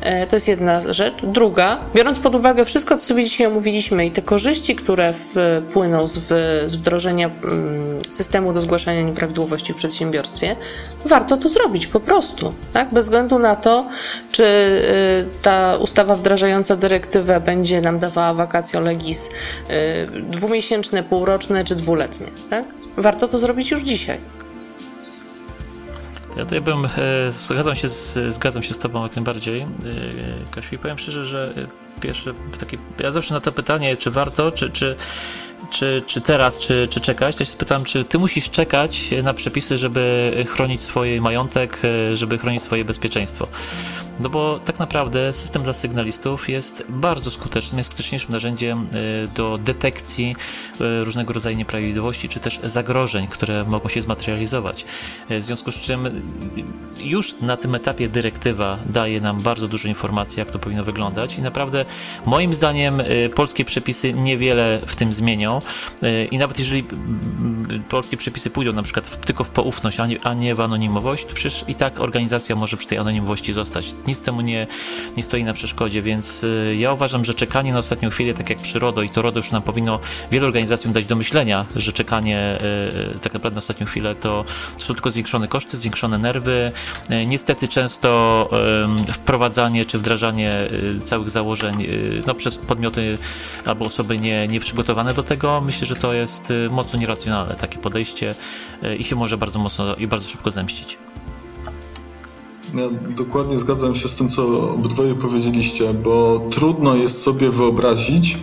E, 0.00 0.26
to 0.26 0.36
jest 0.36 0.48
jedna 0.48 0.92
rzecz. 0.92 1.14
Druga, 1.22 1.80
biorąc 1.94 2.18
pod 2.18 2.34
uwagę 2.34 2.64
wszystko, 2.64 2.96
co 2.96 3.06
sobie 3.06 3.24
dzisiaj 3.24 3.46
omówiliśmy 3.46 4.06
i 4.06 4.10
te 4.10 4.22
korzyści, 4.22 4.76
które 4.76 5.14
płyną 5.72 6.06
z, 6.06 6.18
z 6.70 6.74
wdrożenia 6.74 7.26
mm, 7.26 7.98
systemu 8.08 8.52
do 8.52 8.60
zgłaszania 8.60 9.02
nieprawidłowości 9.02 9.72
w 9.72 9.76
przedsiębiorstwie, 9.76 10.56
warto 11.04 11.36
to 11.36 11.48
zrobić 11.48 11.86
po 11.86 12.00
prostu. 12.00 12.54
Tak? 12.72 12.94
Bez 12.94 13.04
względu 13.04 13.38
na 13.38 13.56
to, 13.56 13.86
czy 14.32 14.44
y, 14.44 15.42
ta 15.42 15.76
ustawa 15.76 16.14
wdrażająca 16.14 16.76
dyrektywę 16.76 17.40
będzie 17.40 17.80
nam 17.80 17.98
dawała 17.98 18.34
vacatio 18.34 18.80
legis 18.80 19.28
y, 19.28 20.22
dwumiesięczne, 20.22 21.02
półroczne 21.02 21.64
czy 21.64 21.76
dwuletnie. 21.76 22.26
Tak? 22.50 22.64
Warto 22.96 23.28
to 23.28 23.38
zrobić 23.38 23.70
już 23.70 23.82
dzisiaj. 23.82 24.39
Ja 26.36 26.44
tutaj 26.44 26.60
bym, 26.60 26.84
e, 26.84 26.88
zgadzam 27.32 27.74
się, 27.74 27.88
z, 27.88 28.32
zgadzam 28.34 28.62
się 28.62 28.74
z 28.74 28.78
tobą 28.78 29.02
jak 29.02 29.16
najbardziej, 29.16 29.60
e, 29.60 29.66
Kasiu, 30.50 30.74
i 30.74 30.78
powiem 30.78 30.98
szczerze, 30.98 31.24
że 31.24 31.52
e, 31.56 32.00
pierwsze 32.00 32.34
takie, 32.60 32.78
ja 32.98 33.12
zawsze 33.12 33.34
na 33.34 33.40
to 33.40 33.52
pytanie, 33.52 33.96
czy 33.96 34.10
warto, 34.10 34.52
czy, 34.52 34.70
czy, 34.70 34.96
czy, 35.70 36.02
czy 36.06 36.20
teraz, 36.20 36.58
czy, 36.58 36.88
czy 36.90 37.00
czekać, 37.00 37.36
to 37.36 37.44
się 37.44 37.56
pytam, 37.56 37.84
czy 37.84 38.04
ty 38.04 38.18
musisz 38.18 38.50
czekać 38.50 39.10
na 39.22 39.34
przepisy, 39.34 39.78
żeby 39.78 40.32
chronić 40.48 40.80
swój 40.80 41.20
majątek, 41.20 41.82
żeby 42.14 42.38
chronić 42.38 42.62
swoje 42.62 42.84
bezpieczeństwo. 42.84 43.48
No 44.20 44.28
bo 44.28 44.60
tak 44.64 44.78
naprawdę 44.78 45.32
system 45.32 45.62
dla 45.62 45.72
sygnalistów 45.72 46.48
jest 46.48 46.84
bardzo 46.88 47.30
skutecznym, 47.30 47.78
jest 47.78 47.90
skuteczniejszym 47.90 48.32
narzędziem 48.32 48.86
e, 48.86 49.28
do 49.28 49.58
detekcji 49.58 50.36
e, 50.80 51.04
różnego 51.04 51.32
rodzaju 51.32 51.56
nieprawidłowości, 51.56 52.28
czy 52.28 52.40
też 52.40 52.60
zagrożeń, 52.64 53.26
które 53.26 53.64
mogą 53.64 53.88
się 53.88 54.00
zmaterializować. 54.00 54.84
E, 55.28 55.40
w 55.40 55.44
związku 55.44 55.72
z 55.72 55.76
czym 55.76 56.22
już 56.98 57.40
na 57.40 57.56
tym 57.56 57.74
etapie 57.74 58.08
dyrektywa 58.08 58.78
daje 58.86 59.20
nam 59.20 59.40
bardzo 59.40 59.68
dużo 59.68 59.88
informacji, 59.88 60.38
jak 60.38 60.50
to 60.50 60.58
powinno 60.58 60.84
wyglądać 60.84 61.38
i 61.38 61.42
naprawdę 61.42 61.84
moim 62.26 62.54
zdaniem 62.54 63.02
polskie 63.34 63.64
przepisy 63.64 64.12
niewiele 64.12 64.80
w 64.86 64.96
tym 64.96 65.12
zmienią 65.12 65.49
i 66.30 66.38
nawet 66.38 66.58
jeżeli 66.58 66.84
polskie 67.88 68.16
przepisy 68.16 68.50
pójdą 68.50 68.72
na 68.72 68.82
przykład 68.82 69.26
tylko 69.26 69.44
w 69.44 69.50
poufność, 69.50 69.98
a 70.22 70.34
nie 70.34 70.54
w 70.54 70.60
anonimowość, 70.60 71.24
to 71.24 71.34
przecież 71.34 71.64
i 71.68 71.74
tak 71.74 72.00
organizacja 72.00 72.56
może 72.56 72.76
przy 72.76 72.88
tej 72.88 72.98
anonimowości 72.98 73.52
zostać. 73.52 73.94
Nic 74.06 74.22
temu 74.22 74.40
nie, 74.40 74.66
nie 75.16 75.22
stoi 75.22 75.44
na 75.44 75.52
przeszkodzie, 75.52 76.02
więc 76.02 76.44
y, 76.44 76.76
ja 76.78 76.92
uważam, 76.92 77.24
że 77.24 77.34
czekanie 77.34 77.72
na 77.72 77.78
ostatnią 77.78 78.10
chwilę, 78.10 78.34
tak 78.34 78.50
jak 78.50 78.60
przy 78.60 78.78
RODO, 78.78 79.02
i 79.02 79.10
to 79.10 79.22
RODO 79.22 79.38
już 79.38 79.50
nam 79.50 79.62
powinno 79.62 80.00
wielu 80.30 80.46
organizacjom 80.46 80.92
dać 80.92 81.06
do 81.06 81.16
myślenia, 81.16 81.66
że 81.76 81.92
czekanie 81.92 82.58
y, 83.14 83.18
tak 83.18 83.34
naprawdę 83.34 83.54
na 83.54 83.58
ostatnią 83.58 83.86
chwilę 83.86 84.14
to, 84.14 84.44
to 84.78 84.84
są 84.84 84.94
tylko 84.94 85.10
zwiększone 85.10 85.48
koszty, 85.48 85.76
zwiększone 85.76 86.18
nerwy, 86.18 86.72
y, 87.10 87.26
niestety 87.26 87.68
często 87.68 88.10
wprowadzanie 89.12 89.84
czy 89.84 89.98
wdrażanie 89.98 90.68
całych 91.04 91.30
założeń 91.30 91.86
no, 92.26 92.34
przez 92.34 92.58
podmioty 92.58 93.18
albo 93.64 93.84
osoby 93.84 94.18
nie, 94.18 94.48
nieprzygotowane 94.48 95.14
do 95.14 95.22
tego, 95.22 95.39
myślę, 95.62 95.86
że 95.86 95.96
to 95.96 96.12
jest 96.12 96.52
mocno 96.70 96.98
nieracjonalne 96.98 97.54
takie 97.54 97.78
podejście 97.78 98.34
i 98.98 99.04
się 99.04 99.16
może 99.16 99.36
bardzo 99.36 99.58
mocno 99.58 99.94
i 99.94 100.06
bardzo 100.06 100.28
szybko 100.28 100.50
zemścić. 100.50 100.98
Ja 102.74 102.84
dokładnie 103.16 103.58
zgadzam 103.58 103.94
się 103.94 104.08
z 104.08 104.14
tym, 104.14 104.28
co 104.28 104.70
obydwoje 104.70 105.14
powiedzieliście, 105.14 105.94
bo 105.94 106.40
trudno 106.50 106.96
jest 106.96 107.22
sobie 107.22 107.50
wyobrazić, 107.50 108.38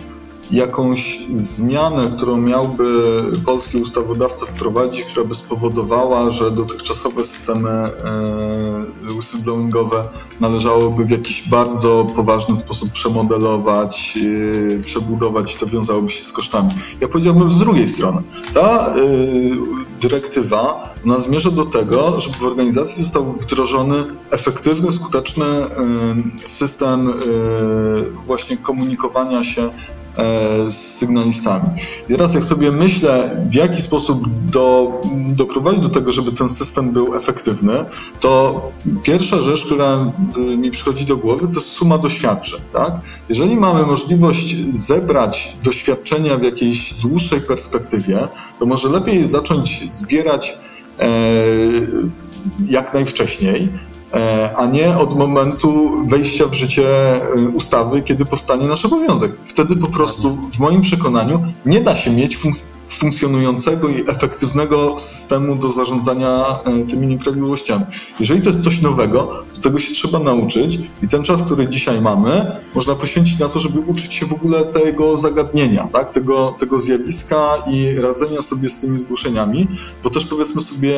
jakąś 0.50 1.18
zmianę, 1.32 2.10
którą 2.16 2.36
miałby 2.36 3.22
polski 3.46 3.78
ustawodawca 3.78 4.46
wprowadzić, 4.46 5.04
która 5.04 5.26
by 5.26 5.34
spowodowała, 5.34 6.30
że 6.30 6.50
dotychczasowe 6.50 7.24
systemy 7.24 7.70
e, 7.70 9.12
whistleblowingowe 9.16 10.08
należałoby 10.40 11.04
w 11.04 11.10
jakiś 11.10 11.48
bardzo 11.48 12.06
poważny 12.16 12.56
sposób 12.56 12.92
przemodelować, 12.92 14.18
e, 14.78 14.82
przebudować 14.82 15.54
i 15.54 15.58
to 15.58 15.66
wiązałoby 15.66 16.10
się 16.10 16.24
z 16.24 16.32
kosztami. 16.32 16.68
Ja 17.00 17.08
powiedziałbym 17.08 17.50
z 17.50 17.58
drugiej 17.58 17.88
strony. 17.88 18.22
Ta 18.54 18.86
e, 18.86 18.92
dyrektywa 20.00 20.94
ona 21.04 21.18
zmierza 21.18 21.50
do 21.50 21.64
tego, 21.64 22.20
żeby 22.20 22.36
w 22.38 22.44
organizacji 22.44 23.04
został 23.04 23.32
wdrożony 23.32 24.04
efektywny, 24.30 24.92
skuteczny 24.92 25.44
system 26.40 27.12
właśnie 28.26 28.56
komunikowania 28.56 29.44
się 29.44 29.70
z 30.66 30.74
sygnalistami. 30.74 31.64
I 32.08 32.12
teraz 32.12 32.34
jak 32.34 32.44
sobie 32.44 32.72
myślę, 32.72 33.44
w 33.50 33.54
jaki 33.54 33.82
sposób 33.82 34.24
do, 34.50 34.92
doprowadzić 35.28 35.82
do 35.82 35.88
tego, 35.88 36.12
żeby 36.12 36.32
ten 36.32 36.48
system 36.48 36.90
był 36.90 37.14
efektywny, 37.14 37.84
to 38.20 38.62
pierwsza 39.02 39.40
rzecz, 39.40 39.64
która 39.64 40.12
e, 40.36 40.40
mi 40.40 40.70
przychodzi 40.70 41.06
do 41.06 41.16
głowy, 41.16 41.48
to 41.48 41.60
jest 41.60 41.72
suma 41.72 41.98
doświadczeń. 41.98 42.60
Tak? 42.72 42.92
Jeżeli 43.28 43.56
mamy 43.56 43.86
możliwość 43.86 44.74
zebrać 44.74 45.56
doświadczenia 45.64 46.36
w 46.36 46.42
jakiejś 46.42 46.94
dłuższej 46.94 47.40
perspektywie, 47.40 48.28
to 48.58 48.66
może 48.66 48.88
lepiej 48.88 49.24
zacząć 49.24 49.92
zbierać 49.92 50.58
e, 50.98 51.08
jak 52.66 52.94
najwcześniej, 52.94 53.68
E, 53.68 53.97
a 54.56 54.66
nie 54.66 54.98
od 54.98 55.16
momentu 55.16 56.02
wejścia 56.04 56.46
w 56.46 56.54
życie 56.54 56.86
e, 57.14 57.48
ustawy, 57.54 58.02
kiedy 58.02 58.24
powstanie 58.24 58.66
nasz 58.66 58.84
obowiązek. 58.84 59.32
Wtedy 59.44 59.76
po 59.76 59.86
prostu, 59.86 60.38
w 60.52 60.58
moim 60.58 60.80
przekonaniu, 60.80 61.42
nie 61.66 61.80
da 61.80 61.96
się 61.96 62.10
mieć 62.10 62.36
funk 62.36 62.56
funkcjonującego 62.88 63.88
i 63.88 64.00
efektywnego 64.00 64.98
systemu 64.98 65.56
do 65.56 65.70
zarządzania 65.70 66.58
e, 66.64 66.86
tymi 66.86 67.06
nieprawidłowościami. 67.06 67.84
Jeżeli 68.20 68.42
to 68.42 68.48
jest 68.48 68.64
coś 68.64 68.80
nowego, 68.80 69.44
to 69.54 69.60
tego 69.60 69.78
się 69.78 69.94
trzeba 69.94 70.18
nauczyć 70.18 70.80
i 71.02 71.08
ten 71.08 71.22
czas, 71.22 71.42
który 71.42 71.68
dzisiaj 71.68 72.00
mamy, 72.00 72.52
można 72.74 72.94
poświęcić 72.94 73.38
na 73.38 73.48
to, 73.48 73.60
żeby 73.60 73.80
uczyć 73.80 74.14
się 74.14 74.26
w 74.26 74.32
ogóle 74.32 74.64
tego 74.64 75.16
zagadnienia, 75.16 75.88
tak? 75.92 76.10
tego, 76.10 76.54
tego 76.58 76.78
zjawiska 76.78 77.54
i 77.66 78.00
radzenia 78.00 78.42
sobie 78.42 78.68
z 78.68 78.80
tymi 78.80 78.98
zgłoszeniami, 78.98 79.68
bo 80.04 80.10
też 80.10 80.24
powiedzmy 80.26 80.60
sobie 80.60 80.96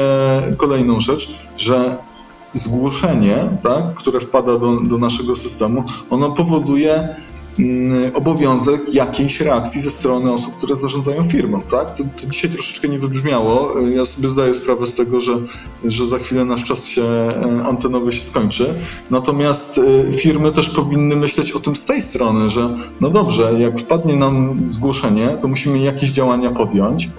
kolejną 0.57 1.01
rzecz, 1.01 1.35
że 1.57 1.97
zgłoszenie, 2.53 3.37
tak, 3.63 3.95
które 3.95 4.21
wpada 4.21 4.59
do, 4.59 4.81
do 4.81 4.99
naszego 4.99 5.35
systemu, 5.35 5.85
ono 6.11 6.33
powoduje 6.33 7.09
mm, 7.59 8.15
obowiązek 8.15 8.95
jakiejś 8.95 9.41
reakcji 9.41 9.81
ze 9.81 9.91
strony 9.91 10.33
osób, 10.33 10.57
które 10.57 10.77
zarządzają 10.77 11.23
firmą. 11.23 11.63
Tak? 11.63 11.95
To, 11.95 12.05
to, 12.05 12.27
dzisiaj 12.31 12.51
troszeczkę 12.51 12.89
nie 12.89 12.99
wybrzmiało. 12.99 13.75
Ja 13.95 14.05
sobie 14.05 14.29
zdaję 14.29 14.55
sprawę 14.55 14.87
z 14.87 14.95
tego, 14.95 15.21
że, 15.21 15.33
że 15.85 16.07
za 16.07 16.19
chwilę 16.19 16.45
nasz 16.45 16.65
czas 16.65 16.85
się 16.85 17.05
e, 17.05 17.63
antenowy 17.69 18.13
się 18.13 18.25
skończy. 18.25 18.75
Natomiast 19.11 19.81
e, 20.09 20.13
firmy 20.13 20.53
też 20.53 20.71
powinny 20.71 21.17
myśleć 21.17 21.53
o 21.53 21.61
tym 21.61 21.77
z 21.77 21.85
tej 21.85 22.01
strony, 22.01 22.51
że 22.51 22.77
no 23.01 23.11
dobrze, 23.11 23.55
jak 23.59 23.81
wpadnie 23.81 24.17
nam 24.17 24.61
zgłoszenie, 24.65 25.29
to 25.41 25.49
musimy 25.49 25.79
jakieś 25.79 26.11
działania 26.11 26.51
podjąć. 26.51 27.11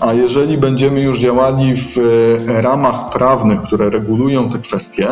A 0.00 0.14
jeżeli 0.14 0.58
będziemy 0.58 1.02
już 1.02 1.18
działali 1.18 1.76
w 1.76 1.98
e, 1.98 2.62
ramach 2.62 3.10
prawnych, 3.10 3.62
które 3.62 3.90
regulują 3.90 4.50
te 4.50 4.58
kwestie, 4.58 5.08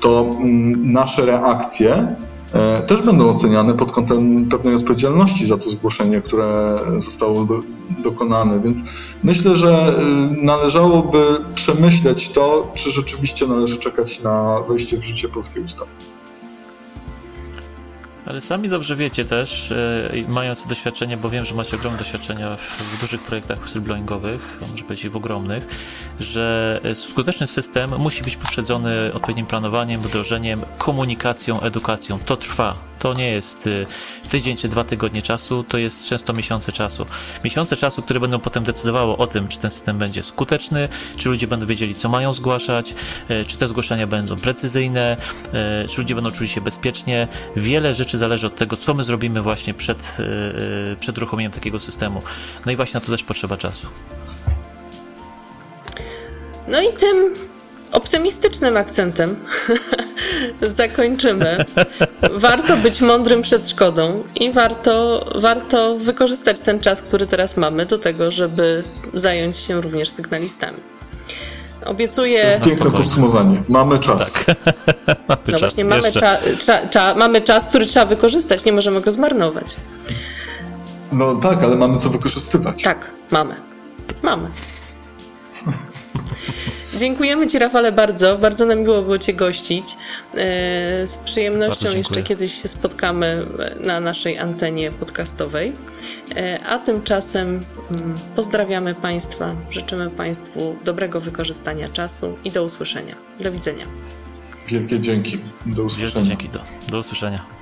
to 0.00 0.20
mm, 0.20 0.92
nasze 0.92 1.26
reakcje 1.26 2.16
e, 2.52 2.82
też 2.82 3.02
będą 3.02 3.28
oceniane 3.30 3.74
pod 3.74 3.92
kątem 3.92 4.46
pewnej 4.48 4.74
odpowiedzialności 4.74 5.46
za 5.46 5.58
to 5.58 5.70
zgłoszenie, 5.70 6.20
które 6.20 6.78
zostało 6.98 7.44
do, 7.44 7.60
dokonane. 7.98 8.60
Więc 8.60 8.84
myślę, 9.22 9.56
że 9.56 9.70
e, 9.70 10.02
należałoby 10.42 11.18
przemyśleć 11.54 12.28
to, 12.28 12.72
czy 12.74 12.90
rzeczywiście 12.90 13.46
należy 13.46 13.76
czekać 13.78 14.20
na 14.20 14.60
wejście 14.68 14.98
w 14.98 15.04
życie 15.04 15.28
polskiej 15.28 15.62
ustawy. 15.62 15.90
Ale 18.26 18.40
sami 18.40 18.68
dobrze 18.68 18.96
wiecie 18.96 19.24
też, 19.24 19.72
e, 19.72 20.10
mając 20.28 20.66
doświadczenie, 20.66 21.16
bo 21.16 21.30
wiem, 21.30 21.44
że 21.44 21.54
macie 21.54 21.76
ogromne 21.76 21.98
doświadczenia 21.98 22.56
w, 22.56 23.00
dużych 23.00 23.20
projektach 23.22 23.60
whistleblowingowych, 23.60 24.58
może 24.70 24.84
powiedzieć 24.84 25.12
w 25.12 25.16
ogromnych, 25.16 25.66
że 26.20 26.80
e, 26.82 26.94
skuteczny 26.94 27.46
system 27.46 27.90
musi 27.98 28.22
być 28.22 28.36
poprzedzony 28.36 29.12
odpowiednim 29.12 29.46
planowaniem, 29.46 30.00
wdrożeniem, 30.00 30.60
komunikacją, 30.78 31.60
edukacją. 31.60 32.18
To 32.18 32.36
trwa. 32.36 32.74
To 32.98 33.14
nie 33.14 33.30
jest 33.30 33.66
e, 33.66 34.28
tydzień 34.28 34.56
czy 34.56 34.68
dwa 34.68 34.84
tygodnie 34.84 35.22
czasu, 35.22 35.64
to 35.64 35.78
jest 35.78 36.06
często 36.06 36.32
miesiące 36.32 36.72
czasu. 36.72 37.06
Miesiące 37.44 37.76
czasu, 37.76 38.02
które 38.02 38.20
będą 38.20 38.38
potem 38.38 38.64
decydowało 38.64 39.16
o 39.18 39.26
tym, 39.26 39.48
czy 39.48 39.58
ten 39.58 39.70
system 39.70 39.98
będzie 39.98 40.22
skuteczny, 40.22 40.88
czy 41.16 41.28
ludzie 41.28 41.46
będą 41.46 41.66
wiedzieli, 41.66 41.94
co 41.94 42.08
mają 42.08 42.32
zgłaszać, 42.32 42.94
czy 43.46 43.56
te 43.56 43.68
zgłoszenia 43.68 44.06
będą 44.06 44.36
precyzyjne, 44.36 45.16
czy 45.90 45.98
ludzie 45.98 46.14
będą 46.14 46.30
czuli 46.30 46.48
się 46.48 46.60
bezpiecznie. 46.60 47.28
Wiele 47.56 47.94
rzeczy 47.94 48.11
zależy 48.18 48.46
od 48.46 48.54
tego, 48.54 48.76
co 48.76 48.94
my 48.94 49.04
zrobimy 49.04 49.42
właśnie 49.42 49.74
przed, 49.74 50.16
e, 50.92 50.96
przed 50.96 51.18
uruchomieniem 51.18 51.52
takiego 51.52 51.80
systemu. 51.80 52.22
No 52.66 52.72
i 52.72 52.76
właśnie 52.76 53.00
na 53.00 53.06
to 53.06 53.12
też 53.12 53.24
potrzeba 53.24 53.56
czasu. 53.56 53.86
No 56.68 56.82
i 56.82 56.92
tym 56.92 57.34
optymistycznym 57.92 58.76
akcentem 58.76 59.36
zakończymy. 60.60 61.64
Warto 62.32 62.76
być 62.76 63.00
mądrym 63.00 63.42
przed 63.42 63.68
szkodą 63.68 64.24
i 64.40 64.50
warto, 64.52 65.26
warto 65.34 65.96
wykorzystać 65.98 66.60
ten 66.60 66.80
czas, 66.80 67.02
który 67.02 67.26
teraz 67.26 67.56
mamy, 67.56 67.86
do 67.86 67.98
tego, 67.98 68.30
żeby 68.30 68.84
zająć 69.14 69.56
się 69.56 69.80
również 69.80 70.10
sygnalistami. 70.10 70.91
Obiecuję. 71.84 72.42
To 72.42 72.48
jest 72.48 72.64
piękne 72.64 72.90
podsumowanie. 72.90 73.62
Mamy 73.68 73.98
czas. 73.98 74.32
Tak. 74.32 74.56
mamy 75.28 75.40
no 75.46 75.52
czas. 75.52 75.60
właśnie, 75.60 75.84
mamy, 75.84 76.12
cza, 76.12 76.36
cza, 76.58 76.88
cza, 76.88 77.14
mamy 77.14 77.40
czas, 77.40 77.66
który 77.66 77.86
trzeba 77.86 78.06
wykorzystać. 78.06 78.64
Nie 78.64 78.72
możemy 78.72 79.00
go 79.00 79.12
zmarnować. 79.12 79.76
No 81.12 81.34
tak, 81.34 81.62
ale 81.62 81.76
mamy 81.76 81.98
co 81.98 82.10
wykorzystywać. 82.10 82.82
Tak, 82.82 83.10
mamy. 83.30 83.56
Mamy. 84.22 84.48
Dziękujemy 86.98 87.46
Ci, 87.46 87.58
Rafale, 87.58 87.92
bardzo. 87.92 88.38
Bardzo 88.38 88.66
nam 88.66 88.78
miło 88.78 89.02
było 89.02 89.18
Cię 89.18 89.34
gościć. 89.34 89.96
E, 90.34 91.06
z 91.06 91.16
przyjemnością 91.24 91.90
jeszcze 91.90 92.22
kiedyś 92.22 92.62
się 92.62 92.68
spotkamy 92.68 93.46
na 93.80 94.00
naszej 94.00 94.38
antenie 94.38 94.92
podcastowej. 94.92 95.72
E, 96.36 96.64
a 96.64 96.78
tymczasem 96.78 97.48
mm, 97.48 98.18
pozdrawiamy 98.36 98.94
Państwa, 98.94 99.54
życzymy 99.70 100.10
Państwu 100.10 100.76
dobrego 100.84 101.20
wykorzystania 101.20 101.88
czasu 101.88 102.38
i 102.44 102.50
do 102.50 102.64
usłyszenia. 102.64 103.16
Do 103.40 103.52
widzenia. 103.52 103.86
Wielkie 104.68 105.00
dzięki. 105.00 105.38
Do 105.66 105.82
usłyszenia. 105.82 106.26
Wielkie 106.26 106.28
dzięki. 106.28 106.48
Do, 106.48 106.90
do 106.90 106.98
usłyszenia. 106.98 107.61